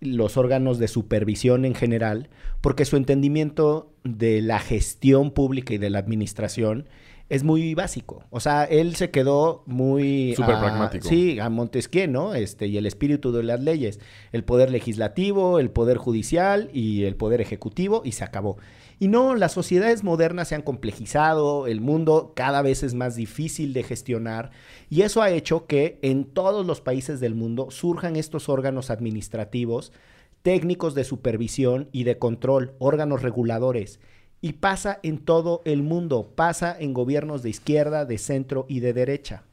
los 0.02 0.36
órganos 0.36 0.80
de 0.80 0.88
supervisión 0.88 1.64
en 1.64 1.76
general, 1.76 2.30
porque 2.60 2.86
su 2.86 2.98
entendimiento 2.98 3.94
de 4.04 4.42
la 4.42 4.60
gestión 4.60 5.32
pública 5.32 5.74
y 5.74 5.78
de 5.78 5.90
la 5.90 6.00
administración 6.00 6.88
es 7.30 7.46
muy 7.46 7.76
básico. 7.76 8.26
O 8.30 8.42
sea, 8.42 8.66
él 8.66 8.96
se 8.96 9.10
quedó 9.10 9.64
muy... 9.66 10.34
Súper 10.36 10.60
pragmático. 10.60 11.08
Sí, 11.08 11.40
a 11.40 11.50
Montesquieu, 11.50 12.10
¿no? 12.10 12.34
Este, 12.34 12.68
y 12.68 12.78
el 12.78 12.86
espíritu 12.86 13.32
de 13.32 13.44
las 13.44 13.62
leyes. 13.62 14.02
El 14.34 14.44
poder 14.44 14.70
legislativo, 14.70 15.60
el 15.60 15.70
poder 15.70 15.96
judicial 15.96 16.70
y 16.74 17.06
el 17.06 17.16
poder 17.16 17.40
ejecutivo 17.40 18.02
y 18.04 18.12
se 18.12 18.26
acabó. 18.26 18.58
Y 19.02 19.08
no, 19.08 19.34
las 19.34 19.54
sociedades 19.54 20.04
modernas 20.04 20.50
se 20.50 20.54
han 20.54 20.62
complejizado, 20.62 21.66
el 21.66 21.82
mundo 21.82 22.34
cada 22.36 22.62
vez 22.62 22.84
es 22.84 22.94
más 22.94 23.16
difícil 23.16 23.74
de 23.74 23.82
gestionar 23.82 24.52
y 24.92 25.02
eso 25.02 25.24
ha 25.24 25.32
hecho 25.32 25.66
que 25.66 25.98
en 26.04 26.24
todos 26.24 26.68
los 26.68 26.82
países 26.82 27.20
del 27.20 27.34
mundo 27.34 27.72
surjan 27.72 28.16
estos 28.16 28.48
órganos 28.48 28.92
administrativos, 28.92 29.92
técnicos 30.44 30.94
de 30.94 31.04
supervisión 31.04 31.90
y 31.92 32.04
de 32.04 32.20
control, 32.20 32.76
órganos 32.78 33.24
reguladores. 33.24 34.00
Y 34.40 34.54
pasa 34.54 35.00
en 35.02 35.18
todo 35.18 35.64
el 35.66 35.82
mundo, 35.82 36.34
pasa 36.36 36.78
en 36.80 36.94
gobiernos 36.94 37.42
de 37.42 37.50
izquierda, 37.50 38.06
de 38.06 38.20
centro 38.20 38.68
y 38.70 38.82
de 38.82 38.94
derecha. 38.94 39.46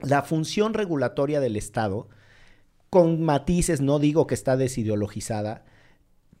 La 0.00 0.22
función 0.22 0.72
regulatoria 0.72 1.40
del 1.40 1.56
Estado, 1.56 2.08
con 2.88 3.22
matices, 3.22 3.82
no 3.82 3.98
digo 3.98 4.26
que 4.26 4.34
está 4.34 4.56
desideologizada, 4.56 5.66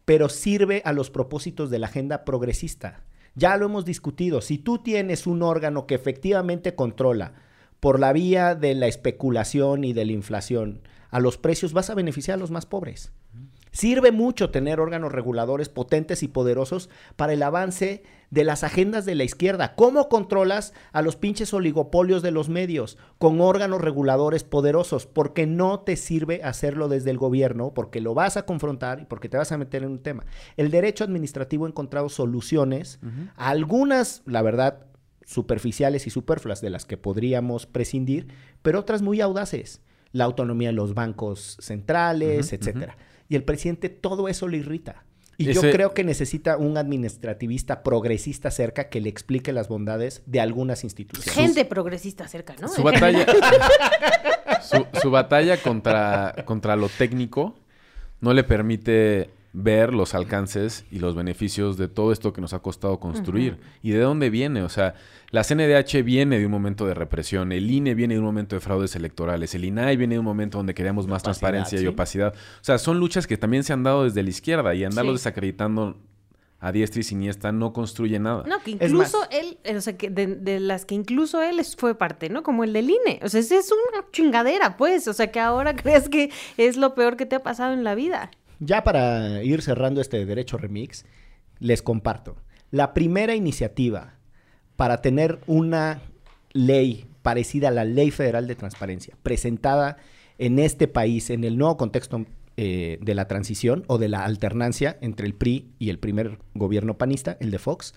pero 0.06 0.30
sirve 0.30 0.80
a 0.86 0.94
los 0.94 1.10
propósitos 1.10 1.68
de 1.68 1.78
la 1.78 1.88
agenda 1.88 2.24
progresista. 2.24 3.02
Ya 3.34 3.58
lo 3.58 3.66
hemos 3.66 3.84
discutido. 3.84 4.40
Si 4.40 4.56
tú 4.56 4.78
tienes 4.78 5.26
un 5.26 5.42
órgano 5.42 5.86
que 5.86 5.94
efectivamente 5.94 6.74
controla 6.74 7.34
por 7.80 8.00
la 8.00 8.14
vía 8.14 8.54
de 8.54 8.74
la 8.74 8.86
especulación 8.86 9.84
y 9.84 9.92
de 9.92 10.06
la 10.06 10.12
inflación 10.12 10.80
a 11.10 11.20
los 11.20 11.36
precios, 11.36 11.74
vas 11.74 11.90
a 11.90 11.94
beneficiar 11.94 12.36
a 12.36 12.40
los 12.40 12.50
más 12.50 12.64
pobres. 12.64 13.12
Sirve 13.76 14.10
mucho 14.10 14.48
tener 14.48 14.80
órganos 14.80 15.12
reguladores 15.12 15.68
potentes 15.68 16.22
y 16.22 16.28
poderosos 16.28 16.88
para 17.14 17.34
el 17.34 17.42
avance 17.42 18.04
de 18.30 18.42
las 18.42 18.64
agendas 18.64 19.04
de 19.04 19.14
la 19.14 19.24
izquierda. 19.24 19.74
¿Cómo 19.74 20.08
controlas 20.08 20.72
a 20.92 21.02
los 21.02 21.16
pinches 21.16 21.52
oligopolios 21.52 22.22
de 22.22 22.30
los 22.30 22.48
medios 22.48 22.96
con 23.18 23.38
órganos 23.42 23.82
reguladores 23.82 24.44
poderosos? 24.44 25.04
Porque 25.04 25.46
no 25.46 25.80
te 25.80 25.96
sirve 25.96 26.40
hacerlo 26.42 26.88
desde 26.88 27.10
el 27.10 27.18
gobierno, 27.18 27.74
porque 27.74 28.00
lo 28.00 28.14
vas 28.14 28.38
a 28.38 28.46
confrontar 28.46 29.00
y 29.00 29.04
porque 29.04 29.28
te 29.28 29.36
vas 29.36 29.52
a 29.52 29.58
meter 29.58 29.82
en 29.82 29.90
un 29.90 30.02
tema. 30.02 30.24
El 30.56 30.70
derecho 30.70 31.04
administrativo 31.04 31.66
ha 31.66 31.68
encontrado 31.68 32.08
soluciones, 32.08 32.98
algunas, 33.34 34.22
la 34.24 34.40
verdad, 34.40 34.86
superficiales 35.26 36.06
y 36.06 36.10
superfluas 36.10 36.62
de 36.62 36.70
las 36.70 36.86
que 36.86 36.96
podríamos 36.96 37.66
prescindir, 37.66 38.28
pero 38.62 38.80
otras 38.80 39.02
muy 39.02 39.20
audaces. 39.20 39.82
La 40.12 40.24
autonomía 40.24 40.70
de 40.70 40.72
los 40.72 40.94
bancos 40.94 41.58
centrales, 41.60 42.54
etcétera. 42.54 42.96
Y 43.28 43.36
el 43.36 43.44
presidente 43.44 43.88
todo 43.88 44.28
eso 44.28 44.48
le 44.48 44.58
irrita. 44.58 45.04
Y 45.38 45.50
Ese- 45.50 45.60
yo 45.60 45.70
creo 45.70 45.92
que 45.92 46.02
necesita 46.02 46.56
un 46.56 46.78
administrativista 46.78 47.82
progresista 47.82 48.50
cerca 48.50 48.88
que 48.88 49.00
le 49.02 49.10
explique 49.10 49.52
las 49.52 49.68
bondades 49.68 50.22
de 50.26 50.40
algunas 50.40 50.82
instituciones. 50.84 51.34
Gente 51.34 51.64
progresista 51.66 52.26
cerca, 52.26 52.54
¿no? 52.60 52.68
Su 52.68 52.82
batalla, 52.82 53.26
su, 54.62 54.86
su 55.00 55.10
batalla 55.10 55.58
contra, 55.58 56.34
contra 56.46 56.74
lo 56.76 56.88
técnico 56.88 57.54
no 58.20 58.32
le 58.32 58.44
permite 58.44 59.28
ver 59.58 59.94
los 59.94 60.14
alcances 60.14 60.84
y 60.90 60.98
los 60.98 61.14
beneficios 61.14 61.78
de 61.78 61.88
todo 61.88 62.12
esto 62.12 62.34
que 62.34 62.42
nos 62.42 62.52
ha 62.52 62.58
costado 62.58 63.00
construir. 63.00 63.58
¿Y 63.82 63.90
de 63.92 64.00
dónde 64.00 64.28
viene? 64.28 64.62
O 64.62 64.68
sea, 64.68 64.94
la 65.30 65.44
CNDH 65.44 66.02
viene 66.04 66.38
de 66.38 66.44
un 66.44 66.52
momento 66.52 66.86
de 66.86 66.92
represión, 66.92 67.52
el 67.52 67.70
INE 67.70 67.94
viene 67.94 68.14
de 68.14 68.20
un 68.20 68.26
momento 68.26 68.54
de 68.54 68.60
fraudes 68.60 68.94
electorales, 68.96 69.54
el 69.54 69.64
INAI 69.64 69.96
viene 69.96 70.16
de 70.16 70.18
un 70.18 70.26
momento 70.26 70.58
donde 70.58 70.74
queríamos 70.74 71.06
más 71.06 71.22
Opacidad, 71.22 71.24
transparencia 71.40 71.80
y 71.80 71.86
opacidad. 71.86 72.34
O 72.34 72.64
sea, 72.64 72.76
son 72.76 73.00
luchas 73.00 73.26
que 73.26 73.38
también 73.38 73.64
se 73.64 73.72
han 73.72 73.82
dado 73.82 74.04
desde 74.04 74.22
la 74.22 74.28
izquierda 74.28 74.74
y 74.74 74.84
andarlos 74.84 75.14
Sí. 75.14 75.20
desacreditando 75.20 75.96
a 76.60 76.70
diestra 76.72 77.00
y 77.00 77.04
siniestra 77.04 77.50
no 77.50 77.72
construye 77.72 78.18
nada. 78.18 78.44
No, 78.46 78.58
que 78.62 78.72
incluso 78.72 79.20
más- 79.20 79.28
él, 79.30 79.56
eh, 79.64 79.76
o 79.76 79.80
sea, 79.80 79.96
que 79.96 80.10
de, 80.10 80.26
de 80.26 80.60
las 80.60 80.84
que 80.84 80.94
incluso 80.94 81.40
él 81.40 81.62
fue 81.78 81.94
parte, 81.94 82.28
¿no? 82.28 82.42
Como 82.42 82.62
el 82.62 82.74
del 82.74 82.90
INE. 82.90 83.20
O 83.22 83.28
sea, 83.30 83.40
es 83.40 83.50
una 83.52 84.04
chingadera, 84.12 84.76
pues. 84.76 85.08
O 85.08 85.14
sea, 85.14 85.30
que 85.32 85.40
ahora 85.40 85.74
crees 85.76 86.10
que 86.10 86.30
es 86.58 86.76
lo 86.76 86.94
peor 86.94 87.16
que 87.16 87.24
te 87.24 87.36
ha 87.36 87.42
pasado 87.42 87.72
en 87.72 87.84
la 87.84 87.94
vida. 87.94 88.30
Ya 88.58 88.84
para 88.84 89.42
ir 89.42 89.62
cerrando 89.62 90.00
este 90.00 90.24
derecho 90.24 90.56
remix, 90.56 91.04
les 91.58 91.82
comparto. 91.82 92.36
La 92.70 92.94
primera 92.94 93.34
iniciativa 93.34 94.14
para 94.76 95.00
tener 95.02 95.40
una 95.46 96.00
ley 96.52 97.06
parecida 97.22 97.68
a 97.68 97.72
la 97.72 97.84
Ley 97.84 98.10
Federal 98.10 98.46
de 98.46 98.54
Transparencia, 98.54 99.16
presentada 99.22 99.96
en 100.38 100.58
este 100.58 100.86
país, 100.86 101.30
en 101.30 101.44
el 101.44 101.58
nuevo 101.58 101.76
contexto 101.76 102.24
eh, 102.56 102.98
de 103.02 103.14
la 103.14 103.26
transición 103.26 103.84
o 103.88 103.98
de 103.98 104.08
la 104.08 104.24
alternancia 104.24 104.96
entre 105.00 105.26
el 105.26 105.34
PRI 105.34 105.72
y 105.78 105.90
el 105.90 105.98
primer 105.98 106.38
gobierno 106.54 106.98
panista, 106.98 107.36
el 107.40 107.50
de 107.50 107.58
Fox, 107.58 107.94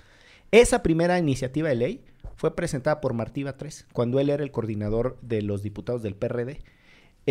esa 0.52 0.82
primera 0.82 1.20
iniciativa 1.20 1.70
de 1.70 1.76
ley 1.76 2.02
fue 2.36 2.56
presentada 2.56 3.02
por 3.02 3.14
Martí 3.14 3.44
Batres, 3.44 3.86
cuando 3.94 4.20
él 4.20 4.30
era 4.30 4.44
el 4.44 4.52
coordinador 4.52 5.18
de 5.22 5.42
los 5.42 5.62
diputados 5.62 6.02
del 6.02 6.16
PRD 6.16 6.60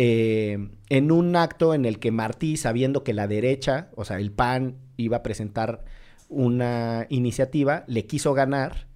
eh, 0.01 0.69
en 0.87 1.11
un 1.11 1.35
acto 1.35 1.73
en 1.73 1.83
el 1.83 1.99
que 1.99 2.09
Martí, 2.09 2.55
sabiendo 2.55 3.03
que 3.03 3.13
la 3.13 3.27
derecha, 3.27 3.89
o 3.97 4.05
sea, 4.05 4.17
el 4.17 4.31
PAN, 4.31 4.77
iba 4.95 5.17
a 5.17 5.23
presentar 5.23 5.83
una 6.29 7.05
iniciativa, 7.09 7.83
le 7.85 8.05
quiso 8.05 8.33
ganar 8.33 8.87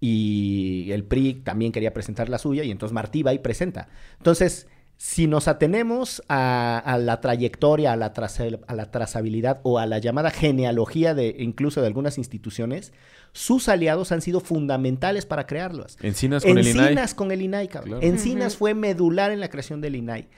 y 0.00 0.90
el 0.92 1.04
PRI 1.04 1.34
también 1.34 1.70
quería 1.70 1.92
presentar 1.92 2.30
la 2.30 2.38
suya 2.38 2.64
y 2.64 2.70
entonces 2.70 2.94
Martí 2.94 3.22
va 3.22 3.34
y 3.34 3.40
presenta. 3.40 3.90
Entonces, 4.16 4.68
si 5.00 5.28
nos 5.28 5.46
atenemos 5.46 6.22
a, 6.28 6.76
a 6.78 6.98
la 6.98 7.20
trayectoria, 7.20 7.92
a 7.92 7.96
la, 7.96 8.12
traza- 8.12 8.58
a 8.66 8.74
la 8.74 8.90
trazabilidad 8.90 9.60
o 9.62 9.78
a 9.78 9.86
la 9.86 9.98
llamada 9.98 10.30
genealogía 10.30 11.14
de 11.14 11.36
incluso 11.38 11.80
de 11.80 11.86
algunas 11.86 12.18
instituciones, 12.18 12.92
sus 13.32 13.68
aliados 13.68 14.10
han 14.10 14.20
sido 14.22 14.40
fundamentales 14.40 15.24
para 15.24 15.46
crearlas. 15.46 15.96
Encinas 16.02 16.42
con 16.44 16.58
el 16.58 16.66
INAI. 16.66 16.84
Encinas 16.88 17.14
con 17.14 17.30
el 17.30 17.42
INAI, 17.42 17.68
cabrón. 17.68 18.00
Claro. 18.00 18.06
Encinas 18.12 18.56
fue 18.56 18.74
medular 18.74 19.30
en 19.30 19.38
la 19.40 19.48
creación 19.48 19.80
del 19.80 19.94
INAI. 19.96 20.28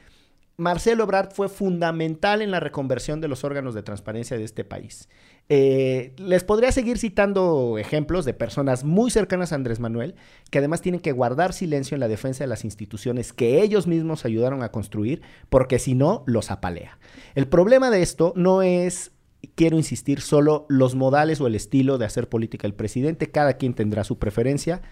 Marcelo 0.59 1.05
Ebrard 1.05 1.31
fue 1.33 1.49
fundamental 1.49 2.43
en 2.43 2.51
la 2.51 2.61
reconversión 2.61 3.23
de 3.23 3.29
los 3.29 3.45
órganos 3.45 3.75
de 3.75 3.83
transparencia 3.83 4.37
de 4.37 4.45
este 4.45 4.63
país. 4.63 5.09
Eh, 5.53 6.13
les 6.17 6.45
podría 6.45 6.71
seguir 6.71 6.97
citando 6.97 7.77
ejemplos 7.77 8.25
de 8.25 8.33
personas 8.33 8.85
muy 8.85 9.11
cercanas 9.11 9.51
a 9.51 9.57
Andrés 9.57 9.81
Manuel, 9.81 10.15
que 10.49 10.59
además 10.59 10.81
tienen 10.81 11.01
que 11.01 11.11
guardar 11.11 11.53
silencio 11.53 11.97
en 11.97 12.01
la 12.01 12.07
defensa 12.07 12.45
de 12.45 12.49
las 12.49 12.65
instituciones 12.65 13.33
que 13.33 13.61
ellos 13.61 13.89
mismos 13.89 14.25
ayudaron 14.25 14.63
a 14.63 14.71
construir, 14.71 15.23
porque 15.49 15.81
si 15.81 15.97
no, 15.97 16.23
los 16.27 16.53
apalea. 16.53 17.01
El 17.35 17.49
problema 17.49 17.91
de 17.91 18.01
esto 18.01 18.33
no 18.37 18.63
es 18.63 19.11
quiero 19.57 19.77
insistir, 19.77 20.21
solo 20.21 20.67
los 20.69 20.95
modales 20.95 21.41
o 21.41 21.49
el 21.49 21.57
estilo 21.57 21.99
de 21.99 22.05
hacer 22.05 22.29
política 22.29 22.63
del 22.63 22.75
presidente, 22.75 23.33
cada 23.33 23.55
quien 23.55 23.75
tendrá 23.75 24.05
su 24.05 24.19
preferencia. 24.19 24.83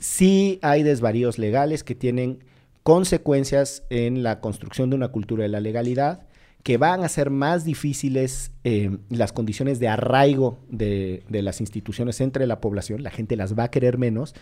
Sí 0.00 0.58
hay 0.62 0.82
desvaríos 0.82 1.38
legales 1.38 1.84
que 1.84 1.94
tienen 1.94 2.42
consecuencias 2.82 3.84
en 3.90 4.24
la 4.24 4.40
construcción 4.40 4.90
de 4.90 4.96
una 4.96 5.08
cultura 5.08 5.44
de 5.44 5.48
la 5.48 5.60
legalidad, 5.60 6.26
que 6.66 6.78
van 6.78 7.04
a 7.04 7.08
ser 7.08 7.30
más 7.30 7.64
difíciles 7.64 8.50
eh, 8.64 8.98
las 9.08 9.32
condiciones 9.32 9.78
de 9.78 9.86
arraigo 9.86 10.58
de, 10.68 11.22
de 11.28 11.40
las 11.40 11.60
instituciones 11.60 12.20
entre 12.20 12.44
la 12.48 12.60
población, 12.60 13.04
la 13.04 13.12
gente 13.12 13.36
las 13.36 13.56
va 13.56 13.62
a 13.62 13.70
querer 13.70 13.98
menos, 13.98 14.34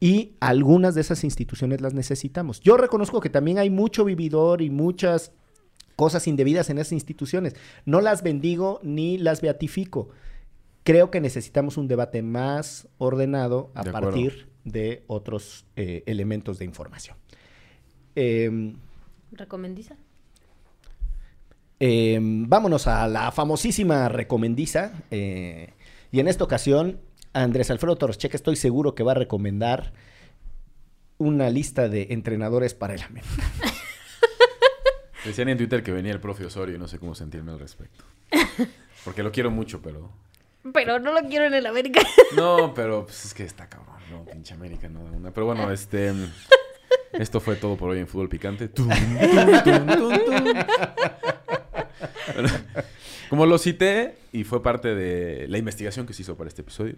y 0.00 0.32
algunas 0.40 0.96
de 0.96 1.02
esas 1.02 1.22
instituciones 1.22 1.80
las 1.80 1.94
necesitamos. 1.94 2.58
Yo 2.58 2.76
reconozco 2.76 3.20
que 3.20 3.30
también 3.30 3.58
hay 3.58 3.70
mucho 3.70 4.04
vividor 4.04 4.62
y 4.62 4.70
muchas 4.70 5.30
cosas 5.94 6.26
indebidas 6.26 6.70
en 6.70 6.78
esas 6.78 6.90
instituciones. 6.90 7.54
No 7.84 8.00
las 8.00 8.24
bendigo 8.24 8.80
ni 8.82 9.16
las 9.16 9.40
beatifico. 9.40 10.08
Creo 10.82 11.12
que 11.12 11.20
necesitamos 11.20 11.76
un 11.76 11.86
debate 11.86 12.20
más 12.22 12.88
ordenado 12.98 13.70
a 13.76 13.84
De 13.84 13.92
partir 13.92 14.48
de 14.64 15.04
otros 15.06 15.66
eh, 15.76 16.02
elementos 16.06 16.58
de 16.58 16.64
información. 16.64 17.16
Eh, 18.16 18.74
¿Recomendiza? 19.30 19.94
Eh, 21.80 22.18
vámonos 22.20 22.86
a 22.86 23.08
la 23.08 23.32
famosísima 23.32 24.08
recomendiza. 24.08 24.92
eh, 25.10 25.72
y 26.12 26.20
en 26.20 26.28
esta 26.28 26.44
ocasión, 26.44 27.00
Andrés 27.32 27.70
Alfredo 27.70 27.96
Torres 27.96 28.18
Checa 28.18 28.36
estoy 28.36 28.56
seguro 28.56 28.94
que 28.94 29.02
va 29.02 29.12
a 29.12 29.14
recomendar 29.14 29.92
una 31.18 31.50
lista 31.50 31.88
de 31.88 32.08
entrenadores 32.10 32.74
para 32.74 32.94
el 32.94 33.02
América. 33.02 33.30
Decían 35.24 35.48
en 35.50 35.58
Twitter 35.58 35.82
que 35.82 35.92
venía 35.92 36.12
el 36.12 36.20
profe 36.20 36.44
Osorio 36.46 36.76
y 36.76 36.78
no 36.78 36.88
sé 36.88 36.98
cómo 36.98 37.14
sentirme 37.14 37.52
al 37.52 37.58
respecto. 37.58 38.04
Porque 39.04 39.22
lo 39.22 39.30
quiero 39.30 39.50
mucho, 39.50 39.82
pero... 39.82 40.10
Pero 40.72 40.98
no 40.98 41.12
lo 41.12 41.20
quiero 41.28 41.46
en 41.46 41.54
el 41.54 41.66
América. 41.66 42.00
No, 42.36 42.72
pero 42.74 43.04
pues, 43.04 43.24
es 43.24 43.34
que 43.34 43.44
está 43.44 43.68
cabrón, 43.68 43.96
no, 44.10 44.24
pinche 44.24 44.54
América, 44.54 44.88
no 44.88 45.04
de 45.10 45.16
una. 45.16 45.30
Pero 45.32 45.46
bueno, 45.46 45.70
este... 45.70 46.12
Esto 47.12 47.40
fue 47.40 47.56
todo 47.56 47.76
por 47.76 47.90
hoy 47.90 47.98
en 47.98 48.06
Fútbol 48.06 48.28
Picante. 48.28 48.68
Tum, 48.68 48.88
tum, 48.88 49.62
tum, 49.64 49.86
tum, 49.86 50.18
tum. 50.26 50.54
Como 53.30 53.46
lo 53.46 53.58
cité 53.58 54.16
y 54.32 54.44
fue 54.44 54.62
parte 54.62 54.94
de 54.94 55.46
la 55.48 55.58
investigación 55.58 56.06
que 56.06 56.12
se 56.12 56.22
hizo 56.22 56.36
para 56.36 56.48
este 56.48 56.62
episodio, 56.62 56.96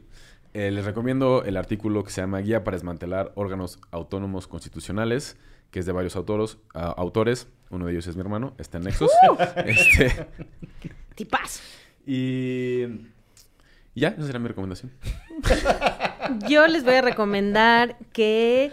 eh, 0.55 0.71
les 0.71 0.85
recomiendo 0.85 1.45
el 1.45 1.57
artículo 1.57 2.05
que 2.05 2.11
se 2.11 2.21
llama 2.21 2.39
Guía 2.41 2.65
para 2.65 2.77
desmantelar 2.77 3.33
órganos 3.35 3.79
autónomos 3.91 4.47
constitucionales, 4.47 5.37
que 5.71 5.81
es 5.81 5.87
de 5.87 5.93
varios 5.93 6.17
autoros, 6.17 6.59
autores. 6.75 7.49
Uno 7.71 7.87
de 7.87 7.93
ellos 7.93 8.07
es 8.07 8.17
mi 8.17 8.21
hermano, 8.21 8.55
está 8.59 8.79
en 8.79 8.85
Nexos. 8.85 9.11
este, 9.67 10.27
Tipazo. 11.15 11.61
y 12.07 12.87
y 13.95 14.01
ya, 14.01 14.09
esa 14.09 14.27
será 14.27 14.39
mi 14.39 14.49
recomendación. 14.49 14.93
Yo 16.49 16.67
les 16.67 16.85
voy 16.85 16.95
a 16.95 17.03
recomendar 17.03 17.97
que 18.13 18.73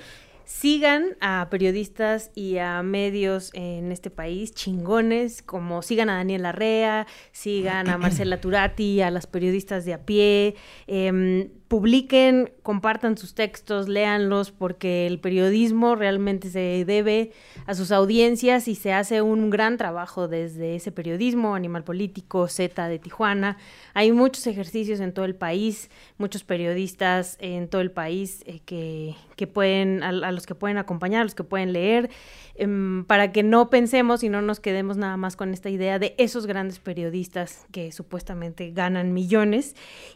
sigan 0.50 1.16
a 1.22 1.47
periodistas 1.52 2.32
y 2.34 2.58
a 2.58 2.82
medios 2.82 3.52
en 3.54 3.91
este 3.91 4.10
país 4.10 4.52
chingones, 4.52 5.43
como 5.43 5.84
sigan 5.84 6.10
a 6.10 6.16
Daniel 6.16 6.43
Arrea, 6.43 7.06
sigan 7.32 7.88
a 7.88 7.97
Marcela 8.00 8.41
Turati, 8.41 9.00
a 9.02 9.12
las 9.12 9.28
periodistas 9.28 9.86
de 9.86 9.93
a 9.93 10.06
pie, 10.06 10.56
em, 10.88 11.50
publiquen, 11.70 12.51
compartan 12.63 13.15
sus 13.15 13.36
textos, 13.36 13.88
léanlos, 13.88 14.49
porque 14.49 15.05
el 15.05 15.20
periodismo 15.20 15.95
realmente 15.95 16.49
se 16.49 16.84
debe 16.84 17.32
a 17.67 17.76
sus 17.76 17.91
audiencias 17.91 18.67
y 18.67 18.74
se 18.74 18.91
hace 18.91 19.22
un 19.22 19.51
gran 19.51 19.78
trabajo 19.78 20.28
desde 20.28 20.76
ese 20.76 20.91
periodismo, 20.91 21.53
Animal 21.53 21.84
Político, 21.84 22.47
Z 22.47 22.88
de 22.88 22.97
Tijuana. 22.97 23.57
Hay 23.93 24.11
muchos 24.11 24.47
ejercicios 24.47 24.99
en 24.99 25.13
todo 25.13 25.26
el 25.26 25.36
país, 25.36 25.91
muchos 26.17 26.43
periodistas 26.43 27.38
en 27.39 27.67
todo 27.67 27.82
el 27.82 27.91
país 27.91 28.41
eh, 28.47 28.61
que, 28.65 29.15
que, 29.36 29.45
pueden, 29.45 30.01
a, 30.01 30.32
los 30.32 30.47
que 30.47 30.55
pueden 30.55 30.80
acompañar, 30.80 31.22
a 31.22 31.26
los 31.26 31.36
que 31.36 31.43
pueden 31.43 31.72
leer, 31.72 32.09
eh, 32.55 32.67
para 33.05 33.32
que 33.32 33.43
no 33.43 33.70
pensemos 33.70 34.24
y 34.24 34.30
no 34.30 34.41
nos 34.41 34.59
quedemos 34.59 34.97
nada 34.97 35.17
más 35.17 35.36
con 35.36 35.53
esta 35.53 35.70
idea 35.70 35.99
de 35.99 36.15
esos 36.17 36.47
grandes 36.47 36.80
periodistas 36.80 37.67
que 37.72 37.91
supuestamente 37.91 38.72
ganan 38.72 39.13
millones. 39.13 39.76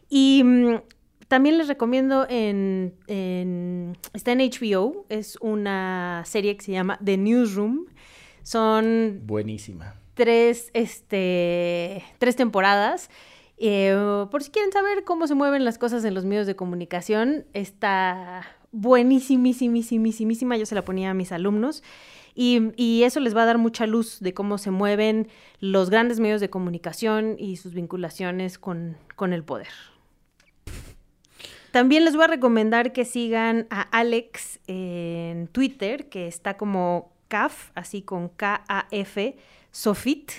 Y 0.09 0.43
también 1.28 1.57
les 1.57 1.67
recomiendo 1.67 2.26
en, 2.30 2.93
en, 3.07 3.97
está 4.13 4.32
en 4.32 4.39
HBO, 4.39 5.05
es 5.09 5.38
una 5.41 6.24
serie 6.26 6.55
que 6.57 6.63
se 6.63 6.71
llama 6.71 6.99
The 7.03 7.17
Newsroom. 7.17 7.86
Son 8.43 9.21
buenísima. 9.26 9.95
Tres, 10.13 10.69
este, 10.74 12.03
tres 12.19 12.36
temporadas. 12.36 13.09
Eh, 13.57 13.95
por 14.30 14.43
si 14.43 14.51
quieren 14.51 14.71
saber 14.71 15.03
cómo 15.03 15.28
se 15.28 15.36
mueven 15.36 15.63
las 15.63 15.78
cosas 15.78 16.03
en 16.05 16.13
los 16.13 16.26
medios 16.26 16.47
de 16.47 16.55
comunicación, 16.55 17.45
está 17.53 18.45
buenísimísimísimísima. 18.71 20.57
Yo 20.57 20.65
se 20.65 20.76
la 20.76 20.84
ponía 20.84 21.11
a 21.11 21.13
mis 21.13 21.32
alumnos. 21.32 21.84
Y, 22.36 22.71
y, 22.78 23.03
eso 23.03 23.19
les 23.19 23.38
va 23.38 23.43
a 23.43 23.45
dar 23.45 23.59
mucha 23.59 23.86
luz 23.86 24.19
de 24.19 24.34
cómo 24.34 24.57
se 24.57 24.71
mueven 24.71 25.28
los 25.59 25.91
grandes 25.91 26.19
medios 26.19 26.41
de 26.41 26.49
comunicación 26.49 27.36
y 27.38 27.57
sus 27.57 27.76
vinculaciones 27.76 28.57
con, 28.57 28.97
con 29.15 29.34
el 29.34 29.43
poder. 29.43 29.67
También 31.74 32.05
les 32.05 32.15
voy 32.15 32.26
a 32.26 32.28
recomendar 32.28 32.93
que 32.93 33.03
sigan 33.03 33.65
a 33.71 33.82
Alex 33.82 34.59
en 34.67 35.47
Twitter, 35.47 36.07
que 36.07 36.28
está 36.28 36.55
como 36.55 37.11
CAF, 37.30 37.71
así 37.74 38.03
con 38.03 38.30
K-A-F, 38.30 39.36
Sofit. 39.71 40.34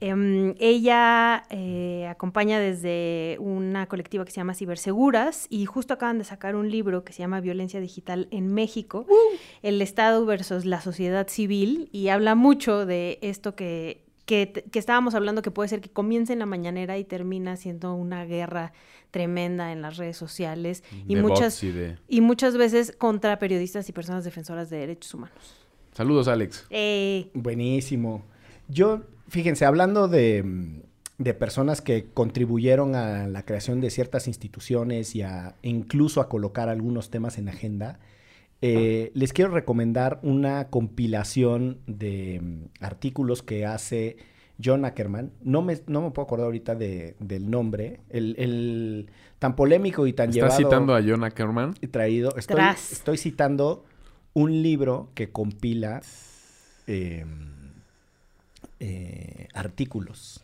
Eh, 0.00 0.54
ella 0.58 1.42
eh, 1.50 2.06
acompaña 2.08 2.58
desde 2.58 3.36
una 3.40 3.84
colectiva 3.88 4.24
que 4.24 4.30
se 4.30 4.38
llama 4.38 4.54
Ciberseguras 4.54 5.48
y 5.50 5.66
justo 5.66 5.92
acaban 5.92 6.16
de 6.16 6.24
sacar 6.24 6.56
un 6.56 6.70
libro 6.70 7.04
que 7.04 7.12
se 7.12 7.18
llama 7.18 7.40
Violencia 7.40 7.78
Digital 7.78 8.26
en 8.30 8.54
México, 8.54 9.04
uh. 9.06 9.36
el 9.62 9.82
Estado 9.82 10.24
versus 10.24 10.64
la 10.64 10.80
sociedad 10.80 11.28
civil, 11.28 11.90
y 11.92 12.08
habla 12.08 12.34
mucho 12.34 12.86
de 12.86 13.18
esto 13.20 13.54
que 13.54 14.03
que, 14.26 14.64
que, 14.70 14.78
estábamos 14.78 15.14
hablando 15.14 15.42
que 15.42 15.50
puede 15.50 15.68
ser 15.68 15.80
que 15.80 15.90
comience 15.90 16.32
en 16.32 16.38
la 16.38 16.46
mañanera 16.46 16.96
y 16.98 17.04
termina 17.04 17.56
siendo 17.56 17.94
una 17.94 18.24
guerra 18.24 18.72
tremenda 19.10 19.70
en 19.72 19.82
las 19.82 19.96
redes 19.96 20.16
sociales 20.16 20.82
y 21.06 21.16
muchas, 21.16 21.62
y, 21.62 21.70
de... 21.70 21.98
y, 22.08 22.20
muchas 22.20 22.56
veces 22.56 22.94
contra 22.96 23.38
periodistas 23.38 23.88
y 23.88 23.92
personas 23.92 24.24
defensoras 24.24 24.70
de 24.70 24.78
derechos 24.78 25.14
humanos. 25.14 25.66
Saludos, 25.92 26.26
Alex. 26.26 26.66
Eh... 26.70 27.30
Buenísimo. 27.34 28.24
Yo, 28.68 29.02
fíjense, 29.28 29.66
hablando 29.66 30.08
de, 30.08 30.82
de, 31.18 31.34
personas 31.34 31.80
que 31.80 32.06
contribuyeron 32.12 32.96
a 32.96 33.28
la 33.28 33.44
creación 33.44 33.80
de 33.80 33.90
ciertas 33.90 34.26
instituciones 34.26 35.14
y 35.14 35.22
a, 35.22 35.54
incluso 35.62 36.20
a 36.20 36.28
colocar 36.28 36.68
algunos 36.68 37.10
temas 37.10 37.38
en 37.38 37.48
agenda, 37.48 38.00
eh, 38.62 39.10
les 39.14 39.32
quiero 39.32 39.50
recomendar 39.50 40.20
una 40.22 40.68
compilación 40.68 41.78
de 41.86 42.40
um, 42.42 42.68
artículos 42.80 43.42
que 43.42 43.66
hace 43.66 44.16
John 44.62 44.84
Ackerman. 44.84 45.32
No 45.42 45.62
me, 45.62 45.80
no 45.86 46.02
me 46.02 46.10
puedo 46.10 46.24
acordar 46.24 46.46
ahorita 46.46 46.74
de, 46.74 47.16
del 47.18 47.50
nombre. 47.50 48.00
El, 48.08 48.34
el, 48.38 49.10
tan 49.38 49.56
polémico 49.56 50.06
y 50.06 50.12
tan 50.12 50.30
¿Estás 50.30 50.36
llevado... 50.36 50.54
¿Estás 50.54 50.70
citando 50.70 50.94
a 50.94 51.02
John 51.02 51.24
Ackerman? 51.24 51.74
Y 51.80 51.88
traído. 51.88 52.36
Estoy, 52.36 52.62
estoy, 52.90 53.18
citando 53.18 53.84
un 54.32 54.62
libro 54.62 55.10
que 55.14 55.30
compila 55.30 56.00
eh, 56.86 57.24
eh, 58.80 59.48
artículos. 59.54 60.42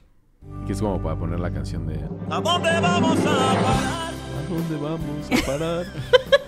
Que 0.66 0.72
es 0.72 0.80
como 0.80 1.02
para 1.02 1.18
poner 1.18 1.38
la 1.40 1.52
canción 1.52 1.86
de... 1.86 1.96
¿A 2.30 2.40
dónde 2.40 2.80
vamos 2.80 3.18
a 3.20 3.24
parar? 3.24 4.14
¿A 4.14 4.48
dónde 4.48 4.76
vamos 4.76 5.30
a 5.30 5.46
parar? 5.46 5.86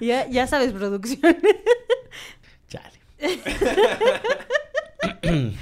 Ya, 0.00 0.46
sabes, 0.46 0.72
producción. 0.72 1.20
Chale. 2.68 2.98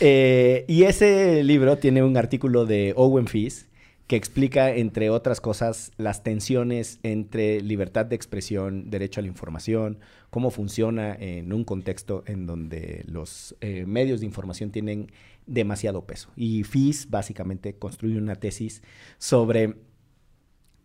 eh, 0.00 0.64
y 0.68 0.82
ese 0.84 1.42
libro 1.44 1.78
tiene 1.78 2.02
un 2.02 2.16
artículo 2.16 2.66
de 2.66 2.92
Owen 2.96 3.26
Fees 3.26 3.68
que 4.08 4.16
explica, 4.16 4.74
entre 4.74 5.10
otras 5.10 5.40
cosas, 5.40 5.92
las 5.98 6.22
tensiones 6.22 6.98
entre 7.02 7.60
libertad 7.60 8.06
de 8.06 8.16
expresión, 8.16 8.88
derecho 8.88 9.20
a 9.20 9.22
la 9.22 9.28
información, 9.28 9.98
cómo 10.30 10.50
funciona 10.50 11.14
en 11.14 11.52
un 11.52 11.64
contexto 11.64 12.24
en 12.26 12.46
donde 12.46 13.04
los 13.06 13.54
eh, 13.60 13.84
medios 13.86 14.20
de 14.20 14.26
información 14.26 14.70
tienen 14.70 15.12
demasiado 15.46 16.06
peso. 16.06 16.30
Y 16.36 16.64
Fees 16.64 17.10
básicamente 17.10 17.74
construye 17.74 18.16
una 18.16 18.36
tesis 18.36 18.82
sobre 19.18 19.76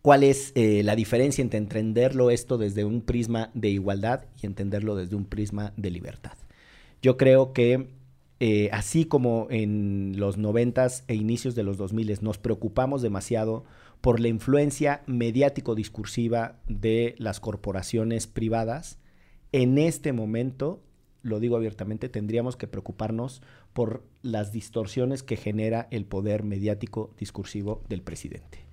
cuál 0.04 0.22
es 0.22 0.52
eh, 0.54 0.82
la 0.82 0.96
diferencia 0.96 1.40
entre 1.40 1.58
entenderlo 1.58 2.28
esto 2.28 2.58
desde 2.58 2.84
un 2.84 3.00
prisma 3.00 3.50
de 3.54 3.70
igualdad 3.70 4.26
y 4.42 4.44
entenderlo 4.44 4.96
desde 4.96 5.16
un 5.16 5.24
prisma 5.24 5.72
de 5.78 5.90
libertad. 5.90 6.34
Yo 7.00 7.16
creo 7.16 7.54
que 7.54 7.88
eh, 8.38 8.68
así 8.70 9.06
como 9.06 9.46
en 9.48 10.12
los 10.18 10.36
noventas 10.36 11.04
e 11.08 11.14
inicios 11.14 11.54
de 11.54 11.62
los 11.62 11.78
2000 11.78 12.18
nos 12.20 12.36
preocupamos 12.36 13.00
demasiado 13.00 13.64
por 14.02 14.20
la 14.20 14.28
influencia 14.28 15.00
mediático-discursiva 15.06 16.58
de 16.68 17.14
las 17.16 17.40
corporaciones 17.40 18.26
privadas, 18.26 18.98
en 19.52 19.78
este 19.78 20.12
momento, 20.12 20.82
lo 21.22 21.40
digo 21.40 21.56
abiertamente, 21.56 22.10
tendríamos 22.10 22.58
que 22.58 22.66
preocuparnos 22.66 23.40
por 23.72 24.04
las 24.20 24.52
distorsiones 24.52 25.22
que 25.22 25.36
genera 25.36 25.88
el 25.90 26.04
poder 26.04 26.42
mediático-discursivo 26.42 27.82
del 27.88 28.02
presidente 28.02 28.63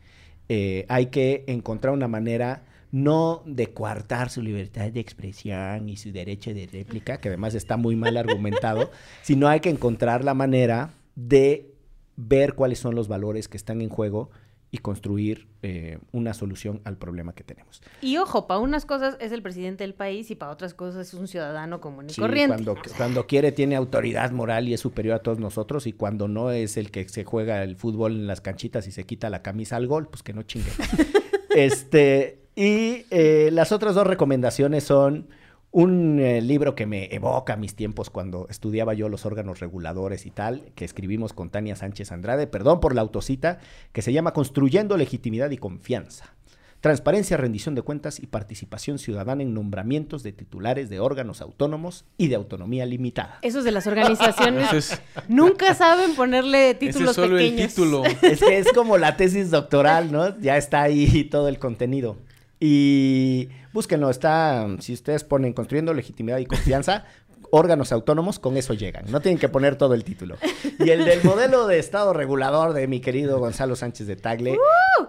eh, 0.50 0.86
hay 0.90 1.08
que 1.08 1.44
encontrar 1.48 1.94
una 1.94 2.08
manera 2.08 2.64
no 2.92 3.42
de 3.46 3.68
coartar 3.68 4.30
su 4.30 4.42
libertad 4.42 4.92
de 4.92 5.00
expresión 5.00 5.88
y 5.88 5.96
su 5.96 6.12
derecho 6.12 6.54
de 6.54 6.68
réplica, 6.68 7.18
que 7.20 7.30
además 7.30 7.56
está 7.56 7.78
muy 7.78 7.96
mal 7.96 8.18
argumentado, 8.18 8.92
sino 9.22 9.48
hay 9.48 9.62
que 9.62 9.70
encontrar 9.70 10.24
la 10.24 10.34
manera 10.34 10.94
de 11.16 11.72
ver 12.18 12.54
cuáles 12.54 12.80
son 12.80 12.96
los 12.96 13.08
valores 13.08 13.48
que 13.48 13.58
están 13.58 13.82
en 13.82 13.90
juego 13.90 14.30
y 14.74 14.78
construir 14.78 15.48
eh, 15.64 16.00
una 16.14 16.34
solución 16.34 16.82
al 16.86 16.96
problema 16.96 17.34
que 17.34 17.44
tenemos. 17.44 17.82
Y 18.02 18.18
ojo, 18.18 18.48
para 18.48 18.62
unas 18.62 18.86
cosas 18.86 19.18
es 19.20 19.34
el 19.34 19.42
presidente 19.42 19.84
del 19.84 19.94
país 19.94 20.32
y 20.32 20.36
para 20.36 20.52
otras 20.52 20.74
cosas 20.74 21.10
es 21.10 21.14
un 21.14 21.28
ciudadano 21.28 21.82
común 21.82 22.06
y 22.10 22.14
sí, 22.14 22.22
corriente. 22.22 22.64
Cuando, 22.64 22.82
cuando 22.96 23.28
quiere 23.28 23.52
tiene 23.52 23.76
autoridad 23.76 24.32
moral 24.32 24.70
y 24.70 24.74
es 24.74 24.80
superior 24.80 25.16
a 25.16 25.20
todos 25.20 25.40
nosotros 25.40 25.88
y 25.88 25.94
cuando 25.94 26.30
no 26.30 26.52
es 26.52 26.78
el 26.78 26.90
que 26.90 27.08
se 27.10 27.26
juega 27.26 27.64
el 27.64 27.76
fútbol 27.76 28.14
en 28.14 28.28
las 28.28 28.40
canchitas 28.40 28.88
y 28.88 28.92
se 28.92 29.04
quita 29.04 29.30
la 29.30 29.42
camisa 29.42 29.76
al 29.76 29.88
gol, 29.88 30.08
pues 30.08 30.24
que 30.24 30.32
no 30.34 30.44
chingue. 30.44 30.72
este, 31.56 32.40
y 32.56 33.06
eh, 33.12 33.50
las 33.52 33.74
otras 33.74 33.94
dos 33.94 34.08
recomendaciones 34.08 34.86
son 34.86 35.28
un 35.72 36.20
eh, 36.20 36.42
libro 36.42 36.76
que 36.76 36.86
me 36.86 37.14
evoca 37.16 37.56
mis 37.56 37.76
tiempos 37.76 38.10
cuando 38.10 38.48
estudiaba 38.50 38.94
yo 38.94 39.08
los 39.08 39.26
órganos 39.26 39.60
reguladores 39.60 40.26
y 40.26 40.32
tal, 40.32 40.72
que 40.76 40.86
escribimos 40.86 41.34
con 41.34 41.50
Tania 41.50 41.76
Sánchez 41.76 42.12
Andrade, 42.12 42.46
perdón 42.46 42.82
por 42.82 42.94
la 42.94 43.02
autocita, 43.02 43.60
que 43.94 44.02
se 44.02 44.12
llama 44.12 44.34
Construyendo 44.34 44.98
legitimidad 44.98 45.50
y 45.52 45.58
confianza. 45.58 46.36
Transparencia, 46.82 47.38
rendición 47.38 47.76
de 47.76 47.84
cuentas 47.84 48.20
y 48.20 48.26
participación 48.26 48.98
ciudadana 48.98 49.44
en 49.44 49.54
nombramientos 49.54 50.24
de 50.24 50.34
titulares 50.34 50.90
de 50.90 51.00
órganos 51.00 51.40
autónomos 51.40 52.06
y 52.18 52.28
de 52.28 52.36
autonomía 52.36 52.88
limitada. 52.88 53.38
Esos 53.44 53.64
de 53.64 53.72
las 53.72 53.86
organizaciones 53.86 54.74
es, 54.74 55.02
nunca 55.28 55.76
saben 55.76 56.16
ponerle 56.16 56.74
títulos 56.74 57.12
ese 57.12 57.22
es 57.22 57.28
solo 57.28 57.38
pequeños. 57.38 57.62
El 57.62 57.68
título. 57.68 58.04
Es 58.24 58.40
que 58.40 58.58
es 58.58 58.74
como 58.74 58.98
la 58.98 59.16
tesis 59.16 59.52
doctoral, 59.52 60.12
¿no? 60.12 60.38
Ya 60.40 60.58
está 60.58 60.82
ahí 60.82 61.24
todo 61.26 61.48
el 61.50 61.60
contenido. 61.60 62.18
Y 62.64 63.50
búsquenlo, 63.74 64.12
está, 64.12 64.68
si 64.80 64.94
ustedes 64.94 65.24
ponen 65.24 65.52
construyendo 65.52 65.96
legitimidad 65.96 66.38
y 66.38 66.46
confianza, 66.46 67.06
órganos 67.50 67.92
autónomos, 67.92 68.38
con 68.38 68.56
eso 68.56 68.76
llegan. 68.76 69.06
No 69.10 69.20
tienen 69.20 69.40
que 69.40 69.50
poner 69.50 69.76
todo 69.78 69.96
el 69.96 70.04
título. 70.04 70.38
Y 70.78 70.92
el 70.92 71.04
del 71.04 71.24
modelo 71.24 71.66
de 71.66 71.80
Estado 71.80 72.14
regulador 72.14 72.74
de 72.74 72.88
mi 72.88 73.02
querido 73.02 73.40
Gonzalo 73.40 73.76
Sánchez 73.76 74.06
de 74.06 74.16
Tagle. 74.16 74.58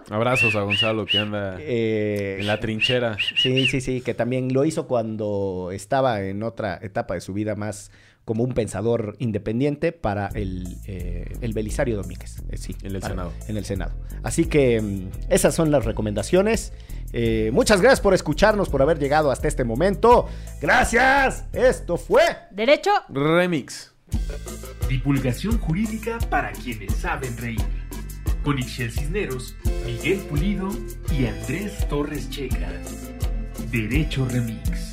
Abrazos 0.09 0.55
a 0.55 0.61
Gonzalo 0.61 1.05
que 1.05 1.19
anda 1.19 1.57
eh, 1.59 2.37
en 2.39 2.47
la 2.47 2.59
trinchera. 2.59 3.17
Sí, 3.37 3.67
sí, 3.67 3.81
sí, 3.81 4.01
que 4.01 4.15
también 4.15 4.51
lo 4.51 4.65
hizo 4.65 4.87
cuando 4.87 5.69
estaba 5.71 6.21
en 6.21 6.41
otra 6.41 6.79
etapa 6.81 7.13
de 7.13 7.21
su 7.21 7.33
vida 7.33 7.55
más 7.55 7.91
como 8.25 8.43
un 8.43 8.53
pensador 8.53 9.15
independiente 9.19 9.91
para 9.91 10.27
el, 10.27 10.77
eh, 10.87 11.25
el 11.41 11.53
Belisario 11.53 11.97
Domínguez. 11.97 12.37
eh, 12.49 12.57
sí, 12.57 12.75
En 12.83 12.95
el 12.95 13.01
para- 13.01 13.13
Senado. 13.13 13.33
En 13.47 13.57
el 13.57 13.65
Senado. 13.65 13.91
Así 14.23 14.45
que 14.45 14.79
mm, 14.81 15.09
esas 15.29 15.53
son 15.55 15.71
las 15.71 15.83
recomendaciones. 15.85 16.71
Eh, 17.11 17.51
muchas 17.53 17.81
gracias 17.81 18.01
por 18.01 18.13
escucharnos, 18.13 18.69
por 18.69 18.81
haber 18.81 18.97
llegado 18.97 19.29
hasta 19.31 19.47
este 19.47 19.63
momento. 19.63 20.27
Gracias. 20.61 21.45
Esto 21.53 21.97
fue... 21.97 22.21
Derecho. 22.51 22.91
Remix. 23.09 23.91
Divulgación 24.89 25.59
jurídica 25.59 26.17
para 26.29 26.51
quienes 26.53 26.93
saben 26.95 27.35
reír. 27.37 27.61
Con 28.43 28.59
Ixel 28.59 28.91
Cisneros, 28.91 29.55
Miguel 29.85 30.19
Pulido 30.29 30.69
y 31.17 31.25
Andrés 31.27 31.87
Torres 31.87 32.29
Checa. 32.29 32.69
Derecho 33.71 34.27
Remix. 34.29 34.92